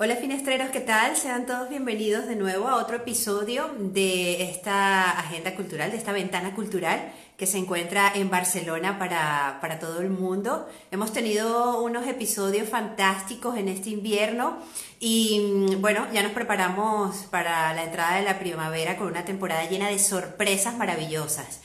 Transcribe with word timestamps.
Hola 0.00 0.14
finestreros, 0.14 0.70
¿qué 0.70 0.78
tal? 0.78 1.16
Sean 1.16 1.44
todos 1.44 1.68
bienvenidos 1.68 2.28
de 2.28 2.36
nuevo 2.36 2.68
a 2.68 2.76
otro 2.76 2.94
episodio 2.94 3.68
de 3.76 4.44
esta 4.44 5.10
agenda 5.10 5.56
cultural, 5.56 5.90
de 5.90 5.96
esta 5.96 6.12
ventana 6.12 6.54
cultural 6.54 7.12
que 7.36 7.48
se 7.48 7.58
encuentra 7.58 8.12
en 8.14 8.30
Barcelona 8.30 8.96
para, 9.00 9.58
para 9.60 9.80
todo 9.80 10.00
el 10.00 10.10
mundo. 10.10 10.68
Hemos 10.92 11.12
tenido 11.12 11.82
unos 11.82 12.06
episodios 12.06 12.68
fantásticos 12.68 13.56
en 13.56 13.66
este 13.66 13.90
invierno 13.90 14.58
y 15.00 15.74
bueno, 15.80 16.06
ya 16.12 16.22
nos 16.22 16.30
preparamos 16.30 17.16
para 17.32 17.74
la 17.74 17.82
entrada 17.82 18.18
de 18.18 18.22
la 18.22 18.38
primavera 18.38 18.96
con 18.96 19.08
una 19.08 19.24
temporada 19.24 19.68
llena 19.68 19.88
de 19.88 19.98
sorpresas 19.98 20.76
maravillosas. 20.76 21.60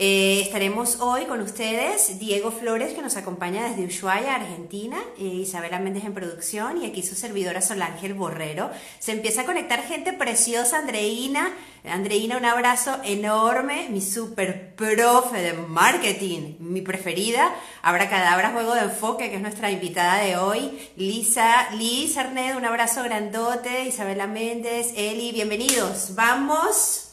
Eh, 0.00 0.42
estaremos 0.42 1.00
hoy 1.00 1.24
con 1.24 1.40
ustedes 1.40 2.20
Diego 2.20 2.52
Flores, 2.52 2.94
que 2.94 3.02
nos 3.02 3.16
acompaña 3.16 3.68
desde 3.68 3.84
Ushuaia, 3.84 4.36
Argentina, 4.36 4.96
eh, 5.18 5.24
Isabela 5.24 5.80
Méndez 5.80 6.04
en 6.04 6.14
producción 6.14 6.80
y 6.80 6.86
aquí 6.86 7.02
su 7.02 7.16
servidora 7.16 7.60
Solángel 7.60 8.14
Borrero. 8.14 8.70
Se 9.00 9.10
empieza 9.10 9.40
a 9.40 9.44
conectar 9.44 9.82
gente 9.82 10.12
preciosa, 10.12 10.78
Andreina. 10.78 11.52
Andreina, 11.82 12.36
un 12.36 12.44
abrazo 12.44 12.96
enorme, 13.02 13.88
mi 13.90 14.00
super 14.00 14.72
profe 14.76 15.42
de 15.42 15.54
marketing, 15.54 16.58
mi 16.60 16.80
preferida. 16.80 17.52
Habrá 17.82 18.08
Cadabra 18.08 18.52
Juego 18.52 18.76
de 18.76 18.82
Enfoque, 18.82 19.30
que 19.30 19.36
es 19.36 19.42
nuestra 19.42 19.72
invitada 19.72 20.22
de 20.22 20.36
hoy. 20.36 20.78
Lisa, 20.94 21.70
Liz 21.72 22.16
Arned, 22.16 22.56
un 22.56 22.64
abrazo 22.64 23.02
grandote. 23.02 23.86
Isabela 23.86 24.28
Méndez, 24.28 24.92
Eli, 24.94 25.32
bienvenidos. 25.32 26.14
Vamos 26.14 27.07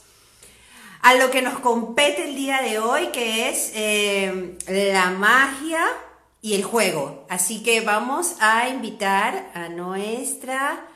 a 1.06 1.14
lo 1.14 1.30
que 1.30 1.44
nos 1.44 1.60
compete 1.60 2.28
el 2.28 2.36
día 2.36 2.64
de 2.64 2.80
hoy, 2.80 3.10
que 3.12 3.48
es 3.48 3.72
eh, 3.76 4.58
la 4.68 5.12
magia 5.12 5.86
y 6.42 6.56
el 6.56 6.64
juego. 6.64 7.28
Así 7.30 7.62
que 7.62 7.82
vamos 7.82 8.38
a 8.40 8.70
invitar 8.70 9.52
a 9.54 9.70
nuestra 9.70 10.88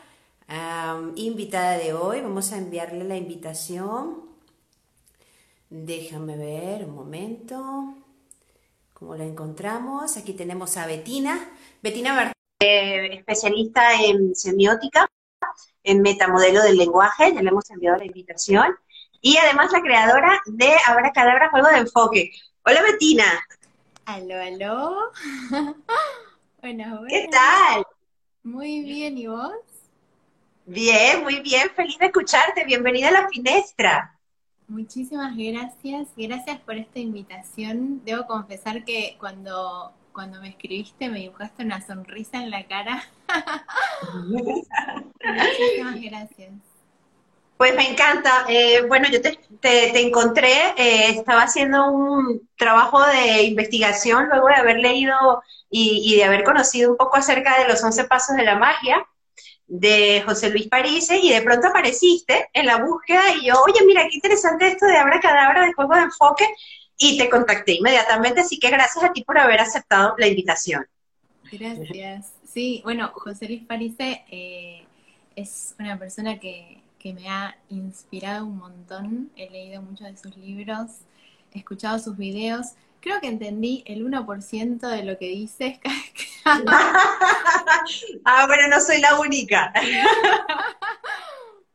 invitada 1.15 1.77
de 1.77 1.93
hoy. 1.93 2.21
Vamos 2.21 2.51
a 2.51 2.57
enviarle 2.57 3.03
la 3.03 3.17
invitación. 3.17 4.23
Déjame 5.69 6.37
ver 6.37 6.85
un 6.85 6.95
momento. 6.95 7.93
¿Cómo 8.95 9.15
la 9.15 9.25
encontramos? 9.25 10.17
Aquí 10.17 10.33
tenemos 10.33 10.75
a 10.77 10.87
Betina. 10.87 11.51
Betina 11.83 12.33
eh, 12.59 13.13
especialista 13.13 14.01
en 14.01 14.35
semiótica, 14.35 15.07
en 15.83 16.01
metamodelo 16.01 16.63
del 16.63 16.77
lenguaje. 16.77 17.31
Ya 17.31 17.43
le 17.43 17.49
hemos 17.49 17.69
enviado 17.69 17.97
la 17.97 18.05
invitación 18.05 18.75
y 19.21 19.37
además 19.37 19.71
la 19.71 19.81
creadora 19.81 20.41
de 20.45 20.71
Cadabra 21.13 21.49
Juego 21.49 21.67
de 21.69 21.77
Enfoque. 21.77 22.31
Hola 22.63 22.81
Betina. 22.83 23.25
Aló, 24.05 24.41
aló. 24.41 25.11
bueno, 26.61 27.01
¿Qué 27.07 27.27
tal? 27.31 27.85
Muy 28.43 28.81
bien, 28.81 29.17
¿y 29.17 29.27
vos? 29.27 29.53
Bien, 30.65 31.23
muy 31.23 31.41
bien, 31.41 31.69
feliz 31.75 31.97
de 31.97 32.07
escucharte. 32.07 32.63
Bienvenida 32.65 33.09
a 33.09 33.11
la 33.11 33.27
finestra. 33.27 34.15
Muchísimas 34.67 35.35
gracias, 35.35 36.09
gracias 36.15 36.59
por 36.61 36.75
esta 36.75 36.99
invitación. 36.99 38.01
Debo 38.05 38.27
confesar 38.27 38.85
que 38.85 39.17
cuando, 39.19 39.91
cuando 40.13 40.39
me 40.41 40.49
escribiste 40.49 41.09
me 41.09 41.19
dibujaste 41.19 41.63
una 41.63 41.85
sonrisa 41.85 42.43
en 42.43 42.51
la 42.51 42.65
cara. 42.67 43.03
Muchísimas 44.13 46.01
gracias. 46.01 46.68
Pues 47.59 47.75
me 47.75 47.89
encanta. 47.89 48.45
Eh, 48.47 48.83
bueno, 48.87 49.09
yo 49.11 49.21
te, 49.21 49.37
te, 49.59 49.99
encontré, 49.99 50.69
eh, 50.77 51.09
estaba 51.09 51.41
haciendo 51.41 51.91
un 51.91 52.47
trabajo 52.55 53.05
de 53.05 53.43
investigación 53.43 54.29
luego 54.29 54.47
de 54.47 54.55
haber 54.55 54.77
leído 54.77 55.43
y, 55.69 56.15
de 56.15 56.23
haber 56.23 56.45
conocido 56.45 56.91
un 56.91 56.95
poco 56.95 57.17
acerca 57.17 57.59
de 57.59 57.67
los 57.67 57.83
11 57.83 58.05
pasos 58.05 58.37
de 58.37 58.45
la 58.45 58.55
magia 58.55 59.05
de 59.67 60.23
José 60.25 60.51
Luis 60.51 60.69
Parise 60.69 61.19
y 61.21 61.33
de 61.33 61.41
pronto 61.41 61.67
apareciste 61.67 62.47
en 62.53 62.65
la 62.65 62.77
búsqueda 62.77 63.23
y 63.35 63.47
yo, 63.47 63.55
oye, 63.61 63.85
mira, 63.85 64.03
qué 64.03 64.15
interesante 64.15 64.69
esto 64.69 64.85
de 64.85 64.95
Abra 64.95 65.19
Cadabra 65.19 65.65
de 65.65 65.73
Juego 65.73 65.95
de 65.95 66.03
Enfoque 66.03 66.47
y 66.95 67.17
te 67.17 67.29
contacté 67.29 67.73
inmediatamente, 67.73 68.39
así 68.39 68.57
que 68.57 68.69
gracias 68.69 69.03
a 69.03 69.11
ti 69.11 69.25
por 69.25 69.37
haber 69.37 69.59
aceptado 69.59 70.15
la 70.17 70.27
invitación. 70.27 70.87
Gracias. 71.51 72.31
Sí, 72.45 72.79
bueno, 72.85 73.11
José 73.13 73.47
Luis 73.47 73.65
Parise 73.65 74.23
eh, 74.31 74.85
es 75.35 75.75
una 75.77 75.99
persona 75.99 76.39
que 76.39 76.83
que 76.99 77.13
me 77.13 77.29
ha 77.29 77.57
inspirado 77.69 78.45
un 78.45 78.57
montón. 78.57 79.31
He 79.35 79.49
leído 79.49 79.81
muchos 79.81 80.07
de 80.07 80.17
sus 80.17 80.37
libros, 80.37 80.99
he 81.53 81.59
escuchado 81.59 81.97
sus 81.97 82.17
videos. 82.17 82.73
Creo 82.99 83.21
que 83.21 83.27
entendí 83.27 83.83
el 83.87 84.05
1% 84.05 84.79
de 84.79 85.03
lo 85.03 85.17
que 85.17 85.27
dices. 85.27 85.79
ah, 86.45 88.45
bueno, 88.47 88.67
no 88.69 88.81
soy 88.81 88.99
la 88.99 89.17
única. 89.19 89.71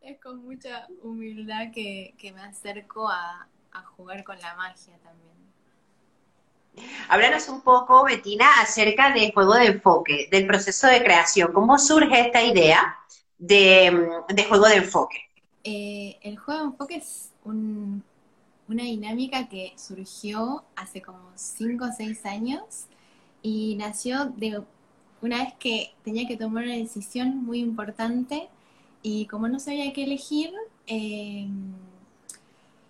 es 0.02 0.20
con 0.20 0.44
mucha 0.44 0.86
humildad 1.02 1.70
que, 1.72 2.14
me 2.34 2.42
acerco 2.42 3.08
a, 3.08 3.48
a 3.72 3.82
jugar 3.82 4.22
con 4.24 4.38
la 4.38 4.54
magia 4.54 4.98
también. 5.02 5.24
Háblanos 7.08 7.48
un 7.48 7.62
poco, 7.62 8.04
Betina, 8.04 8.60
acerca 8.60 9.12
del 9.12 9.32
juego 9.32 9.54
de 9.54 9.66
enfoque, 9.66 10.28
del 10.30 10.46
proceso 10.46 10.88
de 10.88 11.02
creación. 11.02 11.52
¿Cómo 11.52 11.78
surge 11.78 12.20
esta 12.20 12.42
idea? 12.42 12.98
De, 13.39 13.91
juego 14.49 14.67
de 14.67 14.77
enfoque? 14.77 15.17
Eh, 15.65 16.19
el 16.22 16.39
juego 16.39 16.61
de 16.61 16.67
enfoque 16.67 16.97
es 16.97 17.31
una 17.45 18.83
dinámica 18.83 19.49
que 19.49 19.72
surgió 19.77 20.65
hace 20.77 21.03
como 21.03 21.31
5 21.34 21.84
o 21.84 21.93
6 21.97 22.27
años 22.27 22.87
y 23.43 23.77
nació 23.77 24.27
de 24.37 24.62
una 25.21 25.45
vez 25.45 25.55
que 25.59 25.95
tenía 26.05 26.27
que 26.27 26.37
tomar 26.37 26.65
una 26.65 26.75
decisión 26.75 27.45
muy 27.45 27.61
importante 27.61 28.49
y 29.03 29.27
como 29.27 29.49
no 29.49 29.59
sabía 29.59 29.93
qué 29.93 30.05
elegir, 30.05 30.53
em, 30.87 31.75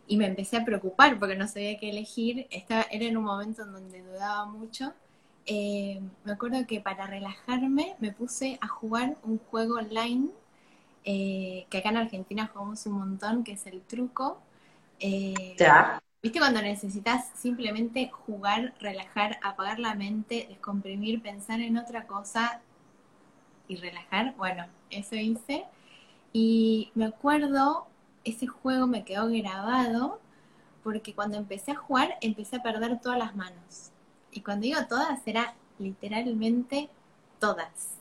y 0.07 0.17
me 0.17 0.27
empecé 0.27 0.57
a 0.57 0.65
preocupar 0.65 1.19
porque 1.19 1.37
no 1.37 1.49
sabía 1.49 1.79
qué 1.79 1.91
elegir, 1.91 2.47
estaba, 2.51 2.83
era 2.91 3.07
en 3.07 3.17
un 3.17 3.25
momento 3.25 3.63
en 3.63 3.73
donde 3.73 4.03
dudaba 4.03 4.47
mucho, 4.47 4.93
eh, 5.47 6.01
me 6.25 6.33
acuerdo 6.33 6.67
que 6.67 6.81
para 6.81 7.07
relajarme 7.07 7.97
me 7.99 8.13
puse 8.13 8.59
a 8.61 8.69
jugar 8.69 9.17
un 9.23 9.39
juego 9.39 9.77
online 9.77 10.31
eh, 11.05 11.67
que 11.69 11.79
acá 11.79 11.91
en 11.91 11.99
Argentina 11.99 12.51
jugamos 12.53 12.87
un 12.87 12.95
montón, 12.95 13.45
que 13.45 13.53
es 13.53 13.67
el 13.67 13.83
truco. 13.83 14.41
Eh, 15.01 15.57
¿Viste 16.23 16.39
cuando 16.39 16.63
necesitas 16.63 17.31
simplemente 17.35 18.11
jugar, 18.11 18.75
relajar, 18.81 19.39
apagar 19.43 19.79
la 19.79 19.95
mente, 19.95 20.47
descomprimir, 20.49 21.21
pensar 21.23 21.61
en 21.61 21.77
otra 21.77 22.07
cosa 22.07 22.63
y 23.69 23.77
relajar? 23.77 24.35
Bueno, 24.37 24.67
eso 24.89 25.17
hice. 25.17 25.67
Y 26.33 26.91
me 26.95 27.05
acuerdo, 27.05 27.87
ese 28.25 28.47
juego 28.47 28.87
me 28.87 29.05
quedó 29.05 29.29
grabado 29.29 30.21
porque 30.83 31.15
cuando 31.15 31.37
empecé 31.37 31.73
a 31.73 31.77
jugar 31.77 32.17
empecé 32.23 32.57
a 32.57 32.63
perder 32.63 33.01
todas 33.01 33.19
las 33.19 33.37
manos. 33.37 33.94
Y 34.35 34.43
cuando 34.43 34.65
digo 34.65 34.81
todas, 34.87 35.21
era 35.27 35.55
literalmente 35.79 36.91
todas. 37.41 37.95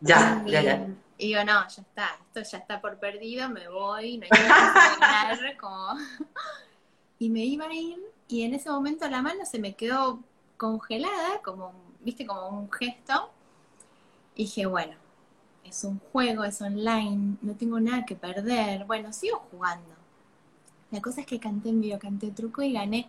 Ya, 0.00 0.42
ya, 0.46 0.62
ya. 0.62 0.88
Y 1.18 1.28
digo, 1.28 1.44
no, 1.44 1.68
ya 1.68 1.82
está, 1.82 2.18
esto 2.26 2.50
ya 2.50 2.58
está 2.58 2.80
por 2.80 2.98
perdido, 2.98 3.48
me 3.48 3.68
voy, 3.68 4.18
no 4.18 4.24
hay 4.24 4.30
que 4.30 4.48
ganar, 4.48 5.56
como... 5.60 5.94
y 7.20 7.30
me 7.30 7.44
iba 7.44 7.66
a 7.66 7.72
ir, 7.72 8.00
y 8.26 8.42
en 8.42 8.54
ese 8.54 8.70
momento 8.70 9.08
la 9.08 9.22
mano 9.22 9.44
se 9.44 9.60
me 9.60 9.74
quedó 9.74 10.18
congelada, 10.56 11.40
como, 11.44 11.72
viste, 12.00 12.26
como 12.26 12.48
un 12.48 12.72
gesto. 12.72 13.30
Y 14.34 14.44
dije, 14.44 14.66
bueno, 14.66 14.94
es 15.64 15.84
un 15.84 16.00
juego, 16.12 16.44
es 16.44 16.60
online, 16.62 17.36
no 17.42 17.54
tengo 17.54 17.78
nada 17.78 18.04
que 18.06 18.16
perder. 18.16 18.84
Bueno, 18.86 19.12
sigo 19.12 19.44
jugando. 19.50 19.94
La 20.90 21.00
cosa 21.00 21.20
es 21.20 21.26
que 21.26 21.38
canté 21.38 21.68
en 21.68 21.80
vivo, 21.80 21.98
canté 21.98 22.30
truco 22.30 22.62
y 22.62 22.72
gané. 22.72 23.08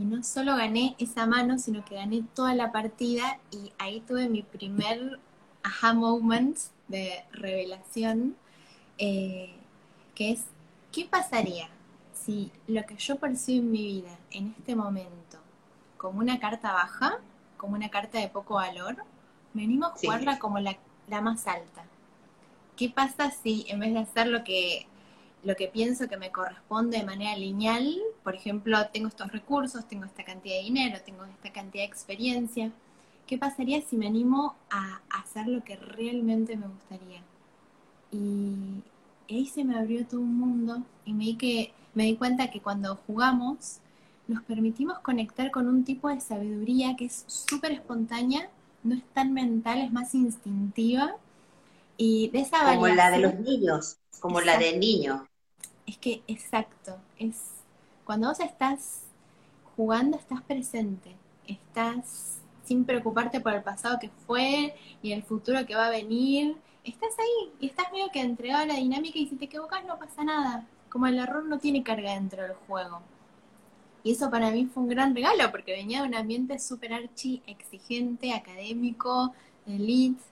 Y 0.00 0.04
no 0.06 0.22
solo 0.22 0.56
gané 0.56 0.96
esa 0.98 1.26
mano, 1.26 1.58
sino 1.58 1.84
que 1.84 1.96
gané 1.96 2.24
toda 2.34 2.54
la 2.54 2.72
partida 2.72 3.38
y 3.50 3.70
ahí 3.76 4.00
tuve 4.00 4.30
mi 4.30 4.40
primer 4.40 5.20
aha 5.62 5.92
moment 5.92 6.56
de 6.88 7.22
revelación, 7.32 8.34
eh, 8.96 9.52
que 10.14 10.30
es, 10.30 10.46
¿qué 10.90 11.04
pasaría 11.04 11.68
si 12.14 12.50
lo 12.66 12.86
que 12.86 12.96
yo 12.96 13.16
percibo 13.16 13.62
en 13.62 13.70
mi 13.70 13.84
vida 13.84 14.18
en 14.30 14.54
este 14.58 14.74
momento 14.74 15.36
como 15.98 16.20
una 16.20 16.40
carta 16.40 16.72
baja, 16.72 17.18
como 17.58 17.74
una 17.74 17.90
carta 17.90 18.18
de 18.20 18.28
poco 18.28 18.54
valor, 18.54 18.96
me 19.52 19.64
animo 19.64 19.84
a 19.84 19.90
jugarla 19.90 20.38
como 20.38 20.60
la, 20.60 20.78
la 21.08 21.20
más 21.20 21.46
alta? 21.46 21.84
¿Qué 22.74 22.88
pasa 22.88 23.30
si 23.30 23.66
en 23.68 23.80
vez 23.80 23.92
de 23.92 23.98
hacer 23.98 24.28
lo 24.28 24.44
que 24.44 24.86
lo 25.42 25.56
que 25.56 25.68
pienso 25.68 26.08
que 26.08 26.16
me 26.16 26.30
corresponde 26.30 26.98
de 26.98 27.04
manera 27.04 27.36
lineal, 27.36 27.96
por 28.22 28.34
ejemplo, 28.34 28.78
tengo 28.92 29.08
estos 29.08 29.32
recursos, 29.32 29.88
tengo 29.88 30.04
esta 30.04 30.24
cantidad 30.24 30.56
de 30.56 30.62
dinero, 30.62 30.98
tengo 31.04 31.24
esta 31.24 31.52
cantidad 31.52 31.84
de 31.84 31.88
experiencia, 31.88 32.72
¿qué 33.26 33.38
pasaría 33.38 33.80
si 33.82 33.96
me 33.96 34.06
animo 34.08 34.56
a 34.70 35.00
hacer 35.10 35.48
lo 35.48 35.62
que 35.64 35.76
realmente 35.76 36.56
me 36.56 36.68
gustaría? 36.68 37.22
Y 38.10 38.82
ahí 39.28 39.46
se 39.46 39.64
me 39.64 39.76
abrió 39.78 40.06
todo 40.06 40.20
un 40.20 40.36
mundo 40.38 40.84
y 41.04 41.12
me 41.14 41.24
di, 41.24 41.36
que, 41.36 41.74
me 41.94 42.04
di 42.04 42.16
cuenta 42.16 42.50
que 42.50 42.60
cuando 42.60 42.96
jugamos 43.06 43.80
nos 44.28 44.42
permitimos 44.44 44.98
conectar 45.00 45.50
con 45.50 45.68
un 45.68 45.84
tipo 45.84 46.08
de 46.08 46.20
sabiduría 46.20 46.96
que 46.96 47.06
es 47.06 47.24
súper 47.26 47.72
espontánea, 47.72 48.50
no 48.82 48.94
es 48.94 49.04
tan 49.12 49.32
mental, 49.34 49.80
es 49.80 49.92
más 49.92 50.14
instintiva 50.14 51.16
Y 51.96 52.30
de 52.30 52.40
esa 52.40 52.64
Como 52.64 52.88
la 52.88 53.10
de 53.10 53.18
los 53.18 53.38
niños, 53.40 53.98
como 54.20 54.40
la 54.40 54.58
del 54.58 54.80
niño. 54.80 55.29
Es 55.90 55.98
que, 55.98 56.22
exacto, 56.28 57.00
es 57.18 57.34
cuando 58.04 58.28
vos 58.28 58.38
estás 58.38 59.06
jugando, 59.74 60.16
estás 60.16 60.40
presente, 60.40 61.16
estás 61.48 62.38
sin 62.62 62.84
preocuparte 62.84 63.40
por 63.40 63.54
el 63.54 63.64
pasado 63.64 63.98
que 63.98 64.08
fue 64.24 64.72
y 65.02 65.10
el 65.10 65.24
futuro 65.24 65.66
que 65.66 65.74
va 65.74 65.88
a 65.88 65.90
venir, 65.90 66.56
estás 66.84 67.18
ahí 67.18 67.52
y 67.58 67.66
estás 67.66 67.90
medio 67.90 68.08
que 68.12 68.20
entregado 68.20 68.62
a 68.62 68.66
la 68.66 68.74
dinámica 68.74 69.18
y 69.18 69.26
si 69.26 69.34
te 69.34 69.46
equivocas 69.46 69.84
no 69.84 69.98
pasa 69.98 70.22
nada, 70.22 70.64
como 70.88 71.08
el 71.08 71.18
error 71.18 71.44
no 71.44 71.58
tiene 71.58 71.82
carga 71.82 72.14
dentro 72.14 72.40
del 72.44 72.54
juego. 72.68 73.00
Y 74.04 74.12
eso 74.12 74.30
para 74.30 74.52
mí 74.52 74.66
fue 74.66 74.84
un 74.84 74.90
gran 74.90 75.12
regalo 75.12 75.50
porque 75.50 75.72
venía 75.72 76.02
de 76.02 76.08
un 76.08 76.14
ambiente 76.14 76.60
súper 76.60 76.92
archi 76.92 77.42
exigente, 77.48 78.32
académico, 78.32 79.34
elite, 79.66 80.22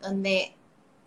donde 0.00 0.54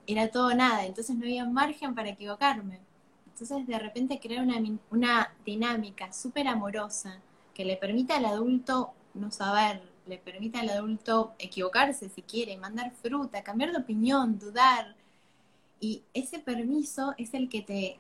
era 0.06 0.28
todo 0.30 0.54
nada, 0.54 0.86
entonces 0.86 1.16
no 1.16 1.24
había 1.24 1.46
margen 1.46 1.96
para 1.96 2.10
equivocarme. 2.10 2.91
Entonces 3.33 3.66
de 3.68 3.80
repente 3.80 4.19
crear 4.19 4.44
una, 4.44 4.62
una 4.89 5.33
dinámica 5.45 6.12
súper 6.13 6.48
amorosa 6.48 7.19
que 7.54 7.66
le 7.66 7.78
permite 7.78 8.13
al 8.13 8.25
adulto 8.25 8.94
no 9.13 9.31
saber, 9.31 9.81
le 10.06 10.18
permite 10.18 10.60
al 10.60 10.69
adulto 10.69 11.33
equivocarse 11.38 12.10
si 12.10 12.22
quiere, 12.22 12.57
mandar 12.57 12.92
fruta, 13.01 13.44
cambiar 13.44 13.72
de 13.72 13.80
opinión, 13.80 14.39
dudar. 14.39 14.95
Y 15.80 16.04
ese 16.13 16.39
permiso 16.39 17.13
es 17.18 17.33
el 17.33 17.50
que 17.50 17.62
te, 17.62 18.00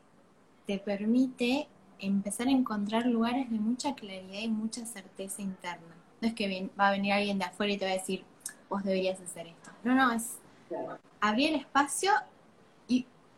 te 0.65 0.77
permite 0.77 1.67
empezar 1.99 2.47
a 2.47 2.51
encontrar 2.51 3.05
lugares 3.05 3.49
de 3.49 3.59
mucha 3.59 3.95
claridad 3.95 4.41
y 4.41 4.49
mucha 4.49 4.85
certeza 4.85 5.41
interna. 5.41 5.95
No 6.19 6.27
es 6.27 6.33
que 6.33 6.69
va 6.79 6.89
a 6.89 6.91
venir 6.91 7.13
alguien 7.13 7.39
de 7.39 7.45
afuera 7.45 7.73
y 7.73 7.77
te 7.77 7.85
va 7.85 7.91
a 7.91 7.95
decir, 7.95 8.23
vos 8.69 8.83
deberías 8.83 9.19
hacer 9.19 9.47
esto. 9.47 9.71
No, 9.83 9.95
no, 9.95 10.11
es 10.11 10.37
abrir 11.19 11.49
el 11.49 11.55
espacio 11.55 12.11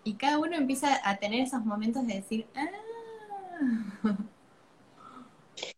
y, 0.03 0.13
cada 0.15 0.39
uno 0.39 0.55
empieza 0.55 0.99
a 1.03 1.17
tener 1.17 1.41
esos 1.41 1.63
momentos 1.65 2.05
de 2.07 2.15
decir, 2.15 2.45
ah. 2.55 2.67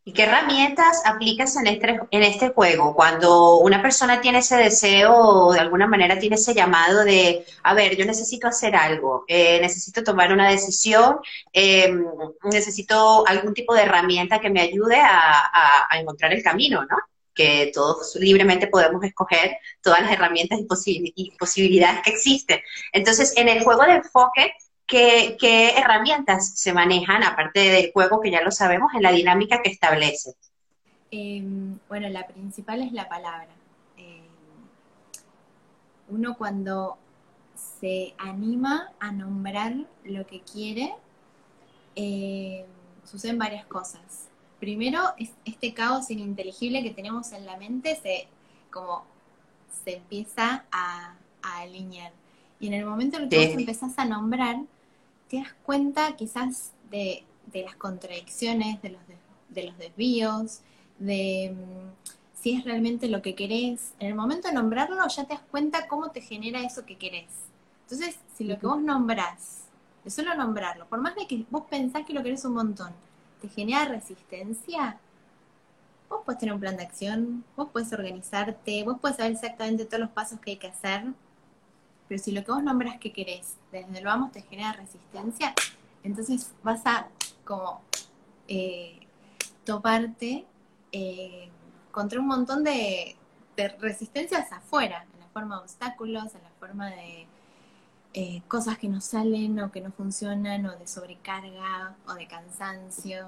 ¿Y 0.04 0.13
qué 0.13 0.24
herramientas 0.24 1.01
aplicas 1.06 1.56
en 1.57 1.68
este, 1.68 2.00
en 2.12 2.24
este 2.24 2.50
juego? 2.50 2.95
Cuando 2.95 3.57
una 3.57 3.81
persona 3.81 4.22
tiene 4.22 4.39
ese 4.39 4.56
deseo 4.56 5.13
o 5.16 5.54
de 5.54 5.60
alguna 5.60 5.88
manera 5.88 6.19
tiene 6.19 6.36
ese 6.36 6.54
llamado 6.54 7.04
de, 7.04 7.45
a 7.63 7.74
ver, 7.74 7.98
yo 7.98 8.06
necesito 8.06 8.48
hacer 8.48 8.75
algo, 8.75 9.25
eh, 9.27 9.60
necesito 9.62 10.04
tomar 10.04 10.31
una 10.31 10.50
decisión, 10.50 11.18
em, 11.54 12.06
necesito 12.44 13.25
algún 13.27 13.54
tipo 13.54 13.74
de 13.74 13.83
herramienta 13.83 14.39
que 14.39 14.50
me 14.50 14.62
ayude 14.62 14.98
a, 14.98 15.51
encontrar 16.00 16.33
el 16.33 16.44
camino, 16.44 16.86
¿no? 16.86 16.98
Que 17.35 17.71
todos 17.73 18.15
libremente 18.15 18.67
podemos 18.67 19.03
escoger 19.03 19.57
todas 19.81 20.01
las 20.01 20.11
herramientas 20.11 20.59
y, 20.85 21.31
posibilidades 21.37 22.01
que 22.01 22.11
existen. 22.11 22.59
Entonces, 22.93 23.35
en 23.35 23.49
el 23.49 23.63
juego 23.63 23.83
de 23.83 23.95
enfoque, 23.95 24.53
¿Qué, 24.87 25.73
herramientas 25.75 26.59
se 26.59 26.71
manejan, 26.71 27.23
aparte 27.23 27.59
del 27.59 27.91
juego 27.91 28.21
que 28.21 28.29
ya 28.29 28.41
lo 28.41 28.51
sabemos, 28.51 28.93
en 28.93 29.01
la 29.01 29.11
dinámica 29.11 29.61
que 29.63 29.71
establece? 29.71 30.35
Em, 31.09 31.79
bueno, 31.89 32.07
la 32.09 32.27
principal 32.27 32.83
es 32.83 32.91
la 32.91 33.09
palabra. 33.09 33.49
Em, 33.97 34.21
uno 36.09 36.35
cuando 36.38 36.97
se 37.55 38.13
anima 38.19 38.91
a 38.99 39.11
nombrar 39.11 39.73
lo 40.03 40.25
que 40.27 40.41
quiere, 40.41 40.93
em, 41.95 42.65
suceden 43.03 43.39
varias 43.39 43.65
cosas. 43.65 44.25
Primero, 44.59 45.01
es 45.17 45.31
este 45.43 45.73
caos 45.73 46.09
ininteligible 46.09 46.81
que 46.81 46.91
tenemos 46.91 47.31
en 47.33 47.45
la 47.45 47.57
mente 47.57 47.95
se 48.01 48.27
como 48.71 49.05
se 49.83 49.95
empieza 49.95 50.65
a, 50.71 51.15
alinear. 51.41 52.11
Y 52.59 52.67
en 52.67 52.73
el 52.73 52.85
momento 52.85 53.17
en 53.17 53.23
el 53.23 53.29
que 53.29 53.47
vos 53.47 53.55
empezás 53.55 53.99
a 53.99 54.05
nombrar, 54.05 54.57
te 55.29 55.37
das 55.37 55.53
cuenta 55.63 56.15
quizás 56.15 56.71
de, 56.89 57.23
las 57.53 57.75
contradicciones, 57.75 58.81
de 58.81 58.89
los, 58.89 59.01
de, 59.49 59.63
los 59.63 59.77
desvíos, 59.77 60.61
de 60.97 61.55
mm, 61.55 62.41
si 62.41 62.53
es 62.53 62.65
realmente 62.65 63.07
lo 63.07 63.21
que 63.21 63.35
querés. 63.35 63.93
En 63.99 64.07
el 64.07 64.15
momento 64.15 64.47
de 64.47 64.55
nombrarlo 64.55 64.97
ya 65.07 65.25
te 65.25 65.35
das 65.35 65.43
cuenta 65.51 65.87
cómo 65.87 66.09
te 66.09 66.21
genera 66.21 66.61
eso 66.61 66.85
que 66.85 66.97
querés. 66.97 67.29
Entonces, 67.83 68.17
si 68.35 68.43
lo 68.43 68.57
que 68.57 68.65
vos 68.65 68.81
nombrás, 68.81 69.65
de 70.03 70.09
solo 70.09 70.35
nombrarlo, 70.35 70.87
por 70.87 70.99
más 70.99 71.15
de 71.15 71.27
que 71.27 71.45
vos 71.49 71.63
pensás 71.69 72.05
que 72.05 72.13
lo 72.13 72.23
querés 72.23 72.43
un 72.45 72.53
montón, 72.53 72.91
te 73.41 73.49
genera 73.49 73.85
resistencia, 73.85 74.97
vos 76.09 76.21
puedes 76.25 76.39
tener 76.39 76.53
un 76.53 76.59
plan 76.59 76.77
de 76.77 76.83
acción, 76.83 77.43
vos 77.55 77.69
puedes 77.71 77.91
organizarte, 77.93 78.83
vos 78.83 78.97
puedes 78.99 79.17
saber 79.17 79.33
exactamente 79.33 79.85
todos 79.85 79.99
los 79.99 80.09
pasos 80.09 80.39
que 80.39 80.51
hay 80.51 80.57
que 80.57 80.67
hacer, 80.67 81.03
pero 82.07 82.21
si 82.21 82.31
lo 82.31 82.43
que 82.43 82.51
vos 82.51 82.63
nombras 82.63 82.99
que 82.99 83.11
querés, 83.11 83.55
desde 83.71 84.01
lo 84.01 84.09
vamos 84.09 84.31
te 84.31 84.41
genera 84.41 84.73
resistencia, 84.73 85.53
entonces 86.03 86.51
vas 86.63 86.81
a 86.85 87.07
como 87.43 87.81
eh, 88.47 88.99
toparte 89.63 90.45
eh, 90.91 91.49
contra 91.91 92.19
un 92.19 92.27
montón 92.27 92.63
de, 92.63 93.15
resistencias 93.79 94.51
afuera, 94.51 95.05
en 95.13 95.19
la 95.21 95.27
forma 95.27 95.55
de 95.55 95.61
obstáculos, 95.61 96.35
en 96.35 96.43
la 96.43 96.49
forma 96.59 96.89
de 96.89 97.25
eh, 98.17 98.41
cosas 98.47 98.77
que 98.77 98.88
no 98.88 99.01
salen 99.01 99.59
o 99.59 99.71
que 99.71 99.81
no 99.81 99.91
funcionan, 99.91 100.65
o 100.65 100.75
de 100.77 100.88
sobrecarga 100.88 101.97
o 102.07 102.13
de 102.13 102.27
cansancio. 102.27 103.27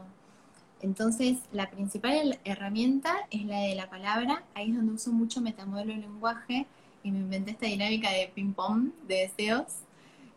Entonces, 0.81 1.39
la 1.51 1.69
principal 1.69 2.39
herramienta 2.45 3.13
es 3.29 3.45
la 3.45 3.59
de 3.59 3.75
la 3.75 3.89
palabra, 3.89 4.43
ahí 4.55 4.69
es 4.69 4.77
donde 4.77 4.93
uso 4.93 5.11
mucho 5.11 5.41
metamodelo 5.41 5.91
del 5.91 6.01
lenguaje, 6.01 6.67
y 7.03 7.11
me 7.11 7.19
inventé 7.19 7.51
esta 7.51 7.65
dinámica 7.65 8.09
de 8.11 8.31
ping-pong 8.33 8.91
de 9.07 9.15
deseos, 9.27 9.65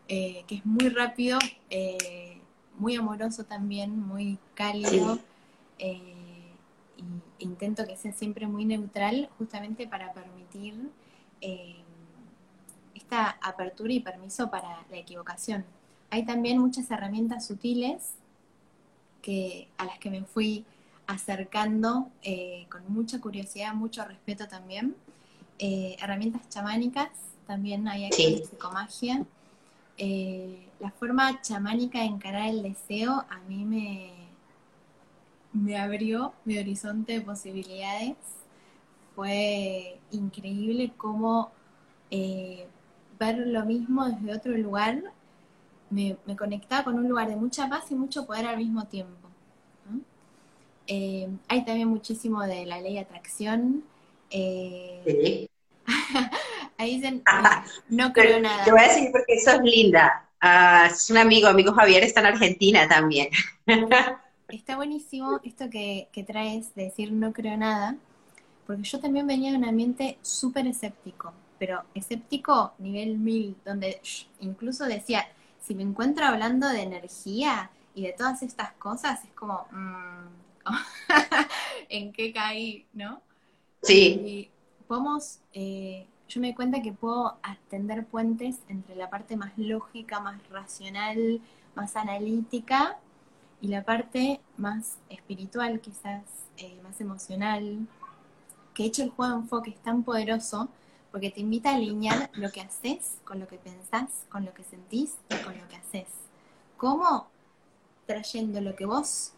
eh, 0.09 0.43
que 0.47 0.55
es 0.55 0.65
muy 0.65 0.89
rápido, 0.89 1.39
eh, 1.69 2.41
muy 2.77 2.95
amoroso 2.97 3.45
también, 3.45 3.97
muy 3.99 4.37
cálido. 4.53 5.17
Eh, 5.79 6.17
y 7.39 7.43
intento 7.43 7.85
que 7.85 7.95
sea 7.95 8.11
siempre 8.11 8.47
muy 8.47 8.65
neutral, 8.65 9.29
justamente 9.37 9.87
para 9.87 10.11
permitir 10.11 10.75
esta 13.11 13.37
apertura 13.41 13.91
y 13.91 13.99
permiso 13.99 14.49
para 14.49 14.85
la 14.89 14.97
equivocación. 14.97 15.65
Hay 16.11 16.25
también 16.25 16.59
muchas 16.59 16.89
herramientas 16.91 17.45
sutiles 17.45 18.13
que, 19.21 19.67
a 19.77 19.83
las 19.83 19.99
que 19.99 20.09
me 20.09 20.23
fui 20.23 20.63
acercando 21.07 22.07
con 22.69 22.81
mucha 22.87 23.19
curiosidad, 23.19 23.73
mucho 23.73 24.05
respeto 24.05 24.47
también. 24.47 24.95
Eh, 25.59 25.97
herramientas 25.99 26.47
chamánicas, 26.47 27.09
también 27.47 27.85
hay 27.89 28.05
aquí 28.05 28.15
sí. 28.15 28.43
psicomagia. 28.49 29.25
Eh, 29.97 30.69
la 30.79 30.91
forma 30.91 31.41
chamánica 31.41 31.99
de 31.99 32.05
encarar 32.05 32.47
el 32.47 32.63
deseo 32.63 33.25
a 33.29 33.39
mí 33.49 33.65
me, 33.65 34.13
me 35.51 35.77
abrió 35.77 36.31
mi 36.45 36.57
horizonte 36.57 37.11
de 37.11 37.21
posibilidades. 37.21 38.15
Fue 39.15 39.99
increíble 40.11 40.93
cómo 40.95 41.51
eh, 42.09 42.67
ver 43.25 43.37
lo 43.47 43.65
mismo 43.65 44.05
desde 44.05 44.35
otro 44.35 44.57
lugar 44.57 45.01
me, 45.89 46.17
conectaba 46.37 46.83
con 46.83 46.95
un 46.95 47.07
lugar 47.07 47.27
de 47.27 47.35
mucha 47.35 47.69
paz 47.69 47.91
y 47.91 47.95
mucho 47.95 48.25
poder 48.25 48.47
al 48.47 48.57
mismo 48.57 48.85
tiempo. 48.85 49.29
hay 50.87 51.65
también 51.65 51.87
muchísimo 51.87 52.41
de 52.41 52.65
la 52.65 52.79
ley 52.79 52.93
de 52.95 52.99
atracción. 53.01 53.83
sí. 54.29 55.49
Ahí 56.77 56.95
dicen, 56.95 57.23
no 57.89 58.11
creo 58.11 58.39
nada. 58.39 58.63
Te 58.63 58.71
voy 58.71 58.79
a 58.81 58.87
decir 58.87 59.09
porque 59.11 59.35
eso 59.35 59.51
es 59.51 59.61
linda. 59.61 60.27
Ah, 60.41 60.87
es 60.89 61.09
un 61.11 61.17
amigo, 61.17 61.47
amigo 61.47 61.73
Javier, 61.73 62.03
está 62.03 62.21
en 62.21 62.25
Argentina 62.25 62.87
también. 62.87 63.29
está 64.49 64.75
buenísimo 64.75 65.39
esto 65.43 65.69
que, 65.69 66.07
traes 66.25 66.73
de 66.73 66.85
decir 66.85 67.11
no 67.11 67.31
creo 67.33 67.55
nada, 67.55 67.95
porque 68.65 68.81
yo 68.81 68.99
también 68.99 69.27
venía 69.27 69.51
de 69.51 69.57
un 69.57 69.65
ambiente 69.65 70.17
súper 70.23 70.65
escéptico, 70.65 71.33
pero 71.61 71.83
escéptico 71.93 72.73
nivel 72.79 73.19
mil, 73.19 73.55
donde 73.63 74.01
incluso 74.39 74.85
decía, 74.85 75.27
si 75.61 75.75
me 75.75 75.83
encuentro 75.83 76.25
hablando 76.25 76.67
de 76.67 76.81
energía 76.81 77.69
y 77.93 78.01
de 78.01 78.13
todas 78.13 78.41
estas 78.41 78.71
cosas, 78.73 79.23
es 79.23 79.29
como, 79.35 79.67
mm, 79.69 80.65
¿en 81.89 82.13
qué 82.13 82.33
caí? 82.33 82.87
¿No? 82.93 83.21
Sí 83.83 84.49
podemos, 84.91 85.39
eh, 85.53 86.05
yo 86.27 86.41
me 86.41 86.47
doy 86.47 86.55
cuenta 86.55 86.81
que 86.81 86.91
puedo 86.91 87.37
atender 87.43 88.05
puentes 88.07 88.59
entre 88.67 88.93
la 88.97 89.09
parte 89.09 89.37
más 89.37 89.55
lógica, 89.55 90.19
más 90.19 90.41
racional, 90.49 91.39
más 91.75 91.95
analítica 91.95 92.97
y 93.61 93.67
la 93.67 93.85
parte 93.85 94.41
más 94.57 94.97
espiritual, 95.09 95.79
quizás 95.79 96.23
eh, 96.57 96.77
más 96.83 96.99
emocional, 96.99 97.87
que 98.73 98.83
hecho 98.83 99.03
el 99.03 99.11
juego 99.11 99.31
de 99.31 99.39
enfoque 99.43 99.69
es 99.69 99.81
tan 99.81 100.03
poderoso 100.03 100.67
porque 101.11 101.29
te 101.29 101.41
invita 101.41 101.71
a 101.71 101.75
alinear 101.75 102.29
lo 102.33 102.51
que 102.51 102.61
haces 102.61 103.17
con 103.25 103.39
lo 103.39 103.47
que 103.47 103.57
pensás, 103.57 104.25
con 104.29 104.45
lo 104.45 104.53
que 104.53 104.63
sentís 104.63 105.15
y 105.29 105.35
con 105.43 105.57
lo 105.57 105.67
que 105.67 105.75
haces. 105.75 106.07
¿Cómo? 106.77 107.27
Trayendo 108.05 108.61
lo 108.61 108.75
que 108.75 108.85
vos 108.85 109.33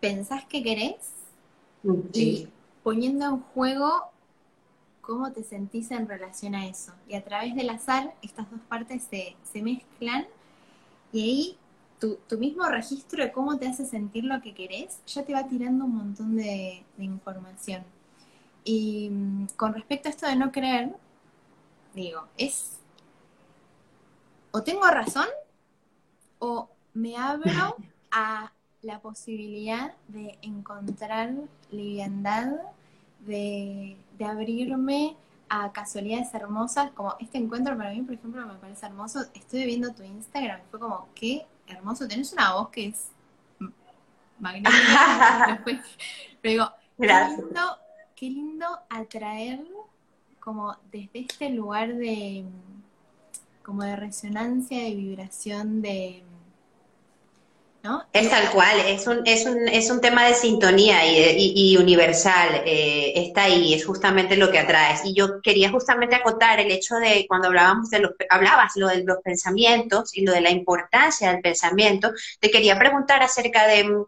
pensás 0.00 0.44
que 0.44 0.62
querés 0.62 0.96
y 2.12 2.48
poniendo 2.82 3.26
en 3.26 3.40
juego 3.40 4.10
cómo 5.00 5.32
te 5.32 5.42
sentís 5.42 5.90
en 5.90 6.08
relación 6.08 6.54
a 6.54 6.66
eso. 6.66 6.92
Y 7.08 7.14
a 7.14 7.24
través 7.24 7.54
del 7.54 7.70
azar, 7.70 8.14
estas 8.22 8.50
dos 8.50 8.60
partes 8.68 9.04
se, 9.08 9.36
se 9.50 9.62
mezclan 9.62 10.26
y 11.12 11.22
ahí 11.22 11.58
tu, 12.00 12.16
tu, 12.28 12.38
mismo 12.38 12.64
registro 12.66 13.24
de 13.24 13.32
cómo 13.32 13.56
te 13.56 13.68
hace 13.68 13.86
sentir 13.86 14.24
lo 14.24 14.42
que 14.42 14.52
querés 14.52 14.98
ya 15.06 15.24
te 15.24 15.32
va 15.32 15.48
tirando 15.48 15.84
un 15.84 15.96
montón 15.96 16.36
de, 16.36 16.84
de 16.96 17.04
información. 17.04 17.84
Y 18.64 19.08
mm, 19.10 19.46
con 19.56 19.72
respecto 19.74 20.08
a 20.08 20.10
esto 20.10 20.26
de 20.26 20.36
no 20.36 20.52
creer, 20.52 20.92
digo, 22.02 22.28
es 22.36 22.78
o 24.52 24.62
tengo 24.62 24.86
razón 24.86 25.26
o 26.38 26.68
me 26.94 27.16
abro 27.16 27.76
a 28.12 28.52
la 28.82 29.00
posibilidad 29.00 29.94
de 30.08 30.38
encontrar 30.42 31.34
liviandad, 31.70 32.52
de, 33.20 33.96
de, 34.16 34.24
abrirme 34.24 35.16
a 35.48 35.72
casualidades 35.72 36.32
hermosas, 36.34 36.92
como 36.92 37.16
este 37.18 37.38
encuentro 37.38 37.76
para 37.76 37.90
mí, 37.90 38.02
por 38.02 38.14
ejemplo, 38.14 38.46
me 38.46 38.54
parece 38.54 38.86
hermoso. 38.86 39.24
Estoy 39.34 39.66
viendo 39.66 39.92
tu 39.92 40.02
Instagram 40.04 40.60
y 40.60 40.70
fue 40.70 40.78
como, 40.78 41.08
qué 41.14 41.46
hermoso, 41.66 42.06
tenés 42.06 42.32
una 42.32 42.54
voz 42.54 42.68
que 42.68 42.86
es 42.86 43.08
magnífica. 44.38 45.62
Pero 46.42 46.52
digo, 46.52 46.72
qué 46.98 47.06
lindo, 47.06 47.78
qué 48.14 48.30
lindo 48.30 48.66
atraer 48.88 49.64
como 50.46 50.76
desde 50.92 51.18
este 51.18 51.50
lugar 51.50 51.96
de 51.96 52.44
como 53.64 53.82
de 53.82 53.96
resonancia, 53.96 54.80
de 54.80 54.94
vibración, 54.94 55.82
de 55.82 56.22
¿no? 57.82 58.04
Es 58.12 58.30
tal 58.30 58.52
cual, 58.52 58.78
es 58.86 59.08
un, 59.08 59.22
es 59.24 59.44
un, 59.44 59.66
es 59.66 59.90
un 59.90 60.00
tema 60.00 60.24
de 60.24 60.34
sintonía 60.34 61.00
y, 61.04 61.76
universal, 61.76 62.62
eh, 62.64 63.12
está 63.16 63.42
ahí, 63.44 63.74
es 63.74 63.84
justamente 63.84 64.36
lo 64.36 64.52
que 64.52 64.60
atraes. 64.60 65.04
Y 65.04 65.14
yo 65.14 65.42
quería 65.42 65.72
justamente 65.72 66.14
acotar 66.14 66.60
el 66.60 66.70
hecho 66.70 66.94
de 66.94 67.26
cuando 67.28 67.48
hablábamos 67.48 67.90
de 67.90 67.98
los, 67.98 68.12
hablabas 68.30 68.76
lo 68.76 68.86
de 68.86 69.02
los 69.02 69.18
pensamientos 69.24 70.16
y 70.16 70.24
lo 70.24 70.32
de 70.32 70.42
la 70.42 70.50
importancia 70.50 71.32
del 71.32 71.40
pensamiento, 71.40 72.12
te 72.38 72.52
quería 72.52 72.78
preguntar 72.78 73.20
acerca 73.20 73.66
de 73.66 73.82
mm, 73.82 74.04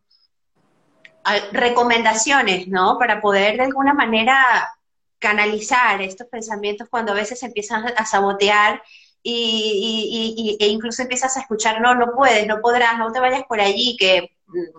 recomendaciones, 1.50 2.68
¿no? 2.68 2.96
Para 2.96 3.20
poder 3.20 3.56
de 3.56 3.64
alguna 3.64 3.92
manera 3.92 4.77
canalizar 5.18 6.00
estos 6.02 6.26
pensamientos 6.28 6.88
cuando 6.88 7.12
a 7.12 7.16
veces 7.16 7.42
empiezan 7.42 7.86
a 7.96 8.06
sabotear 8.06 8.82
y, 9.22 10.56
e 10.60 10.66
incluso 10.68 11.02
empiezas 11.02 11.36
a 11.36 11.40
escuchar, 11.40 11.80
no, 11.80 11.94
no 11.94 12.12
puedes, 12.14 12.46
no 12.46 12.60
podrás, 12.60 12.98
no 12.98 13.12
te 13.12 13.20
vayas 13.20 13.44
por 13.48 13.60
allí, 13.60 13.96
que 13.98 14.32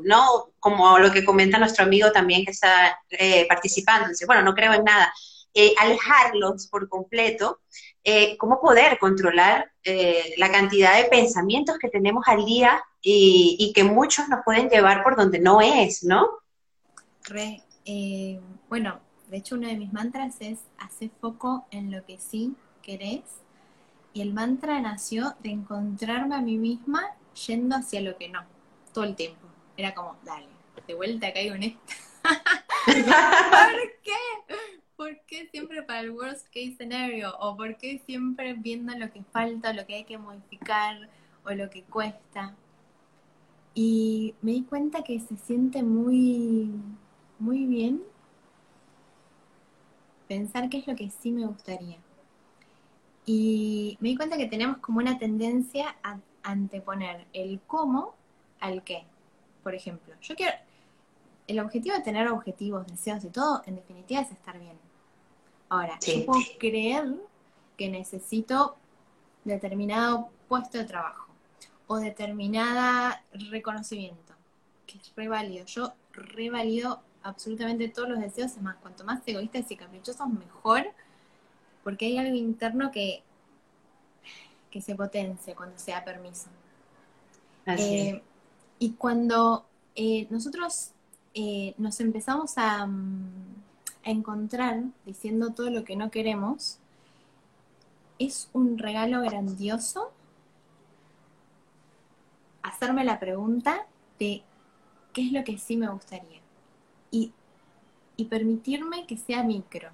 no, 0.03 0.51
como 0.59 0.97
lo 0.97 1.11
que 1.11 1.23
comenta 1.23 1.59
nuestro 1.59 1.85
amigo 1.85 2.11
también 2.11 2.45
que 2.45 2.51
está 2.51 2.97
eh, 3.09 3.47
participando, 3.47 4.09
dice, 4.09 4.25
bueno, 4.25 4.41
no 4.41 4.55
creo 4.55 4.73
en 4.73 4.83
nada, 4.83 5.13
eh, 5.53 5.73
alejarlos 5.77 6.67
por 6.67 6.89
completo, 6.89 7.59
eh, 8.03 8.37
cómo 8.37 8.59
poder 8.61 8.97
controlar 8.97 9.71
la 10.37 10.51
cantidad 10.51 10.95
de 10.95 11.09
pensamientos 11.09 11.79
que 11.79 11.89
tenemos 11.89 12.23
al 12.27 12.45
día 12.45 12.83
y, 13.01 13.71
que 13.73 13.83
muchos 13.83 14.29
nos 14.29 14.41
pueden 14.45 14.69
llevar 14.69 15.01
por 15.01 15.15
donde 15.15 15.39
no 15.39 15.61
es, 15.61 16.03
¿no? 16.03 16.29
bueno, 18.69 19.01
de 19.29 19.37
hecho, 19.37 19.55
uno 19.55 19.67
de 19.67 19.77
mis 19.77 19.93
mantras 19.93 20.37
es 20.39 20.59
hacer 20.79 21.11
foco 21.21 21.65
en 21.69 21.91
lo 21.91 22.03
que 22.05 22.17
sí 22.17 22.55
querés. 22.81 23.21
Y 24.13 24.21
el 24.21 24.33
mantra 24.33 24.79
nació 24.81 25.35
de 25.43 25.51
encontrarme 25.51 26.35
a 26.35 26.41
mí 26.41 26.57
misma 26.57 27.03
yendo 27.47 27.75
hacia 27.75 28.01
lo 28.01 28.17
que 28.17 28.27
no, 28.27 28.43
todo 28.91 29.03
el 29.03 29.15
tiempo. 29.15 29.47
Era 29.77 29.93
como, 29.93 30.17
dale, 30.25 30.47
de 30.87 30.95
vuelta 30.95 31.31
caigo 31.31 31.53
en 31.55 31.63
esto. 31.63 31.79
¿Por 32.85 32.95
qué? 34.03 34.55
¿Por 34.95 35.19
qué 35.27 35.47
siempre 35.51 35.83
para 35.83 36.01
el 36.01 36.11
worst 36.11 36.47
case 36.47 36.75
scenario? 36.75 37.37
¿O 37.39 37.55
por 37.55 37.77
qué 37.77 38.01
siempre 38.05 38.53
viendo 38.53 38.97
lo 38.97 39.11
que 39.11 39.23
falta, 39.31 39.73
lo 39.73 39.85
que 39.85 39.95
hay 39.95 40.03
que 40.05 40.17
modificar 40.17 41.07
o 41.45 41.51
lo 41.51 41.69
que 41.69 41.83
cuesta? 41.83 42.55
Y 43.75 44.33
me 44.41 44.53
di 44.53 44.63
cuenta 44.63 45.03
que 45.03 45.19
se 45.19 45.37
siente 45.37 45.83
muy, 45.83 46.71
muy 47.37 47.65
bien 47.67 48.01
pensar 50.29 50.69
qué 50.69 50.77
es 50.77 50.87
lo 50.87 50.95
que 50.95 51.09
sí 51.09 51.31
me 51.31 51.45
gustaría. 51.45 51.97
Y 53.25 53.97
me 53.99 54.09
di 54.09 54.15
cuenta 54.15 54.37
que 54.37 54.45
tenemos 54.45 54.77
como 54.77 54.99
una 54.99 55.17
tendencia 55.17 55.95
a 56.03 56.19
anteponer 56.43 57.25
el 57.33 57.59
cómo 57.67 58.13
al 58.59 58.83
qué. 58.83 59.03
Por 59.63 59.75
ejemplo, 59.75 60.13
yo 60.21 60.35
quiero. 60.35 60.55
El 61.47 61.59
objetivo 61.59 61.95
de 61.95 62.03
tener 62.03 62.27
objetivos, 62.27 62.85
deseos 62.85 63.23
y 63.23 63.29
todo, 63.29 63.63
en 63.65 63.75
definitiva, 63.75 64.21
es 64.21 64.31
estar 64.31 64.57
bien. 64.59 64.77
Ahora, 65.67 65.97
yo 65.99 66.25
puedo 66.25 66.41
creer 66.59 67.15
que 67.75 67.89
necesito 67.89 68.77
determinado 69.43 70.29
puesto 70.47 70.77
de 70.77 70.83
trabajo 70.83 71.27
o 71.87 71.97
determinada 71.97 73.23
reconocimiento, 73.33 74.35
que 74.85 74.99
es 74.99 75.11
re 75.15 75.27
válido. 75.27 75.65
Yo 75.65 75.93
revalido 76.11 77.01
absolutamente 77.23 77.89
todos 77.89 78.09
los 78.09 78.19
deseos, 78.19 78.51
es 78.51 78.61
más, 78.61 78.77
cuanto 78.77 79.03
más 79.03 79.21
egoístas 79.25 79.69
y 79.71 79.75
caprichosos, 79.75 80.27
mejor, 80.27 80.85
porque 81.83 82.05
hay 82.05 82.17
algo 82.17 82.35
interno 82.35 82.91
que, 82.91 83.23
que 84.71 84.81
se 84.81 84.95
potencia 84.95 85.55
cuando 85.55 85.77
se 85.77 85.91
da 85.91 86.03
permiso. 86.03 86.49
Eh, 87.65 88.21
y 88.79 88.91
cuando 88.91 89.65
eh, 89.95 90.27
nosotros 90.29 90.91
eh, 91.33 91.75
nos 91.77 91.99
empezamos 91.99 92.57
a, 92.57 92.87
mm, 92.87 93.29
a 94.05 94.09
encontrar 94.09 94.81
diciendo 95.05 95.51
todo 95.51 95.69
lo 95.69 95.83
que 95.83 95.95
no 95.95 96.09
queremos, 96.09 96.79
es 98.17 98.49
un 98.53 98.77
regalo 98.77 99.21
grandioso 99.21 100.11
hacerme 102.63 103.05
la 103.05 103.19
pregunta 103.19 103.87
de 104.19 104.43
qué 105.13 105.21
es 105.27 105.31
lo 105.31 105.43
que 105.43 105.57
sí 105.57 105.77
me 105.77 105.87
gustaría 105.87 106.38
y, 107.11 107.33
permitirme 108.29 109.05
que 109.07 109.17
sea 109.17 109.43
micro. 109.43 109.89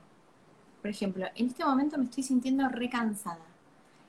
Por 0.82 0.90
ejemplo, 0.90 1.26
en 1.36 1.48
este 1.48 1.64
momento 1.64 1.98
me 1.98 2.06
estoy 2.06 2.24
sintiendo 2.24 2.68
recansada. 2.68 3.46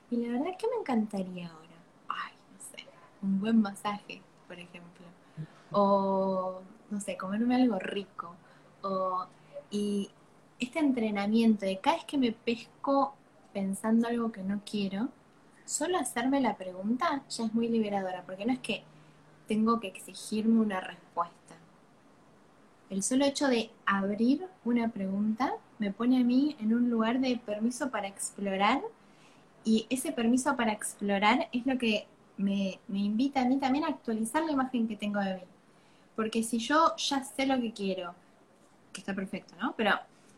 Y 0.09 0.17
la 0.17 0.31
verdad 0.33 0.47
es 0.49 0.57
que 0.57 0.67
me 0.67 0.77
encantaría 0.79 1.49
ahora. 1.49 1.77
Ay, 2.09 2.33
no 2.53 2.59
sé, 2.59 2.85
un 3.21 3.39
buen 3.39 3.61
masaje, 3.61 4.21
por 4.47 4.57
ejemplo. 4.57 5.05
O, 5.71 6.61
no 6.89 6.99
sé, 6.99 7.15
comerme 7.15 7.55
algo 7.55 7.77
rico. 7.77 8.33
O, 8.81 9.27
y 9.69 10.09
este 10.59 10.79
entrenamiento 10.79 11.65
de 11.65 11.79
cada 11.79 11.97
vez 11.97 12.05
que 12.05 12.17
me 12.17 12.31
pesco 12.31 13.13
pensando 13.53 14.07
algo 14.07 14.31
que 14.31 14.41
no 14.41 14.61
quiero, 14.69 15.09
solo 15.65 15.99
hacerme 15.99 16.41
la 16.41 16.57
pregunta 16.57 17.23
ya 17.29 17.45
es 17.45 17.53
muy 17.53 17.67
liberadora, 17.67 18.23
porque 18.25 18.45
no 18.45 18.53
es 18.53 18.59
que 18.59 18.83
tengo 19.47 19.79
que 19.79 19.87
exigirme 19.87 20.59
una 20.59 20.79
respuesta 20.79 21.36
el 22.89 23.03
solo 23.03 23.25
hecho 23.25 23.47
de 23.47 23.69
abrir 23.85 24.47
una 24.63 24.89
pregunta 24.89 25.53
me 25.79 25.91
pone 25.91 26.19
a 26.19 26.23
mí 26.23 26.55
en 26.59 26.73
un 26.73 26.89
lugar 26.89 27.19
de 27.19 27.37
permiso 27.37 27.89
para 27.89 28.07
explorar 28.07 28.81
y 29.63 29.85
ese 29.89 30.11
permiso 30.11 30.55
para 30.55 30.71
explorar 30.71 31.49
es 31.51 31.65
lo 31.65 31.77
que 31.77 32.07
me, 32.37 32.79
invita 32.89 33.41
a 33.41 33.45
mí 33.45 33.57
también 33.57 33.83
a 33.83 33.89
actualizar 33.89 34.43
la 34.43 34.51
imagen 34.51 34.87
que 34.87 34.95
tengo 34.95 35.19
de 35.19 35.35
mí. 35.35 35.41
Porque 36.15 36.43
si 36.43 36.59
yo 36.59 36.95
ya 36.95 37.23
sé 37.23 37.45
lo 37.45 37.59
que 37.59 37.73
quiero, 37.73 38.15
que 38.93 39.01
está 39.01 39.13
perfecto, 39.13 39.55
¿no? 39.61 39.73
Pero 39.75 39.91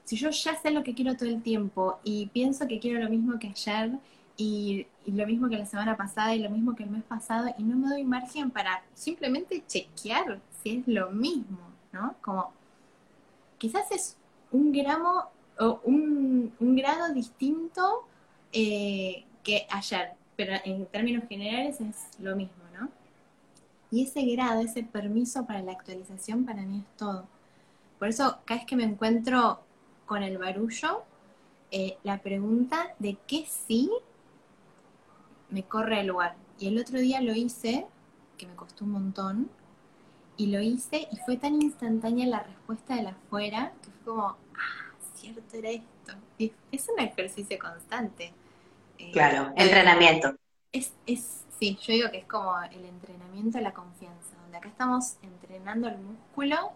si 0.04 0.16
yo 0.16 0.30
ya 0.32 0.56
sé 0.56 0.72
lo 0.72 0.84
que 0.84 0.96
quiero 0.96 1.16
todo 1.16 1.30
el 1.30 1.44
tiempo 1.44 2.00
y 2.04 2.28
pienso 2.28 2.68
que 2.68 2.80
quiero 2.80 3.00
lo 3.00 3.10
mismo 3.10 3.38
que 3.38 3.50
ayer 3.50 3.92
y, 4.36 4.88
y, 5.06 5.12
lo 5.12 5.28
mismo 5.28 5.50
que 5.50 5.58
la 5.58 5.66
semana 5.66 5.96
pasada 5.96 6.34
y 6.34 6.40
lo 6.40 6.50
mismo 6.50 6.76
que 6.76 6.84
el 6.84 6.90
mes 6.90 7.04
pasado 7.04 7.54
y 7.58 7.64
no 7.64 7.76
me 7.78 7.90
doy 7.90 8.04
margen 8.04 8.50
para 8.50 8.84
simplemente 8.96 9.64
chequear 9.68 10.40
si 10.64 10.78
es 10.78 10.88
lo 10.88 11.12
mismo 11.12 11.69
¿no? 11.92 12.16
Como 12.22 12.54
quizás 13.58 13.92
es 13.92 14.18
un 14.52 14.72
gramo 14.72 15.26
o 15.60 15.82
un, 15.84 16.54
grado 16.60 17.14
distinto 17.14 18.08
eh, 18.52 19.26
que 19.44 19.68
ayer, 19.70 20.14
pero 20.36 20.54
en 20.64 20.86
términos 20.88 21.26
generales 21.28 21.82
es 21.82 22.20
lo 22.20 22.36
mismo, 22.36 22.64
¿no? 22.80 22.90
Y 23.92 24.04
ese 24.04 24.24
grado, 24.24 24.62
ese 24.62 24.84
permiso 24.84 25.46
para 25.46 25.62
la 25.62 25.74
actualización 25.74 26.46
para 26.46 26.62
mí 26.62 26.80
es 26.80 26.98
todo. 26.98 27.28
Por 27.98 28.08
eso, 28.08 28.40
cada 28.46 28.60
vez 28.60 28.68
que 28.68 28.76
me 28.76 28.84
encuentro 28.84 29.60
con 30.06 30.24
el 30.24 30.38
barullo, 30.38 31.04
eh, 31.72 31.98
la 32.04 32.20
pregunta 32.20 32.96
de 33.00 33.18
qué 33.28 33.46
sí 33.46 33.92
me 35.50 35.64
corre 35.64 36.02
el 36.02 36.08
lugar. 36.08 36.36
Y 36.58 36.68
el 36.68 36.80
otro 36.80 37.00
día 37.00 37.22
lo 37.22 37.34
hice, 37.34 37.86
que 38.38 38.48
me 38.48 38.56
costó 38.56 38.86
un 38.86 38.92
montón, 38.92 39.52
y 40.40 40.48
lo 40.48 40.62
hice 40.62 41.10
y 41.12 41.18
fue 41.18 41.36
tan 41.36 41.62
instantánea 41.62 42.26
la 42.26 42.40
respuesta 42.40 42.96
de 42.96 43.04
la 43.04 43.10
afuera 43.10 43.74
que 43.84 43.92
fue 43.92 44.14
como, 44.14 44.28
ah, 44.30 44.96
cierto 45.14 45.58
era 45.58 45.70
esto. 45.70 46.14
es 46.72 46.88
un 46.90 47.00
ejercicio 47.00 47.60
constante. 47.60 48.34
Eh, 48.98 49.12
claro, 49.12 49.52
entrenamiento. 49.58 50.36
Es, 50.72 50.94
es, 51.06 51.44
sí, 51.60 51.78
yo 51.82 51.94
digo 51.94 52.10
que 52.10 52.20
es 52.20 52.26
como 52.26 52.58
el 52.72 52.86
entrenamiento 52.86 53.58
de 53.58 53.66
la 53.66 53.74
confianza, 53.74 54.38
donde 54.42 54.58
acá 54.58 54.70
estamos 54.70 55.18
entrenando 55.22 55.90
el 55.90 55.98
músculo 55.98 56.72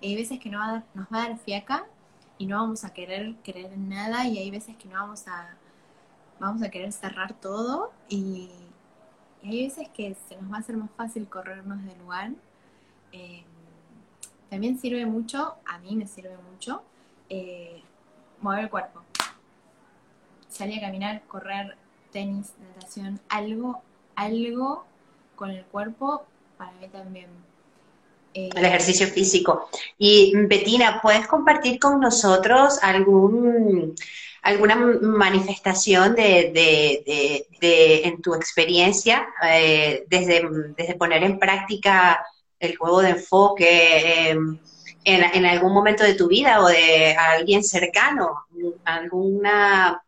y 0.00 0.08
hay 0.08 0.16
veces 0.16 0.38
que 0.40 0.48
nos 0.48 0.62
va 0.62 0.66
a 0.66 0.72
dar, 0.72 0.84
nos 0.94 1.06
va 1.12 1.22
a 1.22 1.28
dar 1.28 1.38
fiaca 1.38 1.86
y 2.38 2.46
no 2.46 2.56
vamos 2.56 2.82
a 2.82 2.94
querer 2.94 3.34
creer 3.44 3.74
en 3.74 3.90
nada 3.90 4.26
y 4.26 4.38
hay 4.38 4.50
veces 4.50 4.74
que 4.76 4.88
no 4.88 4.94
vamos 4.94 5.28
a, 5.28 5.54
vamos 6.40 6.62
a 6.62 6.70
querer 6.70 6.92
cerrar 6.92 7.34
todo 7.34 7.92
y, 8.08 8.50
hay 9.44 9.64
veces 9.64 9.88
que 9.88 10.14
se 10.28 10.36
nos 10.36 10.52
va 10.52 10.58
a 10.58 10.60
hacer 10.60 10.76
más 10.76 10.90
fácil 10.96 11.28
corrernos 11.28 11.84
del 11.84 11.98
lugar. 11.98 12.30
Eh, 13.12 13.44
también 14.50 14.78
sirve 14.78 15.06
mucho, 15.06 15.54
a 15.64 15.78
mí 15.78 15.96
me 15.96 16.06
sirve 16.06 16.36
mucho, 16.50 16.82
eh, 17.28 17.82
mover 18.40 18.60
el 18.60 18.70
cuerpo. 18.70 19.02
Salir 20.48 20.78
a 20.78 20.86
caminar, 20.86 21.22
correr, 21.26 21.76
tenis, 22.10 22.52
natación, 22.60 23.20
algo, 23.28 23.82
algo 24.14 24.84
con 25.36 25.50
el 25.50 25.64
cuerpo 25.64 26.26
para 26.58 26.72
mí 26.72 26.88
también 26.88 27.30
eh, 28.34 28.48
el 28.54 28.64
ejercicio 28.64 29.06
físico. 29.08 29.68
Y 29.98 30.32
Betina, 30.46 31.00
¿puedes 31.02 31.26
compartir 31.26 31.78
con 31.78 32.00
nosotros 32.00 32.78
algún 32.82 33.94
alguna 34.42 34.74
manifestación 34.74 36.16
de, 36.16 37.46
en 37.60 38.20
tu 38.22 38.34
experiencia 38.34 39.28
eh, 39.48 40.04
desde, 40.08 40.42
desde, 40.76 40.96
poner 40.96 41.22
en 41.22 41.38
práctica 41.38 42.26
el 42.62 42.76
juego 42.76 43.02
de 43.02 43.10
enfoque 43.10 44.30
em, 44.30 44.58
en, 45.04 45.24
en, 45.34 45.46
algún 45.46 45.72
momento 45.72 46.04
de 46.04 46.14
tu 46.14 46.28
vida 46.28 46.60
o 46.60 46.68
de 46.68 47.14
alguien 47.14 47.62
cercano? 47.64 48.46
¿Alguna 48.84 50.02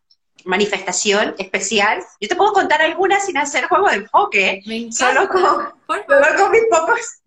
manifestación 0.45 1.35
especial? 1.39 2.03
Yo 2.21 2.29
te 2.29 2.37
puedo 2.37 2.53
contar 2.53 2.81
algunas 2.83 3.27
sin 3.27 3.37
hacer 3.37 3.67
juego 3.67 3.89
de 3.89 3.97
enfoque, 3.97 4.63
solo 4.91 5.29
con, 5.29 5.43
solo 5.43 6.37
con 6.37 6.51
mis 6.53 6.63
pocos 6.71 7.21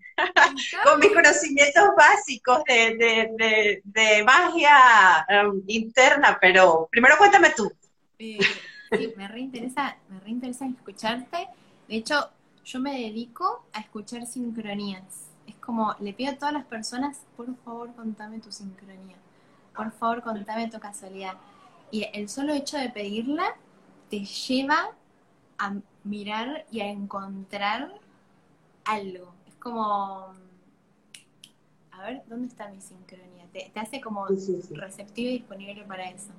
con 0.84 1.00
mis 1.00 1.14
conocimientos 1.14 1.90
básicos 1.96 2.64
de, 2.66 4.24
magia 4.26 5.26
um, 5.46 5.62
interna, 5.68 6.38
pero 6.42 6.88
primero 6.92 7.18
cuéntame 7.18 7.52
tú. 7.56 7.72
sí, 8.18 8.40
me 9.16 9.28
reinteresa, 9.28 9.98
me 10.10 10.20
reinteresa 10.20 10.66
escucharte. 10.66 11.48
De 11.88 11.96
hecho, 11.96 12.30
yo 12.68 12.82
me 12.82 13.00
dedico 13.00 13.64
a 13.72 13.80
escuchar 13.80 14.28
sincronías. 14.28 15.30
Es 15.48 15.56
como, 15.56 15.96
le 16.02 16.12
pido 16.12 16.34
a 16.34 16.36
todas 16.36 16.54
las 16.54 16.66
personas, 16.66 17.22
por 17.38 17.56
favor, 17.64 17.96
contame 17.96 18.40
tu 18.40 18.52
sincronía. 18.52 19.16
Por 19.74 19.92
favor, 19.92 20.22
contame 20.22 20.70
tu 20.70 20.78
casualidad. 20.78 21.36
Y 21.92 22.06
el 22.14 22.28
solo 22.28 22.54
hecho 22.54 22.78
de 22.78 22.90
pedirla 22.90 23.56
te 24.10 24.26
lleva 24.26 24.92
a 25.58 25.76
mirar 26.04 26.66
y 26.70 26.82
a 26.82 26.90
encontrar 26.90 27.94
algo 28.84 29.34
como, 29.60 30.34
a 31.92 32.02
ver, 32.04 32.24
¿dónde 32.28 32.48
está 32.48 32.68
mi 32.68 32.82
sincronía? 32.82 33.46
Te, 33.54 33.72
hace 33.80 34.02
como 34.02 34.26
receptivo 34.26 35.30
y 35.30 35.38
disponible 35.40 35.86
para 35.86 36.10
eso. 36.10 36.32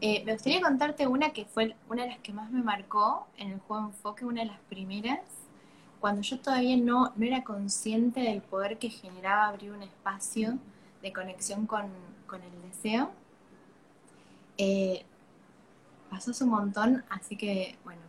Eh, 0.00 0.22
me 0.24 0.34
gustaría 0.34 0.60
contarte 0.60 1.08
una 1.08 1.32
que 1.32 1.44
fue 1.44 1.74
una 1.88 2.04
de 2.04 2.10
las 2.10 2.18
que 2.20 2.32
más 2.32 2.50
me 2.52 2.62
marcó 2.62 3.26
en 3.36 3.50
el 3.50 3.58
juego 3.60 3.86
Enfoque, 3.86 4.24
una 4.24 4.42
de 4.42 4.46
las 4.46 4.60
primeras, 4.68 5.20
cuando 5.98 6.22
yo 6.22 6.38
todavía 6.38 6.76
no, 6.76 7.12
no 7.16 7.26
era 7.26 7.42
consciente 7.42 8.20
del 8.20 8.40
poder 8.40 8.78
que 8.78 8.90
generaba 8.90 9.48
abrir 9.48 9.72
un 9.72 9.82
espacio 9.82 10.58
de 11.02 11.12
conexión 11.12 11.66
con, 11.66 11.86
el 11.86 12.62
deseo. 12.70 13.10
Eh, 14.56 15.04
pasó 16.10 16.30
hace 16.30 16.44
un 16.44 16.50
montón, 16.50 17.04
así 17.10 17.36
que, 17.36 17.76
bueno, 17.84 18.02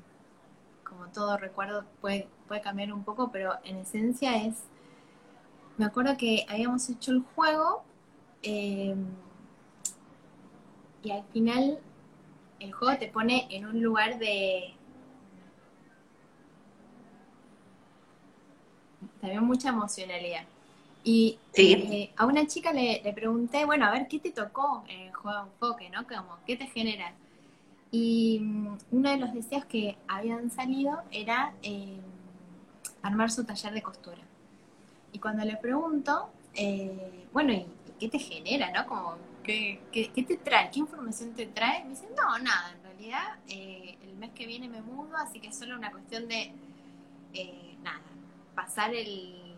como 0.84 1.08
todo 1.08 1.38
recuerdo 1.38 1.86
puede, 2.02 2.28
puede 2.48 2.62
cambiar 2.62 2.94
un 2.94 3.04
poco, 3.04 3.32
pero 3.32 3.54
en 3.64 3.78
esencia 3.78 4.44
es, 4.44 4.58
me 5.78 5.86
acuerdo 5.86 6.18
que 6.18 6.46
habíamos 6.50 6.88
hecho 6.90 7.12
el 7.12 7.24
juego 7.36 7.84
eh, 8.44 8.96
y 11.04 11.12
al 11.12 11.24
final 11.32 11.80
el 12.60 12.72
juego 12.74 12.98
te 12.98 13.08
pone 13.08 13.48
en 13.50 13.66
un 13.66 13.82
lugar 13.82 14.20
de... 14.20 14.74
También 19.22 19.44
mucha 19.44 19.70
emocionalidad. 19.70 20.44
Y 21.04 21.40
eh, 21.54 22.12
a 22.18 22.26
una 22.26 22.46
chica 22.46 22.74
le, 22.74 23.02
le, 23.04 23.14
pregunté, 23.14 23.66
bueno, 23.66 23.86
a 23.86 23.92
ver, 23.92 24.08
¿qué 24.08 24.20
te 24.20 24.32
tocó 24.32 24.84
en 24.88 25.02
el 25.02 25.14
juego 25.14 25.38
de 25.38 25.50
enfoque, 25.50 25.90
no? 25.90 26.06
Como, 26.06 26.38
¿qué 26.46 26.58
te 26.58 26.68
genera? 26.68 27.14
Y 27.92 28.40
mm, 28.42 28.78
uno 28.92 29.10
de 29.10 29.18
los 29.18 29.34
deseos 29.34 29.66
que 29.66 29.98
habían 30.08 30.52
salido 30.52 31.02
era 31.12 31.54
eh, 31.64 31.98
armar 33.02 33.32
su 33.32 33.46
taller 33.46 33.74
de 33.74 33.82
costura. 33.82 34.22
Y 35.12 35.20
cuando 35.20 35.46
le 35.46 35.58
pregunto, 35.58 36.30
eh, 36.54 37.26
bueno, 37.34 37.54
¿y 37.54 37.66
qué 38.00 38.10
te 38.10 38.20
genera, 38.20 38.72
no? 38.72 38.88
Como, 38.88 39.16
¿qué, 39.92 40.26
te 40.28 40.38
trae? 40.38 40.70
¿Qué 40.72 40.80
información 40.80 41.34
te 41.34 41.46
trae? 41.48 41.84
Me 41.84 41.92
dice, 41.92 42.08
no, 42.16 42.38
nada, 42.40 42.72
en 42.74 42.84
realidad 42.84 43.40
eh, 43.48 43.98
el 44.04 44.16
mes 44.16 44.32
que 44.32 44.46
viene 44.46 44.68
me 44.68 44.82
mudo, 44.82 45.16
así 45.18 45.40
que 45.40 45.48
es 45.48 45.58
solo 45.58 45.76
una 45.76 45.92
cuestión 45.92 46.28
de, 46.28 46.54
nada, 47.82 48.02
pasar 48.56 48.94
el, 48.94 49.56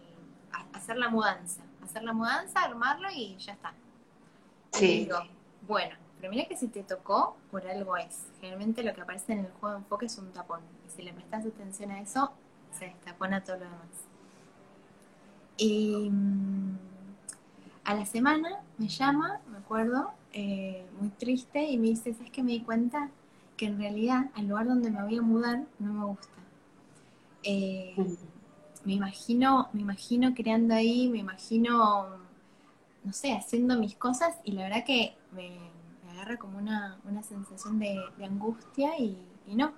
hacer 0.73 0.97
la 0.97 1.09
mudanza. 1.09 1.63
Hacer 1.83 2.03
la 2.03 2.13
mudanza, 2.13 2.61
armarlo 2.61 3.09
y 3.11 3.35
ya 3.37 3.53
está. 3.53 3.73
Sí. 4.71 4.85
Y 4.85 4.99
digo, 5.05 5.19
bueno, 5.67 5.95
pero 6.19 6.31
mira 6.31 6.47
que 6.47 6.55
si 6.55 6.67
te 6.67 6.83
tocó, 6.83 7.35
por 7.49 7.67
algo 7.67 7.97
es. 7.97 8.27
Generalmente 8.39 8.83
lo 8.83 8.93
que 8.93 9.01
aparece 9.01 9.33
en 9.33 9.39
el 9.39 9.51
juego 9.53 9.75
de 9.75 9.81
enfoque 9.81 10.05
es 10.05 10.17
un 10.19 10.31
tapón. 10.31 10.61
Y 10.87 10.91
si 10.91 11.01
le 11.01 11.13
prestas 11.13 11.45
atención 11.45 11.91
a 11.91 11.99
eso, 11.99 12.31
se 12.71 12.85
destapona 12.85 13.43
todo 13.43 13.57
lo 13.57 13.63
demás. 13.63 13.87
Y 15.57 16.09
mm, 16.09 16.77
a 17.83 17.95
la 17.95 18.05
semana 18.05 18.61
me 18.77 18.87
llama, 18.87 19.41
me 19.71 19.81
acuerdo, 19.81 20.11
eh, 20.33 20.85
muy 20.99 21.09
triste, 21.09 21.63
y 21.63 21.77
me 21.77 21.87
dice, 21.87 22.13
¿sabes 22.13 22.31
que 22.31 22.43
me 22.43 22.51
di 22.51 22.61
cuenta? 22.61 23.09
Que 23.55 23.67
en 23.67 23.77
realidad 23.77 24.29
al 24.35 24.47
lugar 24.47 24.67
donde 24.67 24.91
me 24.91 25.01
voy 25.01 25.17
a 25.17 25.21
mudar 25.21 25.63
no 25.79 25.93
me 25.93 26.05
gusta. 26.05 26.27
Eh, 27.43 27.95
me 28.83 28.93
imagino, 28.93 29.69
me 29.71 29.81
imagino 29.81 30.33
creando 30.33 30.73
ahí, 30.73 31.07
me 31.07 31.19
imagino, 31.19 32.17
no 33.03 33.13
sé, 33.13 33.33
haciendo 33.33 33.77
mis 33.79 33.95
cosas, 33.95 34.35
y 34.43 34.51
la 34.51 34.63
verdad 34.63 34.83
que 34.85 35.15
me, 35.31 35.57
como 36.37 36.57
una, 36.57 36.97
sensación 37.23 37.79
de, 37.79 37.97
angustia 38.23 38.97
y, 38.99 39.17
no. 39.47 39.71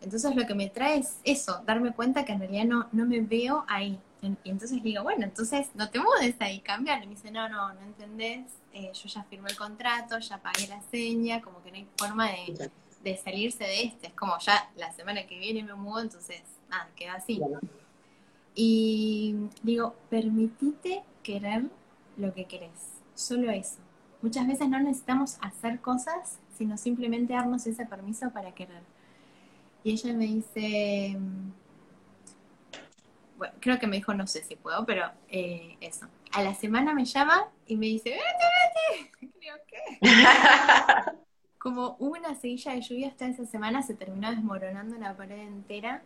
Entonces 0.00 0.34
lo 0.34 0.46
que 0.46 0.54
me 0.54 0.68
trae 0.68 0.98
es 0.98 1.18
eso, 1.24 1.62
darme 1.66 1.92
cuenta 1.92 2.24
que 2.24 2.32
en 2.32 2.40
realidad 2.40 2.64
no, 2.64 2.88
no 2.92 3.04
me 3.04 3.20
veo 3.20 3.64
ahí. 3.68 3.98
Y 4.22 4.50
entonces 4.50 4.82
digo, 4.82 5.02
bueno, 5.02 5.24
entonces 5.24 5.70
no 5.74 5.90
te 5.90 5.98
mudes 5.98 6.36
ahí, 6.40 6.60
cambiar. 6.60 7.02
Y 7.02 7.06
me 7.06 7.14
dice, 7.14 7.30
no, 7.30 7.48
no, 7.48 7.74
no 7.74 7.80
entendés, 7.80 8.46
eh, 8.72 8.90
yo 8.94 9.08
ya 9.08 9.22
firmé 9.24 9.50
el 9.50 9.56
contrato, 9.56 10.18
ya 10.18 10.38
pagué 10.38 10.66
la 10.68 10.80
seña, 10.82 11.40
como 11.40 11.62
que 11.62 11.70
no 11.70 11.76
hay 11.76 11.88
forma 11.96 12.30
de, 12.30 12.70
de, 13.02 13.16
salirse 13.16 13.64
de 13.64 13.84
este. 13.84 14.08
Es 14.08 14.14
como 14.14 14.38
ya 14.38 14.70
la 14.76 14.92
semana 14.92 15.26
que 15.26 15.38
viene 15.38 15.62
me 15.62 15.74
mudo, 15.74 16.00
entonces 16.00 16.42
nada, 16.70 16.88
queda 16.96 17.14
así. 17.14 17.40
Y 18.54 19.34
digo, 19.62 19.94
permitite 20.10 21.02
querer 21.22 21.64
lo 22.16 22.32
que 22.34 22.44
querés, 22.44 22.70
solo 23.14 23.50
eso. 23.50 23.78
Muchas 24.20 24.46
veces 24.46 24.68
no 24.68 24.78
necesitamos 24.78 25.36
hacer 25.40 25.80
cosas, 25.80 26.38
sino 26.56 26.76
simplemente 26.76 27.32
darnos 27.32 27.66
ese 27.66 27.86
permiso 27.86 28.30
para 28.30 28.52
querer. 28.52 28.82
Y 29.84 29.92
ella 29.92 30.12
me 30.12 30.26
dice, 30.26 31.18
bueno, 33.36 33.54
creo 33.58 33.78
que 33.78 33.86
me 33.88 33.96
dijo, 33.96 34.14
no 34.14 34.26
sé 34.26 34.44
si 34.44 34.54
puedo, 34.54 34.86
pero 34.86 35.10
eh, 35.28 35.76
eso. 35.80 36.06
A 36.32 36.42
la 36.42 36.54
semana 36.54 36.94
me 36.94 37.04
llama 37.04 37.48
y 37.66 37.76
me 37.76 37.86
dice, 37.86 38.10
vete, 38.10 39.10
vete. 39.20 39.32
Creo 39.38 39.56
que. 39.66 40.00
Como 41.58 41.96
una 42.00 42.34
seguilla 42.34 42.72
de 42.72 42.80
lluvia 42.80 43.08
hasta 43.08 43.26
esa 43.26 43.44
semana 43.46 43.82
se 43.82 43.94
terminó 43.94 44.30
desmoronando 44.30 44.96
una 44.96 45.16
pared 45.16 45.38
entera 45.38 46.02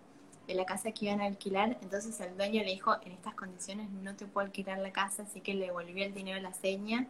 de 0.46 0.54
la 0.54 0.64
casa 0.64 0.92
que 0.92 1.06
iban 1.06 1.20
a 1.20 1.24
alquilar. 1.26 1.78
Entonces 1.82 2.18
el 2.20 2.36
dueño 2.36 2.62
le 2.62 2.72
dijo, 2.72 2.94
en 3.04 3.12
estas 3.12 3.34
condiciones 3.34 3.90
no 3.90 4.14
te 4.14 4.26
puedo 4.26 4.46
alquilar 4.46 4.78
la 4.78 4.92
casa, 4.92 5.22
así 5.22 5.40
que 5.40 5.54
le 5.54 5.70
volvió 5.70 6.04
el 6.04 6.14
dinero 6.14 6.38
a 6.38 6.42
la 6.42 6.52
seña 6.52 7.06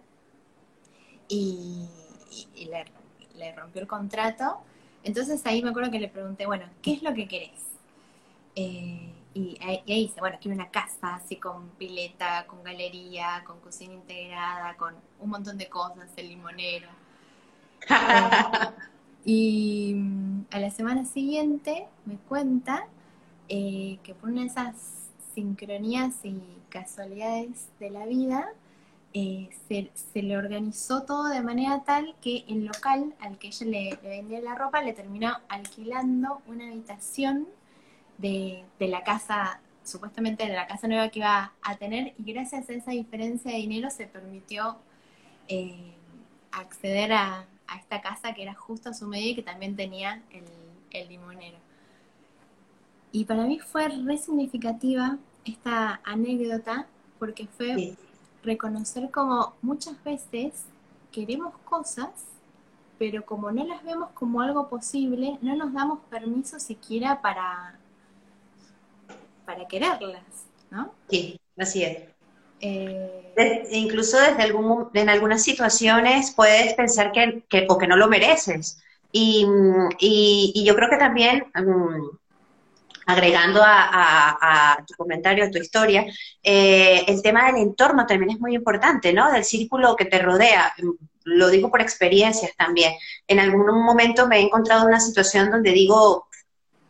y, 1.29 1.89
le, 2.57 3.53
rompió 3.55 3.83
el 3.83 3.89
contrato. 3.89 4.59
Entonces 5.03 5.45
ahí 5.47 5.63
me 5.63 5.71
acuerdo 5.71 5.91
que 5.91 6.01
le 6.01 6.09
pregunté, 6.09 6.47
bueno, 6.47 6.67
¿qué 6.83 6.95
es 6.95 7.03
lo 7.03 7.15
que 7.15 7.29
querés? 7.29 7.63
Eh, 8.55 9.11
y, 9.37 9.59
ahí, 9.61 9.83
dice, 9.87 10.19
bueno, 10.21 10.39
quiero 10.41 10.55
una 10.55 10.71
casa 10.71 11.17
así 11.17 11.37
con 11.37 11.69
pileta, 11.71 12.47
con 12.47 12.63
galería, 12.63 13.43
con 13.47 13.61
cocina 13.61 13.93
integrada, 13.93 14.77
con 14.79 14.95
un 15.21 15.29
montón 15.29 15.59
de 15.59 15.69
cosas, 15.69 16.11
el 16.17 16.29
limonero. 16.29 16.89
y 19.25 19.93
mm, 19.95 20.47
a 20.51 20.59
la 20.59 20.71
semana 20.71 21.05
siguiente 21.05 21.87
me 22.07 22.17
cuenta 22.17 22.87
eh, 23.51 23.99
que 24.03 24.15
por 24.15 24.31
una 24.31 24.41
de 24.41 24.47
esas 24.47 25.11
sincronías 25.35 26.15
y 26.25 26.41
casualidades 26.71 27.69
de 27.79 27.91
la 27.91 28.07
vida, 28.07 28.49
eh, 29.13 29.51
se, 29.69 30.23
le 30.23 30.39
organizó 30.39 31.03
todo 31.03 31.29
de 31.29 31.43
manera 31.43 31.85
tal 31.85 32.15
que 32.23 32.45
el 32.49 32.65
local 32.65 33.15
al 33.21 33.37
que 33.37 33.49
ella 33.49 33.67
le, 33.67 33.99
vendía 34.03 34.41
la 34.41 34.55
ropa 34.55 34.83
le 34.83 34.95
terminó 34.95 35.37
alquilando 35.49 36.41
una 36.47 36.69
habitación 36.69 37.47
de, 38.19 38.65
la 38.79 39.05
casa, 39.05 39.61
supuestamente 39.85 40.47
de 40.47 40.55
la 40.55 40.67
casa 40.67 40.89
nueva 40.89 41.09
que 41.09 41.21
iba 41.21 41.53
a 41.63 41.77
tener, 41.77 42.15
y 42.19 42.33
gracias 42.33 42.69
a 42.69 42.73
esa 42.73 42.91
diferencia 42.93 43.51
de 43.51 43.59
dinero 43.59 43.91
se 43.91 44.07
permitió 44.07 44.77
eh, 45.49 45.95
acceder 46.53 47.13
a, 47.13 47.47
esta 47.81 48.01
casa 48.01 48.33
que 48.33 48.43
era 48.43 48.55
justo 48.55 48.91
a 48.91 48.95
su 48.95 49.09
medida 49.09 49.31
y 49.31 49.35
que 49.35 49.43
también 49.43 49.75
tenía 49.75 50.23
el, 50.31 50.45
el 50.91 51.09
limonero. 51.09 51.59
Y 53.11 53.25
para 53.25 53.45
mí 53.45 53.59
fue 53.59 53.89
re 53.89 54.17
significativa 54.19 55.19
esta 55.45 56.01
anécdota 56.05 56.87
porque 57.19 57.47
fue 57.47 57.97
reconocer 58.43 59.11
como 59.11 59.55
muchas 59.63 60.03
veces 60.05 60.65
queremos 61.13 61.55
cosas, 61.65 62.11
pero 62.99 63.25
como 63.25 63.51
no 63.51 63.65
las 63.65 63.83
vemos 63.85 64.11
como 64.13 64.41
algo 64.41 64.69
posible, 64.69 65.39
no 65.43 65.57
nos 65.57 65.73
damos 65.73 65.99
permiso 66.11 66.59
siquiera 66.61 67.21
para, 67.21 67.79
para 69.47 69.67
quererlas, 69.67 70.23
¿no? 70.71 70.93
Sí, 71.09 71.41
así 71.57 71.85
es. 71.85 72.03
Eh, 72.61 73.69
incluso 73.71 74.19
desde 74.19 74.43
algún, 74.43 74.89
en 74.95 75.09
algunas 75.09 75.43
situaciones 75.43 76.33
puedes 76.35 76.75
pensar 76.75 77.13
que, 77.13 77.45
que 77.49 77.67
o 77.69 77.79
que 77.79 77.87
no 77.87 77.97
lo 77.97 78.09
mereces. 78.09 78.79
Y, 79.13 79.47
y, 79.99 80.65
yo 80.65 80.75
creo 80.75 80.91
que 80.91 80.99
también, 80.99 81.47
mm, 81.55 82.17
agregando 83.07 83.63
a, 83.65 84.85
tu 84.87 84.95
comentario, 84.95 85.45
a 85.45 85.51
tu 85.51 85.59
historia, 85.59 86.05
eh, 86.43 87.05
el 87.07 87.23
tema 87.23 87.47
del 87.47 87.63
entorno 87.63 88.05
también 88.05 88.33
es 88.33 88.41
muy 88.41 88.55
importante, 88.55 89.13
¿no? 89.13 89.31
Del 89.33 89.45
círculo 89.45 89.97
que 89.97 90.07
te 90.07 90.19
rodea. 90.19 90.75
Lo 91.25 91.49
digo 91.49 91.71
por 91.71 91.81
experiencias 91.81 92.53
también. 92.57 92.93
En 93.27 93.39
algún 93.39 93.67
momento 93.85 94.27
me 94.29 94.39
he 94.39 94.43
encontrado 94.43 94.83
en 94.83 94.89
una 94.89 95.01
situación 95.01 95.51
donde 95.51 95.71
digo, 95.73 96.26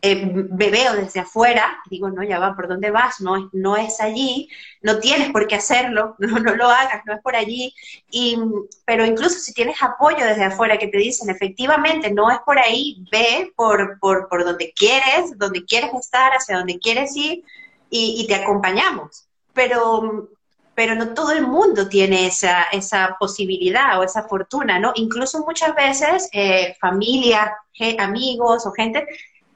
eh, 0.01 0.25
me 0.25 0.69
veo 0.69 0.93
desde 0.93 1.21
afuera, 1.21 1.79
digo, 1.89 2.09
no, 2.09 2.23
ya 2.23 2.37
va, 2.37 2.55
¿por 2.55 2.67
dónde 2.67 2.91
vas? 2.91 3.19
No, 3.19 3.49
no 3.51 3.77
es 3.77 3.99
allí, 3.99 4.47
no 4.81 4.99
tienes 4.99 5.31
por 5.31 5.47
qué 5.47 5.55
hacerlo, 5.55 6.15
no, 6.19 6.39
no 6.39 6.55
lo 6.55 6.69
hagas, 6.69 7.01
no 7.05 7.13
es 7.13 7.21
por 7.21 7.35
allí. 7.35 7.73
Y, 8.11 8.37
pero 8.85 9.05
incluso 9.05 9.39
si 9.39 9.53
tienes 9.53 9.81
apoyo 9.81 10.23
desde 10.25 10.45
afuera 10.45 10.77
que 10.77 10.87
te 10.87 10.99
dicen, 10.99 11.29
efectivamente, 11.29 12.11
no 12.11 12.29
es 12.29 12.37
por 12.45 12.59
ahí, 12.59 13.03
ve 13.11 13.51
por, 13.55 13.97
por, 13.99 14.29
por 14.29 14.43
donde 14.45 14.71
quieres, 14.75 15.37
donde 15.37 15.65
quieres 15.65 15.91
estar, 15.99 16.31
hacia 16.33 16.57
donde 16.57 16.77
quieres 16.79 17.15
ir 17.15 17.43
y, 17.89 18.25
te 18.27 18.35
acompañamos. 18.35 19.27
Pero, 19.53 20.29
pero 20.75 20.93
no 20.93 21.15
todo 21.15 21.31
el 21.31 21.47
mundo 21.47 21.89
tiene 21.89 22.27
esa, 22.27 22.63
esa 22.71 23.15
posibilidad 23.19 23.99
o 23.99 24.03
esa 24.03 24.23
fortuna, 24.27 24.77
¿no? 24.77 24.91
Incluso 24.95 25.43
muchas 25.43 25.73
veces 25.73 26.29
eh, 26.33 26.75
familia, 26.79 27.55
amigos 27.99 28.65
o 28.65 28.71
gente 28.71 29.07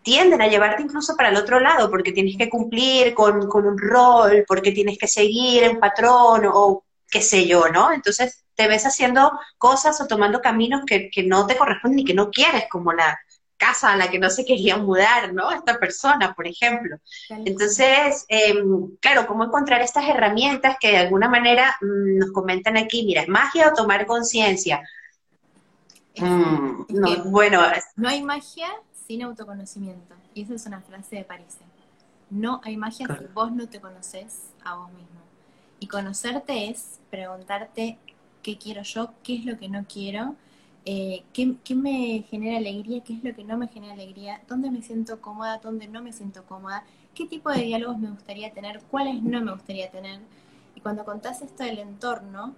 tienden 0.04 0.42
a 0.42 0.48
llevarte 0.48 0.84
incluso 0.84 1.16
para 1.16 1.30
el 1.30 1.38
otro 1.38 1.60
lado, 1.60 1.90
porque 1.90 2.12
tienes 2.12 2.38
que 2.38 2.50
cumplir 2.50 3.14
con, 3.14 3.36
un 3.38 3.78
rol, 3.78 4.44
porque 4.48 4.72
tienes 4.72 4.98
que 4.98 5.08
seguir 5.08 5.70
un 5.70 5.80
patrón 5.80 6.44
o 6.52 6.84
qué 7.10 7.22
sé 7.22 7.46
yo, 7.46 7.68
¿no? 7.70 7.92
Entonces 7.92 8.44
te 8.56 8.68
ves 8.68 8.86
haciendo 8.86 9.32
cosas 9.58 10.00
o 10.02 10.08
tomando 10.08 10.42
caminos 10.42 10.82
que, 10.86 11.10
no 11.26 11.46
te 11.46 11.56
corresponden 11.56 12.00
y 12.00 12.06
que 12.06 12.14
no 12.14 12.32
quieres, 12.32 12.66
como 12.70 12.94
la 12.94 13.20
casa 13.58 13.92
a 13.92 13.96
la 13.96 14.10
que 14.10 14.18
no 14.18 14.32
se 14.32 14.44
quería 14.44 14.78
mudar, 14.78 15.34
¿no? 15.34 15.52
Esta 15.52 15.80
persona, 15.80 16.34
por 16.34 16.48
ejemplo. 16.48 16.98
Entonces, 17.30 18.26
em, 18.28 18.96
claro, 19.00 19.28
¿cómo 19.28 19.44
encontrar 19.44 19.82
estas 19.82 20.10
herramientas 20.10 20.78
que 20.80 20.90
de 20.90 20.98
alguna 20.98 21.30
manera 21.30 21.78
mm, 21.80 22.18
nos 22.18 22.32
comentan 22.32 22.76
aquí? 22.76 23.06
Mira, 23.06 23.22
es 23.22 23.28
magia 23.28 23.70
o 23.70 23.74
tomar 23.74 24.08
conciencia. 24.08 24.82
Mm, 26.18 26.86
bueno, 27.32 27.62
no 27.96 28.10
hay 28.10 28.24
magia 28.24 28.68
sin 29.12 29.24
autoconocimiento. 29.24 30.16
Y 30.34 30.44
esa 30.44 30.54
es 30.54 30.66
una 30.66 30.80
frase 30.80 31.18
de 31.18 31.26
París. 31.26 31.58
No 32.30 32.62
hay 32.64 32.78
magia 32.78 33.06
si 33.08 33.26
vos 33.34 33.52
no 33.52 33.68
te 33.68 33.82
conoces 33.82 34.52
a 34.64 34.76
vos 34.76 34.88
mismo. 34.94 35.20
Y 35.82 35.88
conocerte 35.88 36.70
es 36.70 37.02
preguntarte 37.10 37.98
qué 38.42 38.58
quiero 38.58 38.84
yo, 38.84 39.12
qué 39.22 39.36
es 39.36 39.44
lo 39.44 39.58
que 39.58 39.68
no 39.68 39.84
quiero, 39.84 40.36
eh, 40.86 41.24
qué, 41.34 41.58
qué, 41.62 41.76
me 41.76 42.24
genera 42.30 42.58
alegría, 42.58 43.04
qué 43.04 43.16
es 43.16 43.24
lo 43.26 43.36
que 43.36 43.44
no 43.44 43.58
me 43.58 43.68
genera 43.68 43.92
alegría, 43.92 44.42
dónde 44.48 44.72
me 44.72 44.82
siento 44.82 45.20
cómoda, 45.20 45.58
dónde 45.58 45.90
no 45.90 46.02
me 46.02 46.14
siento 46.14 46.46
cómoda, 46.46 46.86
qué 47.14 47.26
tipo 47.26 47.50
de 47.50 47.64
diálogos 47.64 48.00
me 48.00 48.12
gustaría 48.12 48.54
tener, 48.54 48.80
cuáles 48.90 49.22
no 49.22 49.42
me 49.42 49.52
gustaría 49.52 49.92
tener. 49.92 50.22
Y 50.74 50.80
cuando 50.80 51.04
contás 51.04 51.42
esto 51.42 51.66
del 51.66 51.80
entorno, 51.80 52.56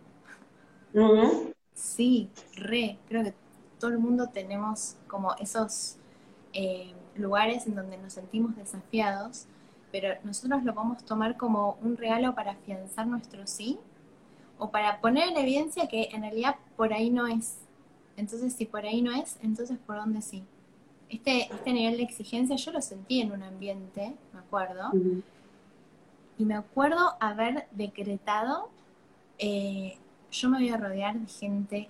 sí, 1.74 2.30
re, 2.58 3.00
creo 3.08 3.24
que 3.24 3.34
todo 3.80 3.90
el 3.90 3.98
mundo 3.98 4.30
tenemos 4.30 4.98
como 5.08 5.34
esos 5.38 5.98
eh, 6.54 6.94
lugares 7.16 7.68
en 7.68 7.76
donde 7.76 7.98
nos 7.98 8.14
sentimos 8.14 8.56
desafiados, 8.56 9.46
pero 9.92 10.16
nosotros 10.24 10.64
lo 10.64 10.74
a 10.80 10.98
tomar 11.06 11.38
como 11.38 11.78
un 11.82 11.98
regalo 11.98 12.34
para 12.34 12.52
afianzar 12.52 13.06
nuestro 13.08 13.46
sí 13.46 13.80
o 14.58 14.70
para 14.70 15.02
poner 15.02 15.30
en 15.30 15.38
evidencia 15.38 15.88
que 15.88 16.10
en 16.12 16.22
realidad 16.22 16.56
por 16.76 16.94
ahí 16.94 17.10
no 17.10 17.28
es. 17.28 17.58
Entonces, 18.18 18.54
si 18.54 18.66
por 18.66 18.86
ahí 18.86 19.02
no 19.02 19.12
es, 19.12 19.38
entonces 19.42 19.78
por 19.86 19.98
dónde 19.98 20.22
sí. 20.22 20.44
Este, 21.10 21.54
este 21.54 21.74
nivel 21.74 21.98
de 21.98 22.04
exigencia 22.04 22.56
yo 22.56 22.72
lo 22.72 22.82
sentí 22.82 23.22
en 23.22 23.32
un 23.32 23.44
ambiente, 23.44 24.16
me 24.34 24.40
acuerdo, 24.40 24.92
y 26.38 26.46
me 26.46 26.56
acuerdo 26.56 27.16
haber 27.20 27.68
decretado, 27.72 28.70
eh, 29.38 29.98
yo 30.32 30.50
me 30.50 30.58
voy 30.58 30.70
a 30.70 30.78
rodear 30.78 31.20
de 31.20 31.28
gente 31.28 31.90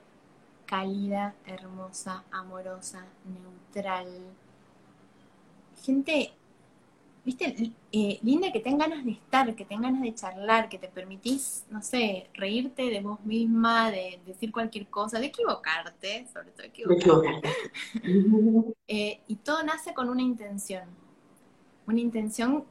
cálida, 0.66 1.36
hermosa, 1.46 2.24
amorosa, 2.32 3.06
neutral, 3.26 4.08
gente, 5.84 6.34
viste, 7.26 7.74
eh, 7.92 8.20
linda 8.24 8.52
que 8.52 8.60
tengan 8.60 8.90
ganas 8.90 9.06
de 9.06 9.12
estar, 9.12 9.54
que 9.56 9.66
tengan 9.66 9.94
ganas 9.94 10.02
de 10.02 10.16
charlar, 10.16 10.70
que 10.70 10.80
te 10.80 10.88
permitís, 10.88 11.66
no 11.70 11.82
sé, 11.82 12.30
reírte 12.34 12.84
de 12.84 13.02
vos 13.02 13.20
misma, 13.26 13.92
de, 13.92 14.20
decir 14.26 14.52
cualquier 14.52 14.88
cosa, 14.88 15.20
de 15.20 15.28
equivocarte, 15.28 16.28
sobre 16.34 16.52
todo 16.52 16.66
equivocarte. 16.66 17.50
Eh, 18.88 19.22
y 19.28 19.36
todo 19.38 19.64
nace 19.64 19.94
con 19.94 20.10
una 20.10 20.22
intención, 20.22 20.84
una 21.88 22.00
intención 22.00 22.66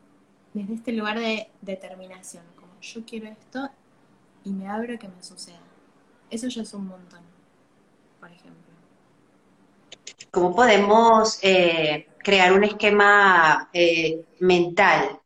desde 0.52 0.74
este 0.74 0.92
lugar 0.92 1.18
de 1.18 1.48
determinación, 1.62 2.44
como 2.54 2.72
yo 2.80 3.04
quiero 3.04 3.28
esto 3.28 3.70
y 4.44 4.52
me 4.52 4.68
abro 4.68 4.94
a 4.94 4.98
que 4.98 5.08
me 5.08 5.22
suceda. 5.22 5.60
Eso 6.30 6.48
ya 6.48 6.62
es 6.62 6.74
un 6.74 6.86
montón, 6.86 7.20
por 8.20 8.30
ejemplo. 8.30 8.72
¿Cómo 10.30 10.54
podemos 10.54 11.38
eh, 11.42 12.06
crear 12.22 12.52
un 12.52 12.64
esquema 12.64 13.68
eh, 13.72 14.24
mental 14.40 15.20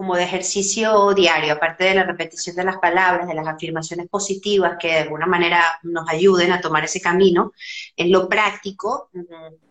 como 0.00 0.14
de 0.16 0.22
ejercicio 0.22 1.12
diario, 1.14 1.54
aparte 1.54 1.84
de 1.84 1.94
la 1.94 2.04
repetición 2.04 2.56
de 2.56 2.64
las 2.64 2.78
palabras, 2.78 3.26
de 3.26 3.34
las 3.34 3.46
afirmaciones 3.46 4.08
positivas 4.08 4.76
que 4.80 4.88
de 4.88 4.98
alguna 5.00 5.26
manera 5.26 5.62
nos 5.82 6.08
ayuden 6.08 6.52
a 6.52 6.60
tomar 6.60 6.84
ese 6.84 7.00
camino, 7.00 7.52
en 7.96 8.10
lo 8.10 8.28
práctico, 8.28 9.10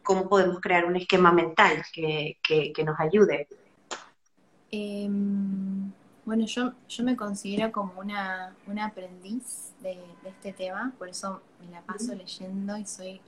¿cómo 0.03 0.29
podemos 0.29 0.59
crear 0.59 0.85
un 0.85 0.97
esquema 0.97 1.31
mental 1.31 1.83
que, 1.91 2.37
nos 2.85 2.99
ayude? 2.99 3.47
Em, 4.71 5.91
bueno, 6.25 6.45
yo, 6.45 6.73
yo 6.87 7.03
me 7.03 7.15
considero 7.15 7.71
como 7.71 7.93
una, 7.99 8.53
aprendiz 8.83 9.71
de, 9.81 9.95
de, 10.21 10.29
este 10.29 10.53
tema, 10.53 10.93
por 10.99 11.09
eso 11.09 11.41
me 11.59 11.71
la 11.71 11.81
paso 11.81 12.13
leyendo 12.13 12.77
y 12.77 12.85
soy 12.85 13.21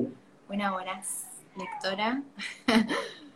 una 0.49 0.71
voraz 0.71 1.25
lectora. 1.55 2.21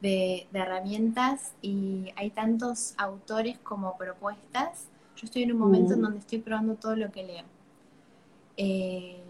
de, 0.00 0.46
herramientas 0.52 1.52
y 1.62 2.12
hay 2.16 2.30
tantos 2.30 2.94
autores 2.96 3.58
como 3.58 3.96
propuestas. 3.96 4.88
Yo 5.16 5.26
estoy 5.26 5.42
en 5.42 5.52
un 5.52 5.58
momento 5.58 5.94
en 5.94 6.00
mm. 6.00 6.02
donde 6.02 6.18
estoy 6.20 6.38
probando 6.38 6.74
todo 6.74 6.96
lo 6.96 7.10
que 7.10 7.22
leo. 7.22 7.44
Eh, 8.56 9.22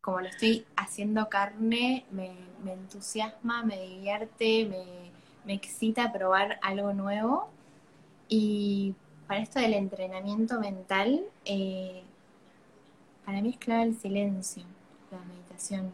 como 0.00 0.20
lo 0.20 0.28
estoy 0.28 0.64
haciendo 0.76 1.28
carne, 1.28 2.04
me, 2.10 2.32
entusiasma, 2.66 3.62
me 3.64 3.80
divierte, 3.80 4.66
me, 4.66 4.84
me, 5.44 5.54
excita 5.54 6.12
probar 6.12 6.58
algo 6.62 6.92
nuevo. 6.92 7.48
Y 8.28 8.94
para 9.26 9.40
esto 9.40 9.60
del 9.60 9.74
entrenamiento 9.74 10.58
mental, 10.58 11.22
eh, 11.44 12.02
para 13.24 13.42
mí 13.42 13.50
es 13.50 13.58
clave 13.58 13.84
el 13.84 13.98
silencio, 13.98 14.64
la 15.12 15.18
meditación, 15.18 15.92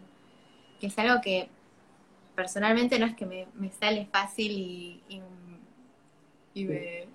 que 0.81 0.87
es 0.87 0.99
algo 0.99 1.21
que 1.21 1.49
personalmente 2.37 2.99
no 3.01 3.07
es 3.07 3.17
que 3.17 3.27
me, 3.27 3.71
sale 3.81 4.07
fácil 4.07 4.53
y, 4.53 5.03
y, 6.55 6.65
me 6.65 7.09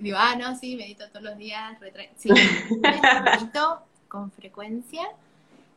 digo, 0.00 0.16
ah, 0.18 0.34
no, 0.36 0.56
sí, 0.56 0.74
medito 0.74 1.08
todos 1.10 1.22
los 1.22 1.38
días, 1.38 1.78
sí, 2.16 2.30
medito 2.80 3.82
con 4.08 4.32
frecuencia, 4.32 5.02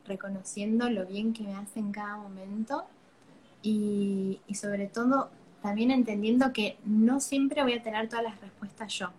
reconociendo 0.06 0.90
lo 0.90 1.06
bien 1.06 1.32
que 1.32 1.44
me 1.44 1.54
hace 1.54 1.78
en 1.78 1.92
cada 1.92 2.16
momento 2.16 2.84
y, 3.62 4.40
y 4.48 4.54
sobre 4.54 4.88
todo 4.88 5.30
también 5.62 5.90
entendiendo 5.90 6.52
que 6.52 6.76
no 6.84 7.20
siempre 7.20 7.62
voy 7.62 7.74
a 7.74 7.82
tener 7.82 8.08
todas 8.08 8.24
las 8.24 8.40
respuestas 8.40 8.92
yo. 8.92 9.10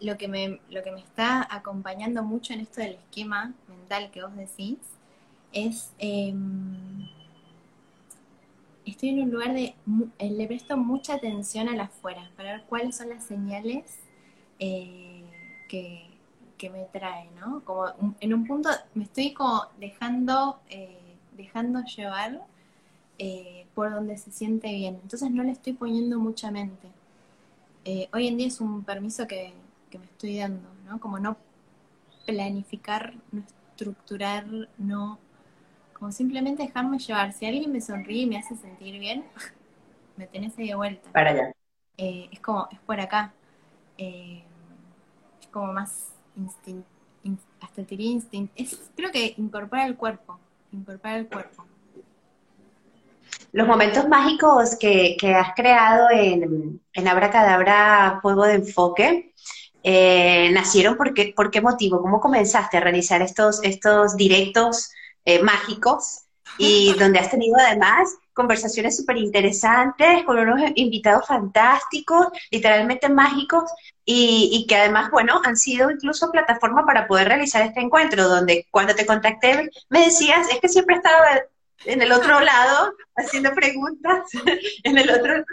Lo 0.00 0.16
que 0.16 0.28
me, 0.28 0.60
lo 0.70 0.82
que 0.82 0.92
me 0.92 1.00
está 1.00 1.46
acompañando 1.50 2.22
mucho 2.22 2.52
en 2.52 2.60
esto 2.60 2.80
del 2.80 2.94
esquema 2.94 3.52
mental 3.68 4.10
que 4.10 4.22
vos 4.22 4.34
decís 4.36 4.78
es 5.52 5.90
em, 5.98 7.08
estoy 8.90 9.10
en 9.10 9.22
un 9.22 9.30
lugar 9.30 9.54
de, 9.54 9.74
eh, 10.18 10.30
le 10.30 10.46
presto 10.46 10.76
mucha 10.76 11.14
atención 11.14 11.68
a 11.68 11.76
la 11.76 11.84
afuera, 11.84 12.30
para 12.36 12.52
ver 12.52 12.64
cuáles 12.68 12.96
son 12.96 13.10
las 13.10 13.24
señales 13.24 13.98
eh, 14.58 15.24
que, 15.68 16.06
que 16.56 16.70
me 16.70 16.84
trae, 16.84 17.30
¿no? 17.38 17.62
Como 17.64 17.92
en 18.20 18.34
un 18.34 18.46
punto 18.46 18.70
me 18.94 19.04
estoy 19.04 19.32
como 19.32 19.62
dejando, 19.78 20.60
eh, 20.70 21.16
dejando 21.36 21.82
llevar 21.84 22.44
por 23.74 23.90
donde 23.90 24.16
se 24.16 24.30
siente 24.30 24.72
bien. 24.72 25.00
Entonces 25.02 25.30
no 25.32 25.42
le 25.42 25.50
estoy 25.50 25.72
poniendo 25.72 26.20
mucha 26.20 26.52
mente. 26.52 26.88
Hoy 28.12 28.28
en 28.28 28.36
día 28.36 28.46
es 28.46 28.60
un 28.60 28.84
permiso 28.84 29.26
que, 29.26 29.52
que 29.90 29.98
me 29.98 30.04
estoy 30.04 30.38
dando, 30.38 30.68
¿no? 30.86 31.00
Como 31.00 31.18
no 31.18 31.36
planificar, 32.26 33.14
no 33.32 33.42
estructurar, 33.72 34.46
no 34.76 35.18
como 35.98 36.12
simplemente 36.12 36.62
dejarme 36.62 36.98
llevar. 36.98 37.32
Si 37.32 37.46
alguien 37.46 37.72
me 37.72 37.80
sonríe 37.80 38.22
y 38.22 38.26
me 38.26 38.38
hace 38.38 38.56
sentir 38.56 38.98
bien, 38.98 39.24
me 40.16 40.26
tenés 40.26 40.56
ahí 40.58 40.68
de 40.68 40.74
vuelta. 40.74 41.10
Para 41.12 41.30
allá. 41.30 41.52
Eh, 41.96 42.28
es 42.30 42.40
como, 42.40 42.68
es 42.70 42.78
por 42.80 43.00
acá. 43.00 43.32
Eh, 43.96 44.42
es 45.40 45.46
como 45.48 45.72
más 45.72 46.12
instinto, 46.36 46.86
hasta 47.60 47.82
diría 47.82 48.12
instinto. 48.12 48.52
Es, 48.56 48.90
creo 48.94 49.10
que 49.10 49.34
incorpora 49.36 49.86
el 49.86 49.96
cuerpo, 49.96 50.38
incorpora 50.72 51.16
el 51.16 51.26
cuerpo. 51.26 51.64
Los 53.52 53.66
momentos 53.66 54.06
mágicos 54.08 54.76
que, 54.76 55.16
has 55.34 55.54
creado 55.54 56.08
en, 56.10 56.80
en 56.92 57.08
Abracadabra 57.08 58.20
Juego 58.22 58.44
de 58.44 58.54
Enfoque, 58.54 59.32
eh, 59.82 60.50
¿nacieron 60.52 60.96
por 60.96 61.14
qué, 61.14 61.32
por 61.34 61.50
qué 61.50 61.60
motivo? 61.60 62.02
¿Cómo 62.02 62.20
comenzaste 62.20 62.76
a 62.76 62.80
realizar 62.80 63.22
estos, 63.22 63.62
estos 63.64 64.16
directos 64.16 64.90
eh, 65.28 65.42
mágicos 65.42 66.22
y 66.56 66.94
donde 66.98 67.18
has 67.18 67.30
tenido 67.30 67.54
además 67.58 68.16
conversaciones 68.32 68.96
súper 68.96 69.18
interesantes 69.18 70.24
con 70.24 70.38
unos 70.38 70.70
invitados 70.76 71.26
fantásticos, 71.26 72.28
literalmente 72.50 73.08
mágicos, 73.10 73.64
y, 74.04 74.64
que 74.66 74.76
además, 74.76 75.10
bueno, 75.10 75.42
han 75.44 75.56
sido 75.56 75.90
incluso 75.90 76.30
plataforma 76.30 76.86
para 76.86 77.06
poder 77.06 77.28
realizar 77.28 77.60
este 77.60 77.80
encuentro, 77.80 78.26
donde 78.26 78.66
cuando 78.70 78.94
te 78.94 79.04
contacté 79.04 79.68
me 79.90 80.06
decías, 80.06 80.48
es 80.50 80.60
que 80.60 80.68
siempre 80.70 80.96
estaba 80.96 81.26
en 81.84 82.02
el 82.02 82.12
otro 82.12 82.40
lado 82.40 82.92
haciendo 83.16 83.52
preguntas, 83.52 84.24
en 84.84 84.98
el 84.98 85.10
otro, 85.10 85.44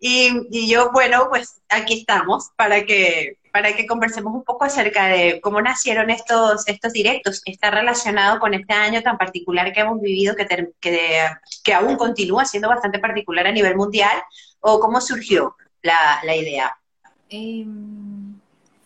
y, 0.00 0.30
y 0.50 0.68
yo, 0.68 0.90
bueno, 0.92 1.28
pues 1.30 1.60
aquí 1.68 2.00
estamos 2.00 2.50
para 2.56 2.84
que 2.84 3.38
para 3.52 3.76
que 3.76 3.86
conversemos 3.86 4.34
un 4.34 4.44
poco 4.44 4.64
acerca 4.64 5.06
de 5.06 5.40
cómo 5.42 5.60
nacieron 5.60 6.08
estos, 6.08 6.66
estos 6.66 6.92
directos. 6.92 7.42
Está 7.44 7.70
relacionado 7.70 8.40
con 8.40 8.54
este 8.54 8.72
año 8.72 9.02
tan 9.02 9.18
particular 9.18 9.72
que 9.72 9.80
hemos 9.80 10.00
vivido, 10.00 10.34
que, 10.34 10.72
que, 10.80 11.74
aún 11.74 11.96
continúa 11.96 12.46
siendo 12.46 12.70
bastante 12.70 12.98
particular 12.98 13.46
a 13.46 13.52
nivel 13.52 13.76
mundial, 13.76 14.22
o 14.60 14.80
cómo 14.80 15.00
surgió 15.02 15.54
la, 15.82 16.34
idea. 16.34 16.74
Em, 17.28 18.40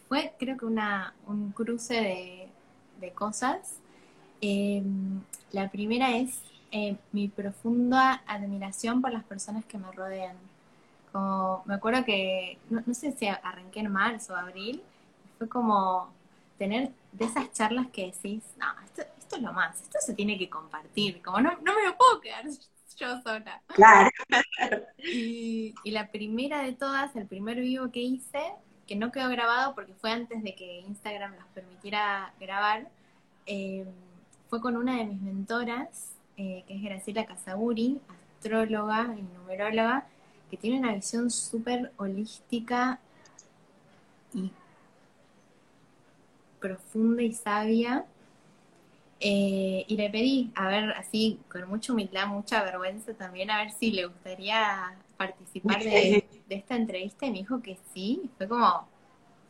fue, 0.08 0.34
creo 0.36 0.56
que, 0.56 0.64
una, 0.64 1.14
un 1.28 1.52
cruce 1.52 2.50
de, 3.00 3.12
cosas. 3.12 3.76
Em, 4.40 5.20
la 5.52 5.70
primera 5.70 6.16
es 6.16 6.40
eh, 6.70 6.96
mi 7.12 7.28
profunda 7.28 8.22
admiración 8.26 9.00
por 9.00 9.12
las 9.12 9.24
personas 9.24 9.64
que 9.64 9.78
me 9.78 9.90
rodean 9.92 10.36
me 11.64 11.74
acuerdo 11.74 12.04
que, 12.04 12.58
no, 12.68 12.82
sé 12.94 13.12
si 13.12 13.26
arranqué 13.26 13.80
en 13.80 13.92
marzo 13.92 14.34
o 14.34 14.36
abril, 14.36 14.82
fue 15.38 15.48
como 15.48 16.12
tener 16.58 16.92
de 17.12 17.24
esas 17.24 17.52
charlas 17.52 17.86
que 17.88 18.06
decís, 18.06 18.42
no, 18.58 18.66
esto, 18.84 19.02
es 19.34 19.42
lo 19.42 19.52
más, 19.52 19.80
esto 19.82 19.98
se 20.00 20.14
tiene 20.14 20.38
que 20.38 20.48
compartir, 20.48 21.22
como 21.22 21.40
no, 21.40 21.52
no 21.62 21.74
me 21.74 21.84
lo 21.84 21.96
puedo 21.96 22.20
quedar 22.20 22.44
yo 22.96 23.20
sola. 23.22 23.62
Claro. 23.68 24.10
Y, 24.98 25.74
la 25.84 26.10
primera 26.10 26.62
de 26.62 26.72
todas, 26.72 27.14
el 27.14 27.26
primer 27.26 27.60
vivo 27.60 27.90
que 27.90 28.00
hice, 28.00 28.40
que 28.86 28.96
no 28.96 29.12
quedó 29.12 29.28
grabado 29.28 29.74
porque 29.74 29.94
fue 29.94 30.10
antes 30.10 30.42
de 30.42 30.54
que 30.54 30.80
Instagram 30.80 31.36
nos 31.36 31.46
permitiera 31.48 32.32
grabar, 32.40 32.88
eh, 33.46 33.86
fue 34.48 34.60
con 34.60 34.76
una 34.76 34.96
de 34.96 35.04
mis 35.04 35.20
mentoras, 35.20 36.15
eh, 36.36 36.64
que 36.66 36.74
es 36.74 36.82
Graciela 36.82 37.24
Casaburi, 37.24 37.98
astróloga 38.36 39.14
y 39.18 39.22
numeróloga, 39.22 40.06
que 40.50 40.56
tiene 40.56 40.78
una 40.78 40.94
visión 40.94 41.30
súper 41.30 41.92
holística 41.96 43.00
y 44.34 44.50
profunda 46.60 47.22
y 47.22 47.32
sabia. 47.32 48.04
Eh, 49.18 49.84
y 49.88 49.96
le 49.96 50.10
pedí, 50.10 50.52
a 50.54 50.68
ver, 50.68 50.90
así, 50.92 51.40
con 51.50 51.66
mucha 51.68 51.92
humildad, 51.92 52.26
mucha 52.26 52.62
vergüenza 52.62 53.14
también, 53.14 53.50
a 53.50 53.62
ver 53.62 53.72
si 53.72 53.90
le 53.90 54.04
gustaría 54.06 54.94
participar 55.16 55.82
de, 55.82 56.26
esta 56.50 56.76
entrevista. 56.76 57.26
Y 57.26 57.30
me 57.30 57.38
dijo 57.38 57.62
que 57.62 57.78
sí. 57.94 58.30
Fue 58.36 58.46
como, 58.46 58.86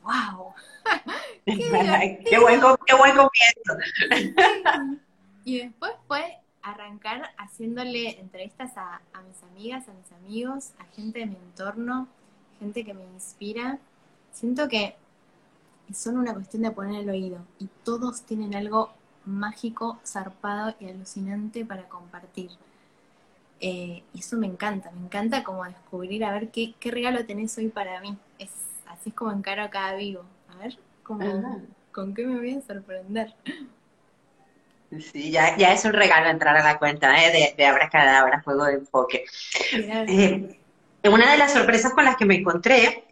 wow. 0.05 0.55
qué, 1.45 2.39
buen, 2.39 2.61
qué 2.87 2.95
buen 2.95 3.17
comienzo. 3.17 5.01
Y 5.45 5.61
después 5.61 5.93
fue 6.09 6.41
arrancar 6.71 7.31
haciéndole 7.39 8.19
entrevistas 8.19 8.73
a, 8.77 9.01
mis 9.27 9.43
amigas, 9.45 9.89
a 9.89 9.93
mis 9.93 10.13
amigos, 10.13 10.73
a 10.79 10.85
gente 10.95 11.21
de 11.21 11.27
mi 11.27 11.37
entorno, 11.37 12.09
gente 12.59 12.85
que 12.85 12.93
me 12.93 13.05
inspira. 13.05 13.79
Siento 14.33 14.69
que 14.69 14.97
es 15.89 15.97
solo 15.97 16.19
una 16.19 16.35
cuestión 16.35 16.65
de 16.65 16.73
poner 16.73 17.03
el 17.03 17.11
oído 17.11 17.39
y 17.61 17.69
todos 17.85 18.23
tienen 18.23 18.55
algo 18.57 18.91
mágico, 19.25 20.01
zarpado 20.05 20.75
y 20.81 20.89
alucinante 20.89 21.65
para 21.65 21.89
compartir. 21.89 22.51
Eh, 23.61 24.03
y 24.13 24.19
eso 24.19 24.37
me 24.37 24.47
encanta, 24.47 24.91
me 24.91 25.07
encanta 25.07 25.45
como 25.45 25.65
descubrir, 25.65 26.25
a 26.25 26.33
ver 26.33 26.51
qué, 26.51 26.75
regalo 26.83 27.25
tenés 27.25 27.57
hoy 27.59 27.69
para 27.69 28.01
mí. 28.01 28.19
Es, 28.41 28.51
así 28.89 29.11
es 29.11 29.15
como 29.15 29.31
encaro 29.31 29.63
a 29.63 29.71
cada 29.71 29.95
vivo. 29.95 30.25
A 30.49 30.57
ver, 30.57 30.79
¿con 31.05 32.13
qué 32.13 32.27
me 32.27 32.37
voy 32.37 32.55
a 32.55 32.61
sorprender? 32.61 33.35
Sí, 35.01 35.31
ya, 35.31 35.57
ya 35.57 35.73
es 35.73 35.85
un 35.85 35.93
regalo 35.93 36.29
entrar 36.29 36.57
a 36.57 36.65
la 36.65 36.79
cuenta 36.79 37.25
¿eh? 37.25 37.33
de, 37.33 37.55
de 37.57 37.67
Abracadabra, 37.67 38.43
Juego 38.43 38.65
de 38.65 38.75
Enfoque. 38.75 39.25
Eh, 39.73 40.59
una 41.05 41.31
de 41.31 41.39
las 41.39 41.53
sorpresas 41.53 41.93
con 41.93 42.05
las 42.05 42.17
que 42.17 42.25
me 42.25 42.37
encontré, 42.37 43.05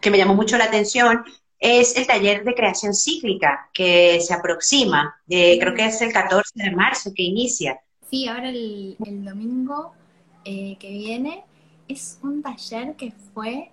que 0.00 0.10
me 0.10 0.18
llamó 0.18 0.34
mucho 0.34 0.56
la 0.58 0.64
atención, 0.64 1.24
es 1.58 1.96
el 1.96 2.06
taller 2.06 2.44
de 2.44 2.54
creación 2.54 2.92
cíclica 2.94 3.68
que 3.72 4.20
se 4.20 4.34
aproxima. 4.34 5.16
Eh, 5.28 5.58
creo 5.60 5.74
que 5.74 5.86
es 5.86 6.02
el 6.02 6.12
14 6.12 6.50
de 6.54 6.70
marzo 6.72 7.12
que 7.14 7.22
inicia. 7.22 7.80
Sí, 8.10 8.26
ahora 8.28 8.48
el, 8.48 8.96
el 9.06 9.24
domingo 9.24 9.94
eh, 10.44 10.76
que 10.78 10.90
viene 10.90 11.44
es 11.88 12.18
un 12.22 12.42
taller 12.42 12.94
que 12.96 13.12
fue 13.32 13.70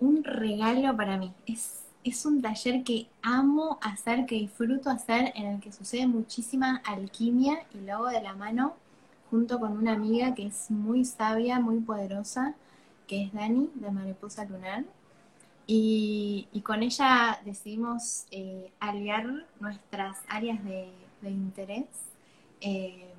un 0.00 0.22
regalo 0.24 0.96
para 0.96 1.16
mí. 1.16 1.32
Es 1.46 1.82
es 2.04 2.26
un 2.26 2.42
taller 2.42 2.82
que 2.82 3.06
amo 3.22 3.78
hacer, 3.80 4.26
que 4.26 4.34
disfruto 4.36 4.90
hacer, 4.90 5.32
en 5.36 5.46
el 5.46 5.60
que 5.60 5.72
sucede 5.72 6.06
muchísima 6.06 6.82
alquimia 6.84 7.64
y 7.74 7.78
lo 7.78 7.94
hago 7.94 8.08
de 8.08 8.22
la 8.22 8.34
mano 8.34 8.74
junto 9.30 9.58
con 9.58 9.76
una 9.76 9.92
amiga 9.92 10.34
que 10.34 10.46
es 10.46 10.70
muy 10.70 11.04
sabia, 11.04 11.60
muy 11.60 11.80
poderosa, 11.80 12.54
que 13.06 13.24
es 13.24 13.32
Dani 13.32 13.70
de 13.74 13.90
Mariposa 13.90 14.44
Lunar. 14.44 14.84
Y, 15.66 16.48
con 16.64 16.82
ella 16.82 17.40
decidimos 17.44 18.26
eh, 18.30 18.70
aliar 18.80 19.26
nuestras 19.60 20.18
áreas 20.28 20.62
de, 20.64 20.90
interés 21.22 21.86
eh, 22.60 23.14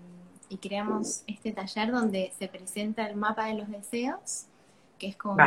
y 0.50 0.58
creamos 0.58 1.24
este 1.26 1.54
taller 1.54 1.90
donde 1.92 2.34
se 2.38 2.50
presenta 2.50 3.08
el 3.08 3.16
mapa 3.16 3.46
de 3.46 3.56
los 3.56 3.70
deseos, 3.70 4.46
que 5.00 5.08
es 5.08 5.16
como 5.16 5.38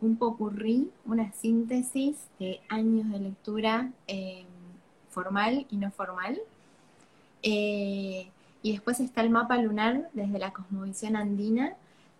un 0.00 0.16
popurrí, 0.16 0.90
una 1.04 1.32
síntesis 1.32 2.16
de 2.38 2.60
años 2.68 3.10
de 3.10 3.18
lectura 3.18 3.90
em, 4.06 4.46
formal 5.10 5.66
y 5.70 5.76
no 5.76 5.90
formal. 5.90 6.38
Eh, 7.42 8.28
y 8.62 8.72
después 8.72 9.00
está 9.00 9.20
el 9.20 9.30
mapa 9.30 9.56
lunar 9.58 10.10
desde 10.12 10.38
la 10.38 10.52
cosmovisión 10.52 11.16
andina, 11.16 11.74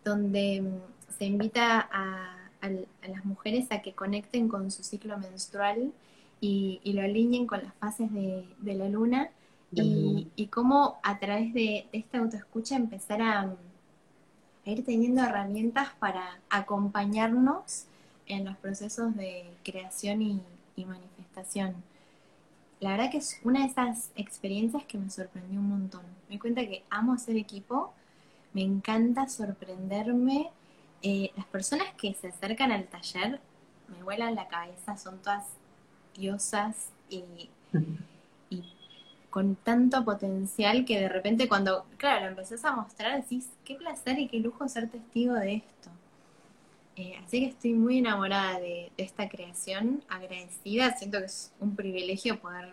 donde 0.04 0.56
em, 0.56 0.78
se 1.18 1.26
invita 1.26 1.88
a, 1.92 2.32
las 3.06 3.24
mujeres 3.24 3.70
a 3.70 3.80
que 3.80 3.92
conecten 3.92 4.48
con 4.48 4.72
su 4.72 4.82
ciclo 4.82 5.16
menstrual 5.18 5.92
y, 6.40 6.80
lo 6.84 7.02
alineen 7.02 7.46
con 7.46 7.62
las 7.62 7.72
fases 7.74 8.12
de, 8.12 8.74
la 8.74 8.88
luna 8.88 9.30
y, 9.70 10.26
y, 10.34 10.46
cómo 10.48 10.98
a 11.04 11.20
través 11.20 11.54
de, 11.54 11.86
de 11.92 11.98
esta 11.98 12.18
autoescucha 12.18 12.74
empezar 12.74 13.22
a 13.22 13.54
ir 14.70 14.84
teniendo 14.84 15.22
herramientas 15.22 15.90
para 15.98 16.40
acompañarnos 16.50 17.84
en 18.26 18.44
los 18.44 18.56
procesos 18.56 19.14
de 19.16 19.50
creación 19.64 20.22
y, 20.22 20.42
manifestación. 20.84 21.74
La 22.80 22.90
verdad 22.90 23.10
que 23.10 23.16
es 23.16 23.40
una 23.44 23.60
de 23.60 23.66
esas 23.68 24.10
experiencias 24.14 24.84
que 24.84 24.98
me 24.98 25.08
sorprendió 25.08 25.58
un 25.58 25.70
montón. 25.70 26.02
Me 26.28 26.34
di 26.34 26.38
cuenta 26.38 26.60
que 26.60 26.84
amo 26.90 27.14
hacer 27.14 27.36
equipo, 27.36 27.94
me 28.52 28.60
encanta 28.60 29.26
sorprenderme. 29.26 30.50
Eh, 31.00 31.30
las 31.34 31.46
personas 31.46 31.86
que 31.96 32.12
se 32.12 32.28
acercan 32.28 32.72
al 32.72 32.84
taller 32.88 33.40
me 33.88 34.02
vuelan 34.02 34.34
la 34.34 34.48
cabeza, 34.48 34.98
son 34.98 35.18
todas 35.18 35.46
diosas 36.14 36.90
y 37.08 37.48
con 39.36 39.54
tanto 39.54 40.02
potencial 40.02 40.86
que 40.86 40.98
de 40.98 41.10
repente 41.10 41.46
cuando, 41.46 41.84
claro, 41.98 42.22
lo 42.22 42.30
empezás 42.30 42.64
a 42.64 42.74
mostrar, 42.74 43.20
decís, 43.20 43.50
qué 43.66 43.74
placer 43.74 44.18
y 44.18 44.28
qué 44.28 44.40
lujo 44.40 44.66
ser 44.66 44.88
testigo 44.88 45.34
de 45.34 45.56
esto. 45.56 45.90
Eh, 46.96 47.20
así 47.22 47.40
que 47.40 47.48
estoy 47.48 47.74
muy 47.74 47.98
enamorada 47.98 48.58
de, 48.58 48.90
esta 48.96 49.28
creación, 49.28 50.02
agradecida, 50.08 50.96
siento 50.96 51.18
que 51.18 51.26
es 51.26 51.52
un 51.60 51.76
privilegio 51.76 52.40
poder 52.40 52.72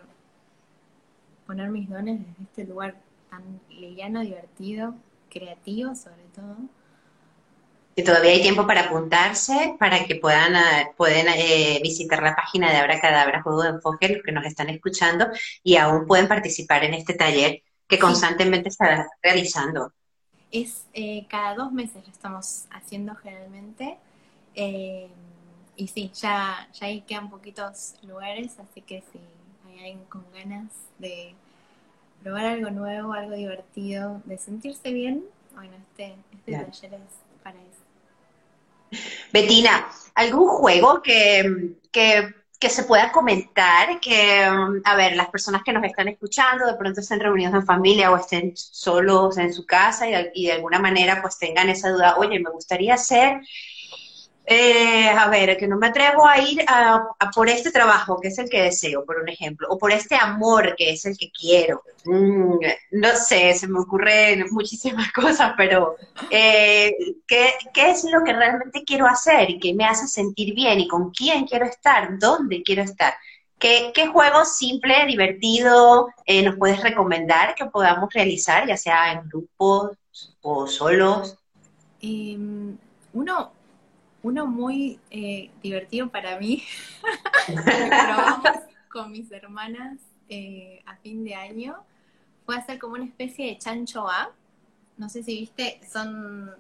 poner 1.46 1.70
mis 1.70 1.90
dones 1.90 2.20
desde 2.20 2.44
este 2.44 2.64
lugar 2.64 2.96
tan 3.30 3.44
liviano, 3.70 4.22
divertido, 4.22 4.96
creativo 5.30 5.96
sobre 5.96 6.24
todo. 6.34 6.56
Y 7.96 8.04
todavía 8.04 8.32
hay 8.32 8.42
tiempo 8.42 8.66
para 8.66 8.86
apuntarse, 8.86 9.76
para 9.80 10.06
que 10.06 10.16
puedan, 10.16 10.56
eh, 10.56 10.92
pueden 10.98 11.28
eh, 11.28 11.80
visitar 11.84 12.24
la 12.24 12.36
página 12.36 12.72
de 12.72 12.78
Abra 12.78 13.00
Cadabra 13.00 13.44
Juego 13.44 13.64
de 13.64 13.70
Enfoque, 13.70 14.10
los 14.10 14.24
que 14.24 14.32
nos 14.32 14.46
están 14.46 14.70
escuchando, 14.70 15.28
y 15.62 15.76
aún 15.76 16.08
pueden 16.08 16.28
participar 16.28 16.84
en 16.84 16.96
este 16.96 17.14
taller 17.14 17.62
que 17.88 18.00
constantemente 18.00 18.70
está 18.70 19.08
realizando. 19.22 19.94
Es 20.52 20.86
eh, 20.94 21.26
cada 21.30 21.56
dos 21.56 21.72
meses 21.72 22.04
lo 22.04 22.12
estamos 22.12 22.66
haciendo 22.72 23.16
generalmente. 23.16 23.98
y 24.56 25.88
sí, 25.88 26.12
ya, 26.16 26.68
ya 26.74 26.88
ahí 26.88 27.02
quedan 27.02 27.30
poquitos 27.30 27.96
lugares, 28.02 28.58
así 28.60 28.82
que 28.82 29.04
si 29.12 29.20
hay 29.68 29.78
alguien 29.80 30.06
con 30.06 30.26
ganas 30.34 30.72
de 30.98 31.36
probar 32.24 32.46
algo 32.46 32.72
nuevo, 32.72 33.14
algo 33.14 33.36
divertido, 33.36 34.22
de 34.26 34.38
sentirse 34.38 34.92
bien, 34.92 35.24
bueno, 35.54 35.74
este, 35.76 36.16
este 36.32 36.52
taller 36.54 36.94
es. 36.96 37.23
Betina, 39.32 39.88
¿algún 40.16 40.48
juego 40.48 41.02
que, 41.02 41.74
se 42.60 42.84
pueda 42.84 43.12
comentar? 43.12 44.00
Que, 44.00 44.44
a 44.84 44.96
ver, 44.96 45.16
las 45.16 45.30
personas 45.30 45.64
que 45.64 45.74
nos 45.74 45.84
están 45.84 46.08
escuchando 46.08 46.66
de 46.66 46.76
pronto 46.76 47.02
estén 47.02 47.20
reunidos 47.20 47.54
en 47.54 47.66
familia 47.66 48.12
o 48.12 48.18
estén 48.18 48.54
solos 48.56 49.38
en 49.38 49.54
su 49.54 49.66
casa 49.66 50.10
y, 50.10 50.14
y 50.34 50.48
de 50.48 50.54
alguna 50.54 50.80
manera 50.80 51.22
pues 51.22 51.38
tengan 51.38 51.70
esa 51.70 51.90
duda, 51.90 52.16
oye, 52.18 52.40
me 52.40 52.52
gustaría 52.52 52.94
hacer 52.94 53.42
eh, 54.46 55.08
a 55.10 55.30
ver, 55.30 55.56
que 55.56 55.68
no 55.68 55.78
me 55.78 55.88
atrevo 55.88 56.28
a 56.28 56.38
ir 56.40 56.66
por 57.34 57.48
este 57.48 57.72
trabajo, 57.72 58.20
que 58.20 58.28
es 58.28 58.38
el 58.40 58.50
que 58.50 58.64
deseo, 58.64 59.06
por 59.06 59.18
un 59.18 59.30
ejemplo, 59.30 59.68
o 59.70 59.78
por 59.78 59.92
este 59.92 60.16
amor, 60.16 60.76
que 60.76 60.92
es 60.92 61.06
el 61.06 61.18
que 61.18 61.32
quiero. 61.32 61.82
Mm, 62.06 62.58
no 62.92 63.16
sé, 63.16 63.54
se 63.54 63.68
me 63.68 63.80
ocurren 63.80 64.46
muchísimas 64.52 65.12
cosas, 65.14 65.54
pero 65.56 65.96
eh, 66.30 66.94
¿qué, 67.26 67.54
es 67.76 68.04
lo 68.04 68.24
que 68.24 68.34
realmente 68.34 68.84
quiero 68.86 69.08
hacer 69.08 69.50
y 69.50 69.60
qué 69.60 69.74
me 69.74 69.86
hace 69.86 70.08
sentir 70.08 70.54
bien 70.54 70.82
y 70.82 70.88
con 70.90 71.12
quién 71.12 71.46
quiero 71.46 71.66
estar, 71.66 72.20
dónde 72.20 72.64
quiero 72.64 72.84
estar? 72.84 73.14
¿Qué, 73.58 73.94
juego 74.12 74.44
simple, 74.44 75.06
divertido 75.08 76.10
eh, 76.26 76.44
nos 76.44 76.58
puedes 76.58 76.84
recomendar 76.84 77.56
que 77.56 77.66
podamos 77.66 78.14
realizar, 78.14 78.68
ya 78.68 78.76
sea 78.76 79.14
en 79.14 79.30
grupos 79.30 79.98
o 80.42 80.68
solos? 80.68 81.38
Em, 82.02 82.78
uno, 83.14 83.54
uno 84.24 84.48
muy 84.48 85.00
eh, 85.12 85.52
divertido 85.62 86.10
para 86.10 86.40
mí, 86.40 86.64
con 88.92 89.12
mis 89.12 89.30
hermanas 89.32 90.00
eh, 90.30 90.82
a 90.86 90.96
fin 90.98 91.26
de 91.26 91.36
año, 91.36 91.76
fue 92.46 92.56
hacer 92.58 92.80
como 92.80 92.96
una 92.96 93.06
especie 93.06 93.48
de 93.48 93.58
chancho 93.58 94.10
A. 94.10 94.32
No 94.98 95.10
sé 95.10 95.24
si 95.24 95.40
viste, 95.40 95.82
son, 95.92 96.52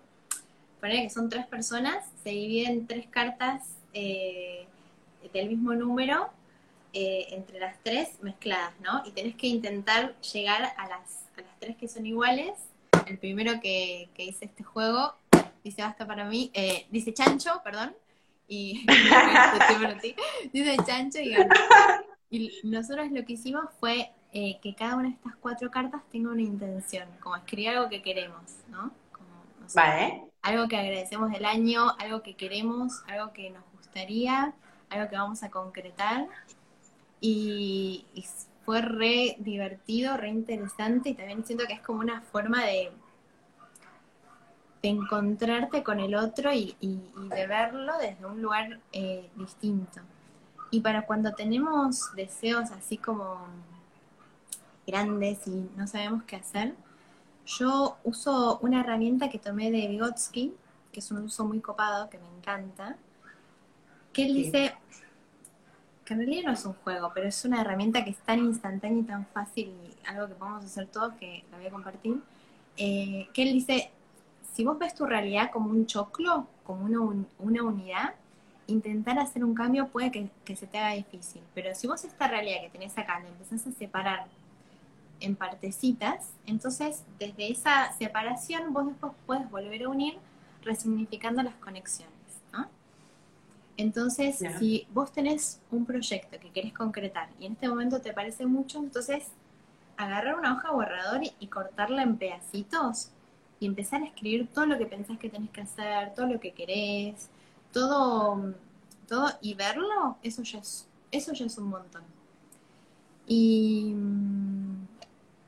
que 0.81 1.09
son 1.09 1.29
tres 1.29 1.47
personas, 1.47 2.05
se 2.23 2.31
dividen 2.31 2.85
tres 2.85 3.07
cartas 3.07 3.77
eh, 3.93 4.67
del 5.33 5.47
mismo 5.47 5.73
número 5.73 6.29
entre 6.95 7.59
las 7.59 7.81
tres 7.81 8.21
mezcladas, 8.21 8.79
¿no? 8.79 9.01
Y 9.03 9.11
tenés 9.13 9.35
que 9.35 9.47
intentar 9.47 10.15
llegar 10.21 10.61
a 10.77 10.87
las, 10.87 11.23
a 11.37 11.41
las 11.41 11.59
tres 11.59 11.75
que 11.75 11.87
son 11.87 12.05
iguales. 12.05 12.51
El 13.07 13.17
primero 13.17 13.53
que, 13.61 14.09
que 14.13 14.25
hice 14.25 14.45
este 14.45 14.63
juego 14.63 15.15
dice 15.63 15.81
basta 15.81 16.05
para 16.05 16.25
mí, 16.25 16.51
eh, 16.53 16.87
dice 16.91 17.13
Chancho, 17.13 17.61
perdón, 17.63 17.95
y 18.47 18.85
dice 20.53 20.77
Chancho 20.85 21.19
y 21.19 21.35
Y 22.29 22.51
nosotros 22.63 23.11
lo 23.11 23.23
que 23.25 23.33
hicimos 23.33 23.65
fue 23.79 24.11
eh, 24.33 24.59
que 24.61 24.73
cada 24.73 24.95
una 24.95 25.09
de 25.09 25.15
estas 25.15 25.35
cuatro 25.35 25.69
cartas 25.69 26.01
tenga 26.11 26.31
una 26.31 26.41
intención, 26.41 27.07
como 27.21 27.35
escribir 27.35 27.69
algo 27.69 27.89
que 27.89 28.01
queremos, 28.01 28.41
¿no? 28.69 28.91
Como, 29.11 29.29
vale. 29.75 30.23
Algo 30.41 30.67
que 30.67 30.77
agradecemos 30.77 31.31
del 31.31 31.45
año, 31.45 31.95
algo 31.99 32.23
que 32.23 32.35
queremos, 32.35 33.03
algo 33.07 33.31
que 33.33 33.51
nos 33.51 33.63
gustaría, 33.77 34.53
algo 34.89 35.09
que 35.09 35.15
vamos 35.15 35.43
a 35.43 35.51
concretar. 35.51 36.27
y 37.21 38.05
fue 38.65 38.81
re 38.81 39.35
divertido, 39.39 40.17
re 40.17 40.29
interesante 40.29 41.09
y 41.09 41.13
también 41.13 41.45
siento 41.45 41.65
que 41.65 41.73
es 41.73 41.81
como 41.81 41.99
una 41.99 42.21
forma 42.21 42.65
de 42.65 42.91
de 44.83 44.89
encontrarte 44.89 45.81
con 45.81 46.01
el 46.01 46.13
otro 46.13 46.53
y, 46.53 46.75
de 46.81 47.47
verlo 47.47 47.97
desde 47.99 48.25
un 48.25 48.41
lugar 48.41 48.79
eh, 48.91 49.29
distinto. 49.35 50.01
Y 50.71 50.81
para 50.81 51.05
cuando 51.05 51.33
tenemos 51.33 52.13
deseos 52.15 52.69
así 52.71 52.97
como 52.97 53.47
grandes 54.85 55.47
y 55.47 55.69
no 55.77 55.87
sabemos 55.87 56.23
qué 56.23 56.35
hacer, 56.35 56.75
yo 57.45 57.95
uso 58.03 58.59
una 58.61 58.81
herramienta 58.81 59.29
que 59.29 59.39
tomé 59.39 59.71
de 59.71 59.87
Vygotsky, 59.87 60.53
que 60.91 60.99
es 60.99 61.11
un 61.11 61.19
uso 61.19 61.45
muy 61.45 61.61
copado, 61.61 62.09
que 62.09 62.17
me 62.17 62.27
encanta, 62.37 62.97
que 64.11 64.25
él 64.25 64.33
dice, 64.33 64.75
que 66.03 66.13
en 66.13 66.19
realidad 66.19 66.43
no 66.47 66.51
es 66.51 66.65
un 66.65 66.73
juego, 66.73 67.11
pero 67.13 67.29
es 67.29 67.45
una 67.45 67.61
herramienta 67.61 68.03
que 68.03 68.09
es 68.09 68.17
tan 68.17 68.39
instantánea 68.39 68.99
y 68.99 69.03
tan 69.03 69.25
fácil 69.27 69.69
y 69.69 70.07
algo 70.07 70.27
que 70.27 70.35
podemos 70.35 70.65
hacer 70.65 70.87
todos, 70.87 71.13
que 71.13 71.45
la 71.51 71.57
voy 71.57 71.67
a 71.67 71.71
compartir, 71.71 72.17
eh, 72.75 73.29
que 73.33 73.43
él 73.43 73.53
dice, 73.53 73.91
si 74.53 74.63
vos 74.63 74.77
ves 74.77 74.95
tu 74.95 75.05
realidad 75.05 75.51
como 75.51 75.69
un 75.69 75.85
choclo, 75.85 76.47
como 76.63 76.85
una, 76.85 77.25
una 77.39 77.63
unidad, 77.63 78.13
intentar 78.67 79.19
hacer 79.19 79.43
un 79.43 79.53
cambio 79.53 79.87
puede 79.87 80.11
que, 80.11 80.55
se 80.55 80.67
te 80.67 80.77
haga 80.77 80.93
difícil. 80.93 81.41
Pero 81.53 81.73
si 81.75 81.87
vos 81.87 82.03
esta 82.03 82.27
realidad 82.27 82.61
que 82.61 82.69
tenés 82.69 82.97
acá 82.97 83.19
la 83.19 83.29
empezás 83.29 83.67
a 83.67 83.71
separar 83.71 84.27
en 85.19 85.35
partecitas, 85.35 86.29
entonces 86.45 87.03
desde 87.19 87.51
esa 87.51 87.91
separación 87.93 88.73
vos 88.73 88.87
después 88.87 89.13
puedes 89.25 89.49
volver 89.49 89.83
a 89.83 89.89
unir 89.89 90.17
resignificando 90.63 91.43
las 91.43 91.55
conexiones. 91.55 92.13
Entonces, 93.75 94.37
si 94.59 94.85
vos 94.93 95.11
tenés 95.11 95.59
un 95.71 95.83
proyecto 95.83 96.39
que 96.39 96.51
querés 96.51 96.73
concretar 96.73 97.29
y 97.39 97.47
en 97.47 97.53
este 97.53 97.67
momento 97.67 97.99
te 98.01 98.13
parece 98.13 98.45
mucho, 98.45 98.77
entonces 98.77 99.29
agarrar 99.97 100.35
una 100.35 100.53
hoja 100.53 100.69
borrador 100.71 101.21
y 101.39 101.47
cortarla 101.47 102.03
en 102.03 102.17
pedacitos 102.17 103.09
y 103.63 103.65
empezar 103.65 104.01
a 104.01 104.05
escribir 104.07 104.49
todo 104.53 104.65
lo 104.65 104.77
que 104.77 104.85
pensás 104.85 105.17
que 105.17 105.29
tenés 105.29 105.49
que 105.51 105.61
hacer, 105.61 106.13
todo 106.13 106.27
lo 106.27 106.37
que 106.37 106.51
querés, 106.51 107.29
todo, 107.71 108.53
todo 109.07 109.29
y 109.41 109.53
verlo, 109.53 110.17
eso 110.21 110.43
ya 110.43 110.59
es, 110.59 110.85
eso 111.11 111.31
ya 111.31 111.45
es 111.45 111.57
un 111.57 111.69
montón. 111.69 112.03
Y 113.25 113.93
mm, 113.95 114.85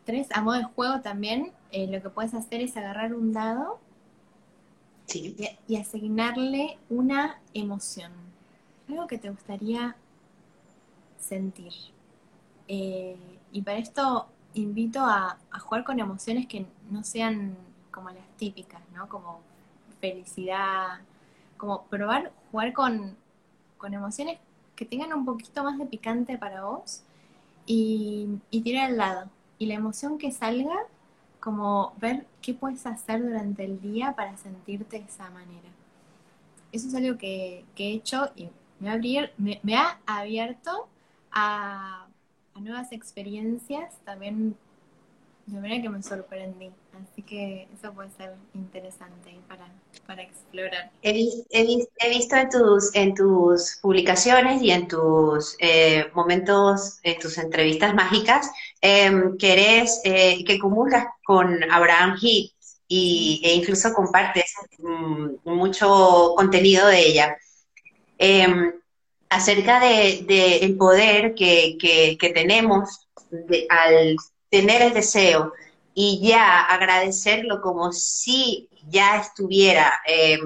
tres, 0.05 0.29
a 0.31 0.41
modo 0.41 0.59
de 0.59 0.63
juego 0.63 1.01
también, 1.01 1.51
eh, 1.73 1.87
lo 1.87 2.01
que 2.01 2.09
puedes 2.09 2.33
hacer 2.33 2.61
es 2.61 2.77
agarrar 2.77 3.13
un 3.13 3.33
dado 3.33 3.79
y, 5.13 5.75
asignarle 5.75 6.77
una 6.89 7.41
emoción, 7.53 8.13
algo 8.87 9.07
que 9.07 9.17
te 9.17 9.29
gustaría 9.29 9.97
sentir. 11.19 11.73
Eh, 12.69 13.17
y 13.51 13.61
para 13.61 13.77
esto 13.77 14.27
invito 14.53 15.01
a, 15.01 15.37
jugar 15.59 15.83
con 15.83 15.99
emociones 15.99 16.47
que 16.47 16.65
no 16.89 17.03
sean 17.03 17.57
como 17.95 18.09
las 18.09 18.27
típicas, 18.37 18.81
¿no? 18.93 19.07
Como 19.07 19.39
felicidad, 20.01 20.99
como 21.57 21.83
probar, 21.83 22.33
jugar 22.51 22.73
con, 22.73 23.15
emociones 23.85 24.39
que 24.75 24.83
tengan 24.83 25.13
un 25.13 25.25
poquito 25.25 25.63
más 25.63 25.77
de 25.77 25.85
picante 25.85 26.39
para 26.39 26.63
vos 26.63 27.03
y, 27.67 28.27
y 28.49 28.61
tirar 28.61 28.89
al 28.89 28.97
lado. 28.97 29.29
Y 29.59 29.67
la 29.67 29.75
emoción 29.75 30.17
que 30.17 30.31
salga, 30.31 30.75
como 31.39 31.93
ver 31.97 32.25
qué 32.41 32.55
puedes 32.55 32.87
hacer 32.87 33.21
durante 33.21 33.63
el 33.63 33.79
día 33.79 34.13
para 34.15 34.35
sentirte 34.37 34.97
de 34.97 35.05
esa 35.05 35.29
manera. 35.29 35.69
Eso 36.71 36.87
es 36.87 36.95
algo 36.95 37.15
que, 37.19 37.63
he 37.77 37.91
hecho 37.93 38.31
y 38.35 38.49
me, 38.79 39.75
ha 39.75 39.99
abierto 40.07 40.87
a, 41.31 42.07
a 42.55 42.59
nuevas 42.59 42.91
experiencias, 42.91 43.99
también 44.03 44.57
de 45.45 45.59
manera 45.59 45.81
que 45.81 45.89
me 45.89 46.01
sorprendí. 46.01 46.71
Así 46.93 47.21
que 47.21 47.67
eso 47.73 47.93
puede 47.93 48.09
ser 48.11 48.33
interesante 48.53 49.37
para, 49.47 49.67
para 50.07 50.23
explorar. 50.23 50.91
He, 51.01 51.29
he, 51.51 52.09
visto 52.09 52.35
en 52.35 52.49
tus, 52.49 52.95
en 52.95 53.13
tus 53.13 53.77
publicaciones 53.81 54.61
y 54.61 54.71
en 54.71 54.87
tus 54.87 55.55
eh, 55.59 56.07
momentos, 56.13 56.99
en 57.03 57.19
tus 57.19 57.37
entrevistas 57.37 57.93
mágicas, 57.93 58.49
em, 58.81 59.37
que 59.37 59.53
eres, 59.53 60.01
eh, 60.03 60.43
que 60.45 60.57
comulgas 60.57 61.05
con 61.25 61.63
Abraham 61.71 62.17
Heath 62.21 62.51
y, 62.87 63.41
e 63.43 63.53
incluso 63.55 63.93
compartes 63.93 64.53
mm, 64.79 65.49
mucho 65.49 66.33
contenido 66.35 66.87
de 66.87 66.99
ella. 66.99 67.37
Em, 68.17 68.73
acerca 69.29 69.79
del 69.79 70.25
de, 70.27 70.57
el 70.59 70.77
poder 70.77 71.35
que, 71.35 71.77
que, 71.79 72.29
tenemos 72.33 73.07
al 73.69 74.15
tener 74.55 74.81
el 74.81 74.93
deseo 74.93 75.51
y 75.93 76.21
ya 76.25 76.61
agradecerlo 76.61 77.59
como 77.59 77.91
si 77.91 78.69
ya 78.87 79.17
estuviera 79.17 79.91
eh, 80.07 80.39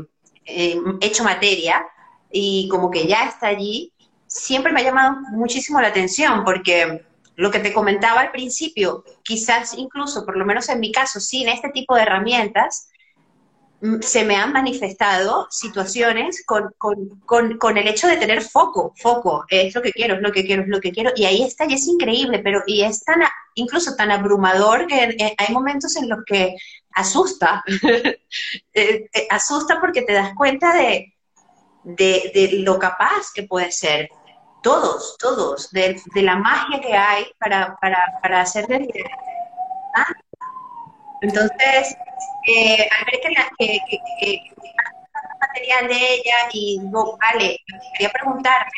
hecho 1.00 1.24
materia 1.24 1.86
y 2.32 2.68
como 2.70 2.90
que 2.90 3.06
ya 3.06 3.26
está 3.26 3.48
allí, 3.50 3.94
siempre 4.26 4.74
me 4.74 4.82
ha 4.82 4.84
llamado 4.84 5.18
muchísimo 5.32 5.80
la 5.80 5.90
atención 5.90 6.44
porque 6.44 7.06
lo 7.36 7.52
que 7.52 7.60
te 7.60 7.72
comentaba 7.72 8.22
al 8.22 8.32
principio, 8.32 9.04
quizás 9.22 9.76
incluso, 9.78 10.26
por 10.26 10.38
lo 10.38 10.44
menos 10.44 10.68
en 10.70 10.80
mi 10.80 10.92
caso, 10.92 11.20
sin 11.20 11.48
este 11.48 11.70
tipo 11.70 11.94
de 11.94 12.02
herramientas, 12.02 12.89
se 14.02 14.26
me 14.26 14.36
han 14.36 14.52
manifestado 14.52 15.48
situaciones 15.50 16.44
con, 16.46 17.78
el 17.78 17.88
hecho 17.88 18.08
de 18.08 18.18
tener 18.18 18.42
foco, 18.42 18.94
foco, 18.98 19.46
es 19.48 19.74
lo 19.74 19.82
que 19.82 19.92
quiero, 19.92 20.16
es 20.16 20.22
lo 20.22 20.32
que 20.32 20.46
quiero, 20.46 20.64
es 20.64 20.68
lo 20.68 20.82
que 20.82 20.92
quiero, 20.92 21.12
y 21.16 21.26
ahí 21.26 21.44
está, 21.44 21.66
y 21.66 21.74
es 21.74 21.88
increíble, 21.88 22.40
pero 22.40 22.62
y 22.66 22.84
es 22.84 23.04
tan, 23.04 23.22
incluso 23.56 23.96
tan 23.96 24.12
abrumador 24.12 24.86
que 24.88 25.36
hay 25.38 25.54
momentos 25.54 25.96
en 25.96 26.10
los 26.10 26.20
que 26.26 26.56
asusta, 26.94 27.64
eh, 27.84 28.18
eh, 28.74 29.28
asusta 29.30 29.80
porque 29.80 30.02
te 30.02 30.14
das 30.14 30.34
cuenta 30.36 30.74
de, 30.74 31.14
de, 31.84 32.50
lo 32.60 32.78
capaz 32.80 33.32
que 33.34 33.44
puede 33.44 33.72
ser 33.72 34.10
todos, 34.62 35.16
todos, 35.20 35.72
de, 35.72 36.02
la 36.16 36.36
magia 36.36 36.82
que 36.82 36.94
hay 36.94 37.26
para, 37.40 37.78
para, 37.78 38.42
hacer 38.42 38.66
realidad. 38.68 39.06
Entonces, 41.22 41.96
eh, 42.50 42.90
al 42.98 43.06
ver 43.06 43.22
que, 43.22 43.30
la, 43.30 43.50
que, 43.58 43.80
que, 44.20 44.42
material 45.40 45.88
de 45.88 46.14
ella 46.16 46.36
y 46.54 46.80
digo, 46.80 47.18
vale, 47.18 47.60
quería 47.94 48.12
preguntarme 48.12 48.72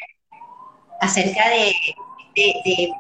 acerca 1.00 1.50
de, 1.50 1.74
de, 2.36 2.54
de, 2.66 2.94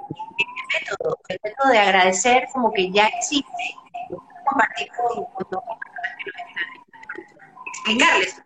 método, 0.74 1.17
el 1.28 1.39
método 1.43 1.69
de 1.69 1.80
agradecer 1.80 2.47
como 2.53 2.72
que 2.72 2.91
ya 2.91 3.07
existe, 3.07 3.76
compartir 4.45 4.88
con, 4.97 5.26
con, 5.26 5.61
explicarles 7.65 8.41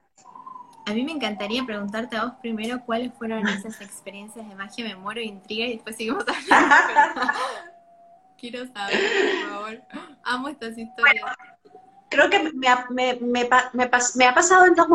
a 0.85 0.93
mí 0.93 1.03
me 1.03 1.11
encantaría 1.11 1.65
preguntarte 1.65 2.15
a 2.15 2.25
vos 2.25 2.33
primero 2.41 2.85
cuáles 2.85 3.11
fueron 3.13 3.47
esas 3.47 3.81
experiencias 3.81 4.47
de 4.47 4.55
magia, 4.55 4.85
me 4.85 4.95
muero 4.95 5.19
de 5.19 5.25
intriga 5.25 5.65
y 5.65 5.73
después 5.73 5.95
seguimos 5.95 6.23
hablando. 6.27 7.33
Quiero 8.37 8.67
saber, 8.67 8.99
por 8.99 9.49
favor. 9.49 9.81
Amo 10.23 10.49
estas 10.49 10.77
historias. 10.77 11.23
Creo 12.09 12.29
que 12.29 12.51
me 12.53 12.67
ha, 12.67 12.87
me, 12.89 13.15
me, 13.15 13.49
me, 13.73 14.25
ha 14.25 14.33
pasado 14.33 14.65
en 14.65 14.75
dos, 14.75 14.87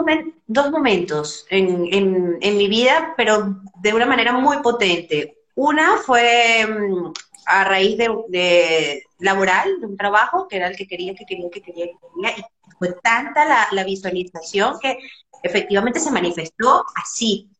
momentos 0.70 1.46
en, 1.50 2.38
mi 2.40 2.68
vida, 2.68 3.14
pero 3.16 3.56
de 3.80 3.94
una 3.94 4.06
manera 4.06 4.32
muy 4.32 4.58
potente. 4.58 5.38
Una 5.54 5.98
fue 5.98 6.66
mm, 6.66 7.12
a 7.46 7.64
raíz 7.64 7.98
de, 7.98 9.02
laboral, 9.18 9.80
de 9.80 9.86
un 9.86 9.96
trabajo, 9.96 10.48
que 10.48 10.56
era 10.56 10.68
el 10.68 10.76
que 10.76 10.86
quería, 10.86 11.14
que 11.14 11.24
quería, 11.24 11.50
que 11.50 11.60
quería, 11.60 11.86
que 11.86 11.92
quería, 11.92 12.38
y 12.38 12.74
fue 12.78 12.92
tanta 13.02 13.44
la, 13.44 13.68
la 13.72 13.84
visualización 13.84 14.78
que 14.80 14.98
efectivamente 15.42 16.00
se 16.00 16.10
manifestó 16.10 16.84
así. 16.94 17.50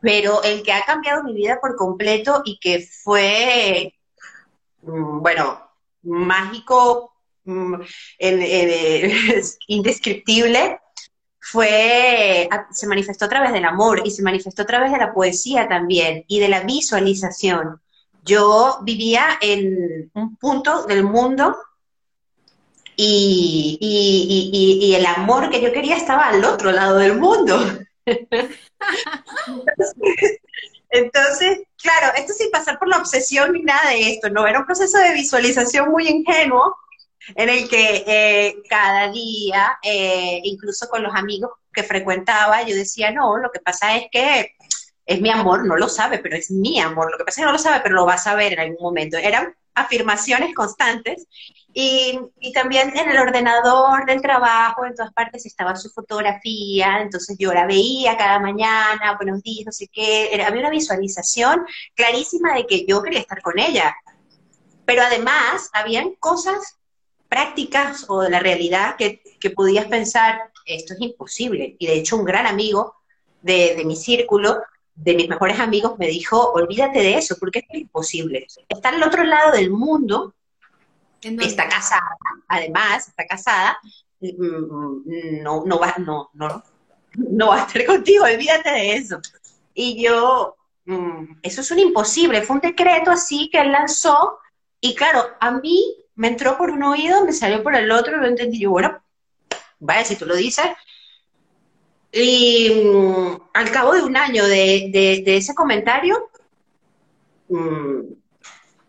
Pero 0.00 0.42
el 0.42 0.62
que 0.62 0.72
ha 0.72 0.84
cambiado 0.84 1.22
mi 1.22 1.32
vida 1.32 1.58
por 1.60 1.76
completo 1.76 2.42
y 2.44 2.58
que 2.58 2.86
fue, 3.02 3.94
mm, 4.82 5.20
bueno, 5.20 5.60
mágico, 6.02 7.13
mm, 7.44 7.74
indescriptible, 9.68 10.78
fue, 11.40 12.48
se 12.70 12.86
manifestó 12.86 13.26
a 13.26 13.28
través 13.28 13.52
del 13.52 13.66
amor 13.66 14.00
y 14.04 14.10
se 14.10 14.22
manifestó 14.22 14.62
a 14.62 14.66
través 14.66 14.90
de 14.92 14.98
la 14.98 15.12
poesía 15.12 15.68
también 15.68 16.24
y 16.26 16.40
de 16.40 16.48
la 16.48 16.60
visualización. 16.60 17.82
Yo 18.24 18.78
vivía 18.82 19.38
en 19.42 20.10
un 20.14 20.36
punto 20.36 20.86
del 20.86 21.04
mundo 21.04 21.54
y, 22.96 23.76
y, 23.78 24.86
y, 24.86 24.94
el 24.94 25.04
amor 25.04 25.50
que 25.50 25.60
yo 25.60 25.70
quería 25.72 25.96
estaba 25.96 26.28
al 26.28 26.42
otro 26.44 26.72
lado 26.72 26.96
del 26.96 27.18
mundo. 27.18 27.58
entonces, 30.88 31.60
claro, 31.76 32.14
esto 32.16 32.32
sin 32.32 32.50
pasar 32.50 32.78
por 32.78 32.88
la 32.88 32.98
obsesión 32.98 33.52
ni 33.52 33.62
nada 33.62 33.90
de 33.90 34.12
esto, 34.12 34.30
¿no? 34.30 34.46
Era 34.46 34.60
un 34.60 34.66
proceso 34.66 34.96
de 34.98 35.12
visualización 35.12 35.90
muy 35.90 36.08
ingenuo 36.08 36.74
en 37.34 37.48
el 37.48 37.68
que 37.68 38.04
eh, 38.06 38.56
cada 38.68 39.10
día, 39.10 39.78
eh, 39.82 40.40
incluso 40.44 40.88
con 40.88 41.02
los 41.02 41.14
amigos 41.14 41.50
que 41.72 41.82
frecuentaba, 41.82 42.62
yo 42.62 42.74
decía, 42.74 43.10
no, 43.10 43.36
lo 43.38 43.50
que 43.50 43.60
pasa 43.60 43.96
es 43.96 44.06
que 44.10 44.52
es 45.06 45.20
mi 45.20 45.30
amor, 45.30 45.66
no 45.66 45.76
lo 45.76 45.88
sabe, 45.88 46.18
pero 46.18 46.36
es 46.36 46.50
mi 46.50 46.80
amor. 46.80 47.10
Lo 47.10 47.18
que 47.18 47.24
pasa 47.24 47.40
es 47.40 47.44
que 47.44 47.46
no 47.46 47.52
lo 47.52 47.58
sabe, 47.58 47.80
pero 47.82 47.94
lo 47.94 48.06
va 48.06 48.14
a 48.14 48.18
saber 48.18 48.54
en 48.54 48.60
algún 48.60 48.82
momento. 48.82 49.16
Eran 49.18 49.54
afirmaciones 49.74 50.54
constantes 50.54 51.26
y, 51.76 52.18
también 52.54 52.96
en 52.96 53.10
el 53.10 53.18
ordenador 53.18 54.06
del 54.06 54.22
trabajo, 54.22 54.86
en 54.86 54.94
todas 54.94 55.12
partes 55.12 55.44
estaba 55.44 55.74
su 55.74 55.90
fotografía, 55.90 57.00
entonces 57.00 57.36
yo 57.36 57.52
la 57.52 57.66
veía 57.66 58.16
cada 58.16 58.38
mañana, 58.38 59.16
buenos 59.16 59.42
días, 59.42 59.66
no 59.66 59.72
sé 59.72 59.88
qué, 59.92 60.32
era, 60.32 60.46
había 60.46 60.60
una 60.60 60.70
visualización 60.70 61.66
clarísima 61.96 62.54
de 62.54 62.66
que 62.66 62.86
yo 62.86 63.02
quería 63.02 63.18
estar 63.18 63.42
con 63.42 63.58
ella. 63.58 63.94
Pero 64.86 65.02
además, 65.02 65.70
habían 65.72 66.14
cosas 66.14 66.78
prácticas 67.34 68.06
o 68.08 68.20
de 68.22 68.30
la 68.30 68.38
realidad 68.38 68.94
que, 68.96 69.20
que 69.40 69.50
podías 69.50 69.86
pensar, 69.86 70.52
esto 70.64 70.94
es 70.94 71.00
imposible. 71.00 71.74
Y 71.80 71.86
de 71.88 71.94
hecho, 71.94 72.16
un 72.16 72.24
gran 72.24 72.46
amigo 72.46 72.94
de, 73.42 73.74
de 73.74 73.84
mi 73.84 73.96
círculo 73.96 74.62
de 74.94 75.14
mis 75.14 75.28
mejores 75.28 75.58
amigos 75.58 75.98
me 75.98 76.06
dijo, 76.06 76.52
olvídate 76.52 77.00
de 77.00 77.18
eso, 77.18 77.36
porque 77.40 77.64
es 77.68 77.80
imposible. 77.80 78.46
Está 78.68 78.90
al 78.90 79.02
otro 79.02 79.24
lado 79.24 79.50
del 79.50 79.70
mundo, 79.70 80.34
está 81.20 81.68
casada, 81.68 82.16
además, 82.46 83.08
está 83.08 83.26
casada, 83.26 83.78
mm, 84.20 85.42
no, 85.42 85.64
no, 85.66 85.78
va, 85.80 85.94
no, 85.98 86.30
no, 86.34 86.62
no 87.16 87.48
va 87.48 87.56
a 87.56 87.66
estar 87.66 87.84
contigo, 87.84 88.24
olvídate 88.24 88.70
de 88.70 88.92
eso. 88.94 89.18
Y 89.74 90.00
yo, 90.00 90.54
mm, 90.84 91.38
eso 91.42 91.60
es 91.62 91.70
un 91.72 91.80
imposible, 91.80 92.42
fue 92.42 92.54
un 92.56 92.62
decreto 92.62 93.10
así 93.10 93.50
que 93.50 93.60
él 93.60 93.72
lanzó, 93.72 94.38
y 94.80 94.94
claro, 94.94 95.26
a 95.40 95.50
mí 95.50 96.03
me 96.16 96.28
entró 96.28 96.56
por 96.56 96.70
un 96.70 96.82
oído, 96.82 97.24
me 97.24 97.32
salió 97.32 97.62
por 97.62 97.74
el 97.74 97.90
otro, 97.90 98.16
lo 98.16 98.26
entendí 98.26 98.60
yo, 98.60 98.70
bueno, 98.70 99.02
vaya, 99.78 100.04
si 100.04 100.16
tú 100.16 100.26
lo 100.26 100.36
dices, 100.36 100.66
y 102.14 102.70
mm, 102.84 103.42
al 103.54 103.70
cabo 103.72 103.94
de 103.94 104.02
un 104.02 104.16
año 104.16 104.46
de, 104.46 105.22
ese 105.26 105.54
comentario, 105.54 106.30
mm, 107.48 108.00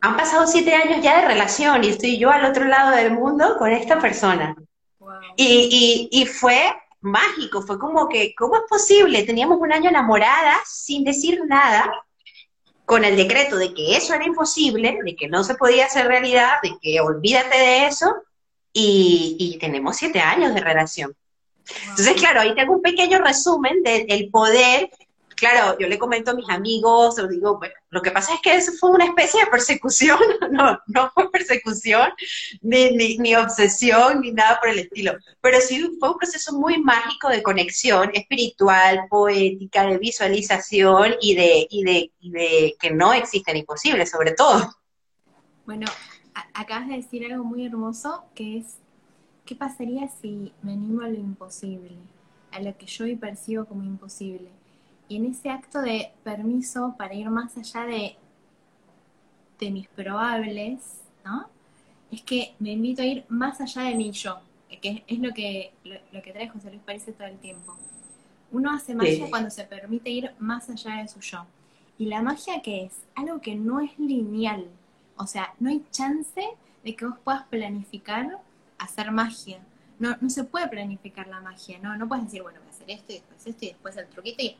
han 0.01 0.17
pasado 0.17 0.45
siete 0.45 0.75
años 0.75 1.03
ya 1.03 1.21
de 1.21 1.27
relación 1.27 1.83
y 1.83 1.89
estoy 1.89 2.19
yo 2.19 2.29
al 2.29 2.45
otro 2.45 2.65
lado 2.65 2.95
del 2.95 3.11
mundo 3.11 3.57
con 3.57 3.71
esta 3.71 3.99
persona. 3.99 4.55
Y, 5.37 6.25
fue 6.27 6.71
mágico, 7.01 7.61
fue 7.63 7.79
como 7.79 8.07
que, 8.07 8.35
¿cómo 8.35 8.55
es 8.57 8.63
posible? 8.69 9.23
Teníamos 9.23 9.59
un 9.59 9.73
año 9.73 9.89
enamorada 9.89 10.57
sin 10.65 11.03
decir 11.03 11.41
nada, 11.47 11.91
con 12.85 13.03
el 13.03 13.15
decreto 13.15 13.57
de 13.57 13.73
que 13.73 13.97
eso 13.97 14.13
era 14.13 14.25
imposible, 14.25 14.99
de 15.03 15.15
que 15.15 15.27
no 15.27 15.43
se 15.43 15.55
podía 15.55 15.85
hacer 15.85 16.07
realidad, 16.07 16.53
de 16.61 16.77
que 16.81 17.01
olvídate 17.01 17.57
de 17.57 17.85
eso, 17.87 18.15
y 18.71 19.57
tenemos 19.59 19.97
siete 19.97 20.19
años 20.19 20.53
de 20.53 20.61
relación. 20.61 21.15
Entonces, 21.89 22.13
claro, 22.13 22.41
ahí 22.41 22.53
tengo 22.53 22.75
un 22.75 22.81
pequeño 22.81 23.19
resumen 23.19 23.81
del 23.81 24.29
poder. 24.29 24.89
Claro, 25.35 25.77
yo 25.77 25.87
le 25.87 25.99
comento 25.99 26.31
a 26.31 26.33
mis 26.33 26.49
amigos, 26.49 27.19
os 27.19 27.29
digo, 27.29 27.57
bueno, 27.57 27.73
lo 27.89 28.01
que 28.01 28.11
pasa 28.11 28.33
es 28.33 28.41
que 28.41 28.55
eso 28.55 28.71
fue 28.79 28.91
una 28.91 29.05
especie 29.05 29.41
de 29.41 29.51
persecución, 29.51 30.17
no, 30.51 30.79
no 30.87 31.11
fue 31.13 31.29
persecución, 31.29 32.09
ni, 32.61 33.17
ni, 33.17 33.35
obsesión, 33.35 34.21
ni 34.21 34.31
nada 34.31 34.59
por 34.59 34.69
el 34.69 34.79
estilo, 34.79 35.13
pero 35.41 35.59
sí 35.59 35.97
fue 35.99 36.11
un 36.11 36.17
proceso 36.17 36.53
muy 36.53 36.81
mágico 36.81 37.29
de 37.29 37.43
conexión 37.43 38.11
espiritual, 38.13 39.07
poética, 39.09 39.85
de 39.85 39.97
visualización 39.97 41.15
y 41.19 41.35
de, 41.35 41.67
y 41.69 41.83
de, 41.83 42.11
y 42.19 42.31
de 42.31 42.75
que 42.79 42.91
no 42.91 43.13
existen 43.13 43.57
imposibles, 43.57 44.09
sobre 44.09 44.31
todo. 44.31 44.73
Bueno, 45.65 45.87
acabas 46.53 46.87
de 46.87 46.95
decir 46.95 47.25
algo 47.25 47.43
muy 47.43 47.65
hermoso, 47.65 48.23
que 48.35 48.57
es 48.57 48.77
¿qué 49.45 49.55
pasaría 49.55 50.07
si 50.07 50.51
me 50.61 50.73
animo 50.73 51.01
a 51.01 51.07
lo 51.07 51.15
imposible? 51.15 51.91
A 52.51 52.59
lo 52.59 52.75
que 52.77 52.85
yo 52.87 53.05
hoy 53.05 53.15
percibo 53.15 53.65
como 53.65 53.83
imposible. 53.83 54.49
Y 55.07 55.17
en 55.17 55.25
ese 55.25 55.49
acto 55.49 55.81
de 55.81 56.11
permiso 56.23 56.95
para 56.97 57.13
ir 57.13 57.29
más 57.29 57.55
allá 57.57 57.85
de, 57.85 58.15
de 59.59 59.71
mis 59.71 59.87
probables, 59.87 61.01
¿no? 61.23 61.47
Es 62.11 62.21
que 62.21 62.55
me 62.59 62.71
invito 62.71 63.01
a 63.01 63.05
ir 63.05 63.25
más 63.29 63.59
allá 63.61 63.83
de 63.83 63.95
mí 63.95 64.11
yo, 64.11 64.39
que 64.81 65.03
es 65.07 65.19
lo 65.19 65.33
que, 65.33 65.73
lo, 65.83 66.21
que 66.21 66.31
trae 66.31 66.49
José 66.49 66.69
Luis 66.69 66.81
parece 66.85 67.11
todo 67.11 67.27
el 67.27 67.37
tiempo. 67.37 67.75
Uno 68.51 68.71
hace 68.71 68.95
magia 68.95 69.29
cuando 69.29 69.49
se 69.49 69.63
permite 69.63 70.09
ir 70.09 70.31
más 70.39 70.69
allá 70.69 71.01
de 71.01 71.07
su 71.07 71.19
yo. 71.19 71.45
¿Y 71.97 72.05
la 72.05 72.21
magia 72.21 72.61
qué 72.61 72.85
es? 72.85 72.93
Algo 73.15 73.41
que 73.41 73.55
no 73.55 73.79
es 73.79 73.97
lineal. 73.97 74.67
O 75.17 75.27
sea, 75.27 75.53
no 75.59 75.69
hay 75.69 75.83
chance 75.91 76.41
de 76.83 76.95
que 76.95 77.05
vos 77.05 77.15
puedas 77.23 77.43
planificar 77.47 78.39
hacer 78.77 79.11
magia. 79.11 79.59
No, 79.97 80.15
no 80.19 80.29
se 80.29 80.43
puede 80.43 80.67
planificar 80.67 81.27
la 81.27 81.39
magia, 81.39 81.79
¿no? 81.79 81.95
No 81.97 82.07
puedes 82.07 82.25
decir, 82.25 82.43
bueno, 82.43 82.59
voy 82.59 82.67
a 82.67 82.71
hacer 82.71 82.91
esto 82.91 83.13
y 83.13 83.15
después 83.15 83.47
esto 83.47 83.65
y 83.65 83.67
después 83.69 83.97
el 83.97 84.07
truquito 84.07 84.43
y 84.43 84.57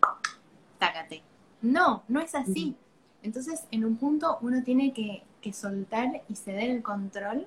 tácate. 0.79 1.21
No, 1.61 2.03
no 2.07 2.19
es 2.19 2.35
así. 2.35 2.75
Entonces, 3.23 3.63
en 3.71 3.85
un 3.85 3.97
punto 3.97 4.37
uno 4.41 4.63
tiene 4.63 4.93
que, 4.93 5.23
soltar 5.53 6.23
y 6.27 6.35
ceder 6.35 6.71
el 6.71 6.81
control. 6.81 7.45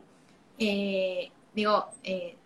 Eh, 0.57 1.33
digo, 1.53 1.87
eh, 2.05 2.37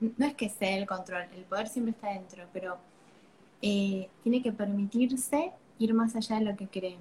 no 0.00 0.26
es 0.26 0.34
que 0.34 0.48
sea 0.48 0.78
el 0.78 0.86
control, 0.86 1.24
el 1.36 1.44
poder 1.44 1.68
siempre 1.68 1.90
está 1.90 2.08
dentro, 2.08 2.44
pero 2.52 2.78
eh, 3.60 4.08
tiene 4.22 4.42
que 4.42 4.52
permitirse 4.52 5.52
ir 5.78 5.94
más 5.94 6.14
allá 6.16 6.36
de 6.36 6.44
lo 6.44 6.56
que 6.56 6.68
creen. 6.68 7.00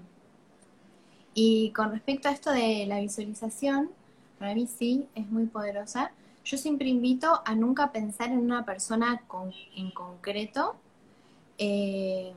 Y 1.33 1.71
con 1.71 1.91
respecto 1.91 2.29
a 2.29 2.31
esto 2.31 2.51
de 2.51 2.85
la 2.87 2.99
visualización, 2.99 3.91
para 4.39 4.55
mí 4.55 4.67
sí, 4.67 5.07
es 5.15 5.29
muy 5.29 5.45
poderosa. 5.45 6.11
Yo 6.43 6.57
siempre 6.57 6.87
invito 6.87 7.41
a 7.45 7.55
nunca 7.55 7.91
pensar 7.91 8.29
en 8.29 8.39
una 8.39 8.65
persona 8.65 9.21
en 9.75 9.91
concreto, 9.91 10.75
eh, 11.57 12.33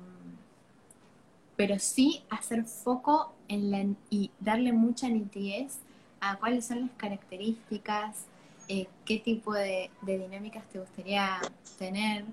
pero 1.60 1.78
sí 1.78 2.22
hacer 2.30 2.64
foco 2.64 3.34
en 3.46 3.70
la, 3.70 3.84
y 4.08 4.30
darle 4.40 4.72
mucha 4.72 5.10
nitidez 5.10 5.80
a 6.18 6.36
cuáles 6.36 6.64
son 6.64 6.80
las 6.80 6.90
características, 6.96 8.24
eh, 8.66 8.88
qué 9.04 9.18
tipo 9.18 9.52
de, 9.52 9.90
dinámicas 10.00 10.64
te 10.72 10.78
gustaría 10.78 11.38
tener. 11.78 12.24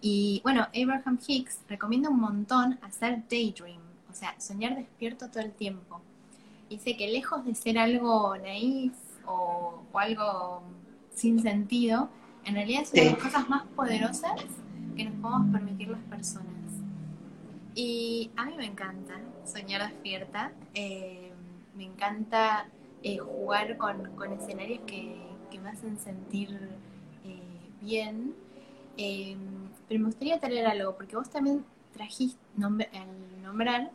Y 0.00 0.40
bueno, 0.44 0.66
Abraham 0.74 1.18
Hicks 1.26 1.58
recomienda 1.68 2.08
un 2.08 2.20
montón 2.20 2.78
hacer 2.80 3.22
daydream, 3.28 3.82
o 4.10 4.14
sea, 4.14 4.34
soñar 4.40 4.76
despierto 4.76 5.28
todo 5.28 5.42
el 5.42 5.52
tiempo. 5.52 6.00
Dice 6.70 6.96
que 6.96 7.08
lejos 7.08 7.44
de 7.44 7.54
ser 7.54 7.76
algo 7.76 8.34
naif 8.38 8.94
o, 9.26 9.82
algo 9.92 10.62
sin 11.14 11.42
sentido, 11.42 12.08
en 12.46 12.54
realidad 12.54 12.84
es 12.84 12.94
una 12.94 13.02
de 13.02 13.10
las 13.10 13.22
cosas 13.22 13.46
más 13.50 13.64
poderosas 13.76 14.40
que 14.96 15.04
nos 15.04 15.20
podemos 15.20 15.52
permitir 15.52 15.88
las 15.88 16.00
personas. 16.04 16.63
Y 17.74 18.30
a 18.36 18.44
mí 18.44 18.54
me 18.56 18.66
encanta 18.66 19.20
soñar 19.44 19.88
despierta, 19.88 20.52
eh, 20.74 21.32
me 21.74 21.84
encanta 21.84 22.68
eh, 23.02 23.18
jugar 23.18 23.76
con, 23.76 24.32
escenarios 24.32 24.80
que, 24.86 25.22
me 25.60 25.70
hacen 25.70 25.96
sentir 25.98 26.50
eh, 27.24 27.40
bien. 27.80 28.34
pero 29.88 30.00
me 30.00 30.06
gustaría 30.06 30.38
traer 30.40 30.66
algo, 30.66 30.96
porque 30.96 31.16
vos 31.16 31.30
también 31.30 31.64
trajiste 31.92 32.38
al 32.60 33.42
nombrar, 33.42 33.90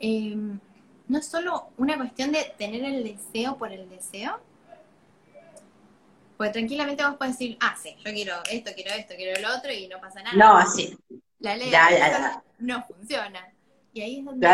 no 0.00 1.18
es 1.18 1.26
solo 1.26 1.70
una 1.76 1.96
cuestión 1.96 2.32
de 2.32 2.54
tener 2.56 2.84
el 2.84 3.04
deseo 3.04 3.56
por 3.58 3.72
el 3.72 3.88
deseo, 3.90 4.40
pues 6.36 6.52
tranquilamente 6.52 7.04
vos 7.04 7.16
puedes 7.16 7.38
decir, 7.38 7.56
ah, 7.60 7.76
sí, 7.80 7.94
yo 8.04 8.12
quiero 8.12 8.34
esto, 8.50 8.70
quiero 8.74 8.92
esto, 8.94 9.14
quiero 9.16 9.40
lo 9.40 9.56
otro 9.56 9.72
y 9.72 9.86
no 9.88 10.00
pasa 10.00 10.22
nada. 10.22 10.36
No, 10.36 10.56
así. 10.56 10.96
La 11.42 11.56
ley 11.56 11.72
no 12.58 12.82
funciona. 12.84 13.52
Y 13.92 14.00
ahí 14.00 14.18
es 14.20 14.24
donde 14.24 14.48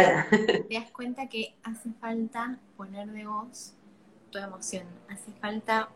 te 0.68 0.74
das 0.74 0.90
cuenta 0.90 1.28
que 1.28 1.54
hace 1.62 1.90
falta 2.00 2.58
poner 2.76 3.08
de 3.12 3.26
voz 3.26 3.74
tu 4.32 4.38
emoción. 4.38 4.84
Hace 5.08 5.30
falta, 5.32 5.90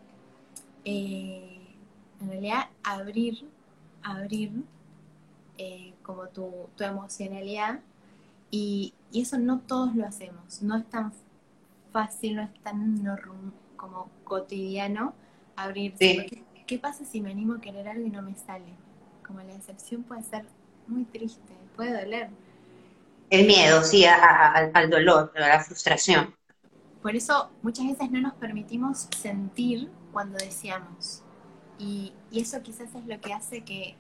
eh, 0.85 1.75
en 2.21 2.29
realidad, 2.29 2.69
abrir, 2.85 3.49
abrir 4.03 4.53
eh, 5.59 5.95
como 6.03 6.29
tu, 6.29 6.69
emocionalidad. 6.79 7.81
Y, 8.51 8.95
eso 9.13 9.39
no 9.39 9.61
todos 9.61 9.95
lo 9.95 10.07
hacemos. 10.07 10.63
No 10.63 10.77
es 10.77 10.89
tan 10.89 11.13
fácil, 11.93 12.37
no 12.37 12.43
es 12.43 12.55
tan 12.63 13.05
como 13.77 14.09
cotidiano 14.25 15.15
abrirse. 15.57 16.45
¿Qué 16.67 16.79
pasa 16.79 17.05
si 17.05 17.21
me 17.21 17.31
animo 17.31 17.55
a 17.55 17.61
querer 17.61 17.89
algo 17.89 18.07
y 18.07 18.11
no 18.11 18.23
me 18.23 18.35
sale? 18.37 18.73
Como 19.27 19.41
la 19.41 19.53
decepción 19.53 20.03
puede 20.03 20.23
ser 20.23 20.47
muy 20.87 21.05
triste, 21.05 21.53
puede 21.77 22.03
doler. 22.05 22.31
El 23.31 23.47
miedo, 23.47 23.83
sí, 23.83 24.05
al 24.05 24.91
dolor, 24.91 25.33
a 25.37 25.41
la 25.41 25.61
frustración. 25.65 26.35
Por 27.01 27.17
eso 27.17 27.51
muchas 27.63 27.87
veces 27.87 28.11
no 28.11 28.21
nos 28.21 28.35
permitimos 28.35 29.09
sentir 29.17 29.91
cuando 30.13 30.39
deseamos. 30.39 31.23
Y, 31.79 32.13
eso 32.33 32.63
quizás 32.63 32.95
es 32.95 33.07
lo 33.07 33.21
que 33.21 33.33
hace 33.33 33.63
que 33.63 33.97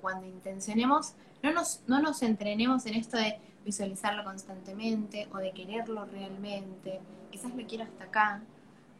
cuando 0.00 0.26
intencionemos, 0.26 1.14
no 1.42 1.52
nos, 1.52 1.80
no 1.86 2.00
nos 2.00 2.22
entrenemos 2.22 2.86
en 2.86 2.94
esto 2.94 3.16
de 3.16 3.38
visualizarlo 3.64 4.22
constantemente 4.24 5.28
o 5.32 5.38
de 5.38 5.52
quererlo 5.52 6.04
realmente. 6.04 7.00
Quizás 7.30 7.54
lo 7.54 7.66
quiero 7.66 7.84
hasta 7.84 8.04
acá, 8.04 8.42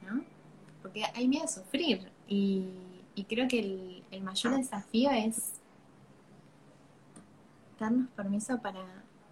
¿no? 0.03 0.25
Porque 0.81 1.05
hay 1.15 1.29
miedo 1.29 1.45
a 1.45 1.49
sufrir. 1.49 2.11
Y, 2.27 2.69
creo 3.29 3.47
que 3.49 3.61
el, 3.61 4.05
el 4.11 4.23
mayor 4.23 4.57
desafío 4.57 5.11
es 5.11 5.62
darnos 7.83 8.09
permiso 8.11 8.59
para, 8.59 8.85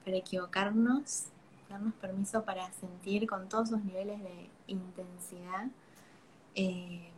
para 0.04 0.16
equivocarnos, 0.16 1.26
darnos 1.68 1.94
permiso 1.94 2.44
para 2.44 2.70
sentir 2.72 3.28
con 3.28 3.48
todos 3.48 3.70
sus 3.70 3.82
niveles 3.84 4.20
de 4.20 4.50
intensidad, 4.66 5.68
eh, 6.56 7.10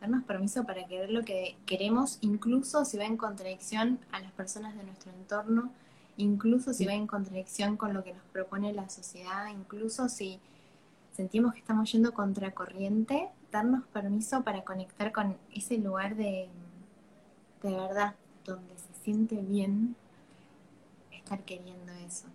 darnos 0.00 0.24
permiso 0.24 0.64
para 0.64 0.86
querer 0.86 1.10
lo 1.10 1.24
que 1.24 1.56
queremos, 1.66 2.18
incluso 2.22 2.84
si 2.86 2.96
va 2.96 3.04
en 3.04 3.18
contradicción 3.18 4.00
a 4.12 4.20
las 4.20 4.32
personas 4.32 4.74
de 4.76 4.84
nuestro 4.84 5.12
entorno, 5.12 5.70
incluso 6.16 6.72
si 6.72 6.86
va 6.86 6.94
en 6.94 7.06
contradicción 7.06 7.76
con 7.76 7.92
lo 7.92 8.02
que 8.02 8.14
nos 8.14 8.24
propone 8.32 8.72
la 8.72 8.88
sociedad, 8.88 9.48
incluso 9.48 10.08
si 10.08 10.40
sentimos 11.12 11.52
que 11.52 11.60
estamos 11.60 11.92
yendo 11.92 12.14
contracorriente, 12.14 13.28
darnos 13.52 13.84
permiso 13.88 14.42
para 14.42 14.64
conectar 14.64 15.12
con 15.12 15.36
ese 15.54 15.76
lugar 15.76 16.16
de, 16.16 16.48
de 17.62 17.70
verdad, 17.70 18.14
donde 18.46 18.74
se 18.78 19.02
siente 19.02 19.36
bien 19.36 19.96
estar 21.24 21.42
queriendo 21.44 21.92
eso. 22.06 22.26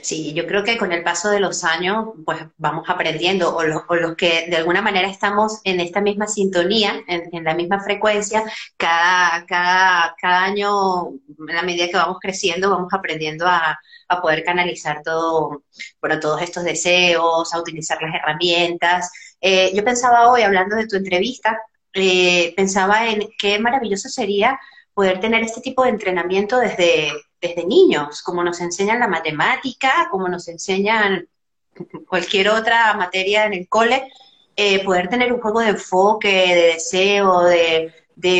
Sí, 0.00 0.32
yo 0.32 0.46
creo 0.46 0.62
que 0.62 0.78
con 0.78 0.92
el 0.92 1.02
paso 1.02 1.28
de 1.28 1.40
los 1.40 1.64
años, 1.64 2.10
pues 2.24 2.38
vamos 2.56 2.88
aprendiendo, 2.88 3.56
o 3.56 3.64
los, 3.64 3.82
que 4.16 4.46
de 4.48 4.56
alguna 4.56 4.80
manera 4.80 5.08
estamos 5.08 5.60
en 5.64 5.80
esta 5.80 6.00
misma 6.00 6.28
sintonía, 6.28 7.02
en, 7.08 7.42
la 7.42 7.54
misma 7.54 7.82
frecuencia, 7.82 8.44
cada, 8.76 9.44
cada, 9.46 10.14
cada 10.20 10.44
año, 10.44 11.08
en 11.48 11.54
la 11.56 11.62
medida 11.62 11.88
que 11.88 11.96
vamos 11.96 12.18
creciendo, 12.20 12.70
vamos 12.70 12.92
aprendiendo 12.92 13.46
a, 13.46 13.78
poder 14.20 14.44
canalizar 14.44 15.02
todo, 15.02 15.64
bueno, 16.00 16.20
todos 16.20 16.42
estos 16.42 16.64
deseos, 16.64 17.52
a 17.54 17.58
utilizar 17.58 18.00
las 18.02 18.14
herramientas. 18.14 19.10
Eh, 19.40 19.72
yo 19.74 19.82
pensaba 19.82 20.30
hoy, 20.30 20.42
hablando 20.42 20.76
de 20.76 20.86
tu 20.86 20.96
entrevista, 20.96 21.58
eh, 21.94 22.52
pensaba 22.54 23.08
en 23.08 23.26
qué 23.38 23.58
maravilloso 23.58 24.10
sería 24.10 24.60
poder 24.92 25.18
tener 25.20 25.42
este 25.42 25.62
tipo 25.62 25.82
de 25.82 25.90
entrenamiento 25.90 26.58
desde, 26.58 27.10
desde 27.42 27.66
niños, 27.66 28.22
como 28.22 28.44
nos 28.44 28.60
enseñan 28.60 29.00
la 29.00 29.08
matemática, 29.08 30.08
como 30.10 30.28
nos 30.28 30.46
enseñan 30.46 31.28
cualquier 32.08 32.48
otra 32.50 32.94
materia 32.94 33.46
en 33.46 33.54
el 33.54 33.68
cole, 33.68 34.08
eh, 34.54 34.84
poder 34.84 35.08
tener 35.08 35.32
un 35.32 35.40
juego 35.40 35.60
de 35.60 35.70
enfoque, 35.70 36.28
de 36.28 36.62
deseo, 36.74 37.42
de, 37.44 37.92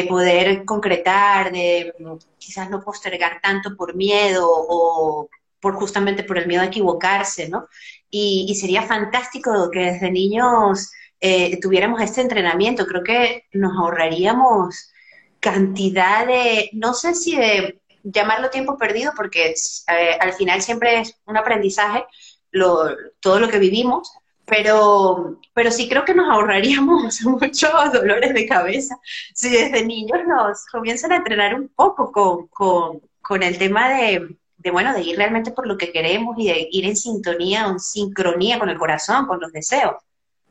poder 0.09 0.65
concretar, 0.65 1.51
de 1.51 1.93
quizás 2.39 2.71
no 2.71 2.83
postergar 2.83 3.41
tanto 3.43 3.77
por 3.77 3.97
miedo 3.97 4.47
o 4.49 5.29
por 5.61 5.75
justamente 5.75 6.23
por 6.23 6.39
el 6.39 6.47
miedo 6.47 6.63
a 6.63 6.67
equivocarse, 6.67 7.49
¿no? 7.49 7.67
Y, 8.11 8.55
sería 8.55 8.83
fantástico 8.83 9.71
que 9.73 9.81
desde 9.81 10.11
niños 10.11 10.93
eh, 11.21 11.59
tuviéramos 11.61 12.01
este 12.03 12.21
entrenamiento. 12.21 12.87
Creo 12.87 13.03
que 13.03 13.47
nos 13.53 13.73
ahorraríamos 13.77 14.93
cantidad 15.41 16.27
de, 16.27 16.71
no 16.75 16.95
sé 16.95 17.15
si 17.17 17.37
de 17.37 17.82
llamarlo 18.03 18.51
tiempo 18.51 18.77
perdido, 18.77 19.13
porque 19.17 19.55
eh, 19.89 20.19
al 20.21 20.33
final 20.33 20.63
siempre 20.63 21.01
es 21.01 21.17
un 21.27 21.37
aprendizaje 21.37 22.05
lo, 22.51 22.89
todo 23.21 23.41
lo 23.41 23.49
que 23.49 23.59
vivimos, 23.59 24.13
pero, 24.45 25.41
pero 25.55 25.71
sí 25.71 25.89
creo 25.89 26.05
que 26.05 26.15
nos 26.15 26.29
ahorraríamos 26.29 27.23
muchos 27.25 27.93
dolores 27.93 28.35
de 28.35 28.47
cabeza 28.47 28.99
si 29.35 29.51
desde 29.51 29.85
niños 29.85 30.21
nos 30.27 30.67
comienzan 30.67 31.13
a 31.13 31.17
entrenar 31.17 31.55
un 31.55 31.69
poco 31.69 32.13
con, 32.13 32.49
con, 32.49 33.01
con 33.21 33.43
el 33.43 33.57
tema 33.59 33.89
de, 33.89 34.37
de, 34.59 34.71
bueno, 34.71 34.93
de 34.93 35.03
ir 35.03 35.17
realmente 35.17 35.53
por 35.53 35.67
lo 35.67 35.79
que 35.79 35.93
queremos 35.93 36.37
y 36.39 36.49
de 36.49 36.69
ir 36.71 36.85
en 36.85 36.97
sintonía, 36.97 37.67
en 37.67 37.81
sincronía 37.81 38.59
con 38.59 38.69
el 38.69 38.79
corazón, 38.79 39.27
con 39.27 39.41
los 39.41 39.53
deseos. 39.53 39.97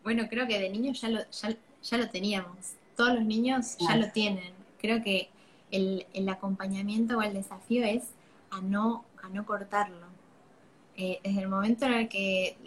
Bueno, 0.04 0.28
creo 0.30 0.48
que 0.48 0.60
de 0.60 0.70
niños 0.70 1.02
ya 1.02 1.10
lo, 1.10 1.20
ya, 1.30 1.56
ya 1.84 1.98
lo 1.98 2.10
teníamos. 2.10 2.74
Todos 2.96 3.14
los 3.16 3.26
niños 3.26 3.78
ya 3.78 3.96
lo 3.96 4.12
tienen. 4.12 4.54
Creo 4.80 5.04
que 5.04 5.30
el, 5.72 6.30
acompañamiento 6.30 7.18
o 7.18 7.22
el 7.22 7.34
desafío 7.34 7.84
es 7.84 8.04
a 8.50 8.62
no, 8.62 9.06
a 9.22 9.30
no 9.30 9.46
cortarlo. 9.46 10.08
Eh, 10.96 11.20
desde 11.24 11.42
el 11.42 11.48
momento 11.48 11.86
en 11.86 11.94
el 11.94 12.10
que 12.10 12.58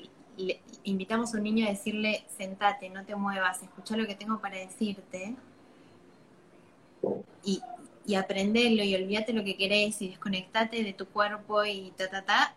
invitamos 0.84 1.34
a 1.34 1.38
un 1.38 1.44
niño 1.44 1.66
a 1.66 1.70
decirle, 1.70 2.24
sentate, 2.36 2.90
no 2.90 3.04
te 3.04 3.14
muevas, 3.14 3.62
escucha 3.62 3.96
lo 3.96 4.06
que 4.06 4.14
tengo 4.14 4.40
para 4.40 4.56
decirte, 4.56 5.36
y, 7.44 7.60
y 8.06 8.14
aprenderlo 8.14 8.82
y 8.82 8.94
olvídate 8.94 9.32
lo 9.32 9.44
que 9.44 9.56
querés 9.56 10.00
y 10.02 10.08
desconectate 10.08 10.82
de 10.82 10.92
tu 10.94 11.06
cuerpo 11.06 11.64
y 11.64 11.92
ta, 11.96 12.08
ta, 12.08 12.24
ta, 12.24 12.54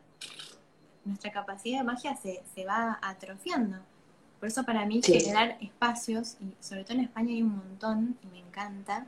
nuestra 1.06 1.32
capacidad 1.32 1.80
de 1.80 1.84
magia 1.84 2.16
se, 2.16 2.44
se 2.54 2.66
va 2.66 3.00
atrofiando. 3.02 3.78
Por 4.40 4.50
eso 4.50 4.64
para 4.64 4.86
mí 4.86 5.02
generar 5.02 5.58
espacios, 5.62 6.38
y 6.40 6.54
sobre 6.64 6.84
todo 6.84 6.98
en 6.98 7.06
España 7.06 7.34
hay 7.34 7.42
un 7.42 7.58
montón, 7.58 8.18
y 8.24 8.28
me 8.28 8.40
encanta, 8.40 9.08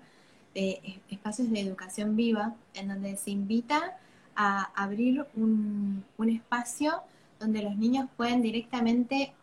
espacios 1.09 1.49
de 1.49 1.61
educación 1.61 2.15
viva, 2.15 2.55
en 2.73 2.87
donde 2.89 3.15
se 3.17 3.31
invita 3.31 3.97
a 4.35 4.71
abrir 4.73 5.25
un, 5.35 6.05
espacio 6.17 7.01
donde 7.39 7.61
los 7.61 7.75
niños 7.75 8.09
pueden 8.15 8.41
directamente 8.41 9.33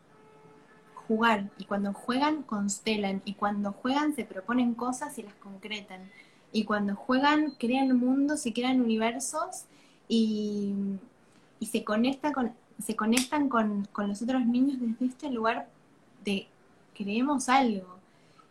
jugar. 0.94 1.50
Y 1.58 1.64
cuando 1.64 1.92
juegan, 1.92 2.42
constelan. 2.42 3.22
Y 3.24 3.34
cuando 3.34 3.72
juegan, 3.72 4.14
se 4.14 4.24
proponen 4.24 4.74
cosas 4.74 5.18
y 5.18 5.22
las 5.22 5.34
concretan. 5.34 6.10
Y 6.52 6.64
cuando 6.64 6.96
juegan, 6.96 7.52
crean 7.58 7.96
mundos 7.98 8.46
y 8.46 8.52
crean 8.52 8.80
universos 8.80 9.64
y, 10.08 10.74
se, 11.60 11.84
conecta 11.84 12.32
con, 12.32 12.52
se 12.82 12.96
conectan 12.96 13.48
con, 13.48 13.88
los 13.96 14.22
otros 14.22 14.46
niños 14.46 14.78
desde 14.80 15.06
este 15.06 15.30
lugar 15.30 15.68
de 16.24 16.46
creemos 16.94 17.48
algo. 17.48 17.95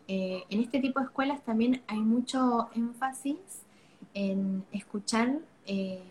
Eh, 0.08 0.44
en 0.50 0.60
este 0.60 0.80
tipo 0.80 1.00
de 1.00 1.06
escuelas 1.06 1.42
también 1.42 1.82
hay 1.88 1.98
mucho 1.98 2.70
énfasis 2.74 3.36
en 4.14 4.64
escuchar, 4.72 5.38
eh, 5.66 6.02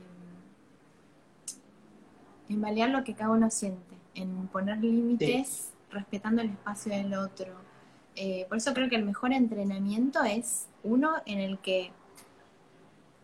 en 2.50 2.62
balear 2.62 2.90
lo 2.90 3.04
que 3.04 3.14
cada 3.14 3.32
uno 3.32 3.50
siente, 3.50 3.96
en 4.14 4.48
poner 4.48 4.78
límites 4.80 5.72
respetando 5.90 6.42
el 6.42 6.50
espacio 6.50 6.92
del 6.92 7.14
otro. 7.14 7.54
Eh, 8.16 8.46
por 8.48 8.58
eso 8.58 8.74
creo 8.74 8.90
que 8.90 8.96
el 8.96 9.06
mejor 9.06 9.34
entrenamiento 9.34 10.24
es 10.24 10.68
uno 10.84 11.14
en 11.26 11.40
el 11.40 11.60
que 11.60 11.92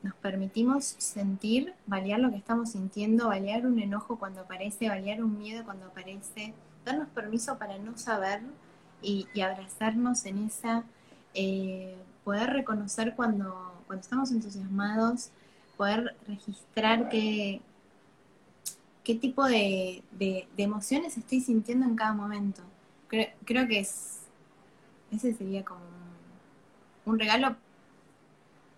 nos 0.03 0.15
permitimos 0.15 0.83
sentir, 0.97 1.75
balear 1.85 2.19
lo 2.19 2.31
que 2.31 2.37
estamos 2.37 2.71
sintiendo, 2.71 3.27
balear 3.27 3.65
un 3.65 3.77
enojo 3.79 4.17
cuando 4.17 4.41
aparece, 4.41 4.89
balear 4.89 5.23
un 5.23 5.37
miedo 5.37 5.63
cuando 5.63 5.85
aparece, 5.87 6.53
darnos 6.85 7.07
permiso 7.09 7.57
para 7.59 7.77
no 7.77 7.97
saber 7.97 8.41
y, 9.01 9.27
abrazarnos 9.41 10.25
en 10.25 10.45
esa, 10.45 10.83
eh, 11.33 11.95
poder 12.23 12.51
reconocer 12.51 13.15
cuando, 13.15 13.73
cuando 13.87 14.01
estamos 14.01 14.31
entusiasmados, 14.31 15.31
poder 15.77 16.15
registrar 16.27 17.09
qué, 17.09 17.61
qué 19.03 19.15
tipo 19.15 19.45
de, 19.45 20.03
emociones 20.57 21.17
estoy 21.17 21.41
sintiendo 21.41 21.85
en 21.85 21.95
cada 21.95 22.13
momento. 22.13 22.61
Creo, 23.07 23.27
creo 23.45 23.67
que 23.67 23.79
es, 23.79 24.19
ese 25.11 25.33
sería 25.33 25.65
como 25.65 25.81
un 27.05 27.19
regalo 27.19 27.55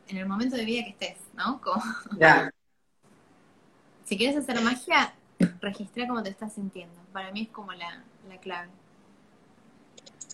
en 0.08 0.18
el 0.18 0.28
momento 0.28 0.56
de 0.56 0.66
vida 0.66 0.84
que 0.84 0.92
estés, 0.92 1.18
¿no? 1.36 1.62
Si 4.06 4.18
quieres 4.18 4.36
hacer 4.36 4.62
magia, 4.62 5.14
registra 5.62 6.06
cómo 6.08 6.22
te 6.22 6.30
estás 6.30 6.54
sintiendo. 6.54 6.94
Para 7.14 7.32
mí 7.32 7.44
es 7.44 7.50
como 7.50 7.72
la, 7.72 8.04
clave. 8.42 8.70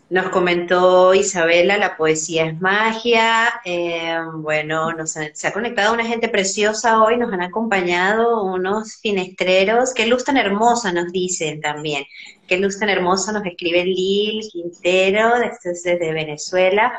Nos 0.09 0.29
comentó 0.29 1.13
Isabela, 1.13 1.77
la 1.77 1.95
poesía 1.95 2.45
es 2.47 2.59
magia. 2.59 3.61
Eh, 3.63 4.17
bueno, 4.37 4.91
nos 4.91 5.11
se 5.11 5.47
ha 5.47 5.53
conectado 5.53 5.93
una 5.93 6.03
gente 6.03 6.29
preciosa 6.29 7.03
hoy, 7.03 7.15
nos 7.17 7.31
han 7.31 7.43
acompañado 7.43 8.43
unos 8.43 8.97
finestreros. 9.01 9.93
Qué 9.93 10.07
luz 10.07 10.23
tan 10.23 10.37
hermosa 10.37 10.91
nos 10.91 11.11
dicen 11.11 11.61
también. 11.61 12.05
Qué 12.47 12.57
luz 12.57 12.79
tan 12.79 12.89
hermosa 12.89 13.31
nos 13.31 13.45
escribe 13.45 13.85
Lil 13.85 14.49
Quintero, 14.51 15.33
desde 15.63 16.11
Venezuela. 16.11 16.91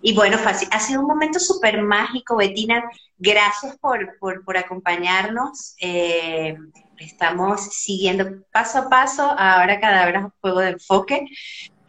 Y 0.00 0.14
bueno, 0.14 0.38
ha 0.42 0.80
sido 0.80 1.02
un 1.02 1.06
momento 1.06 1.38
súper 1.38 1.82
mágico, 1.82 2.36
Betina. 2.36 2.82
Gracias 3.18 3.76
por, 3.76 4.18
por, 4.18 4.56
acompañarnos. 4.56 5.76
Eh, 5.82 6.56
estamos 6.98 7.60
siguiendo 7.74 8.42
paso 8.50 8.78
a 8.78 8.88
paso, 8.88 9.22
ahora 9.22 9.80
cada 9.80 10.32
juego 10.40 10.60
de 10.60 10.70
enfoque, 10.70 11.26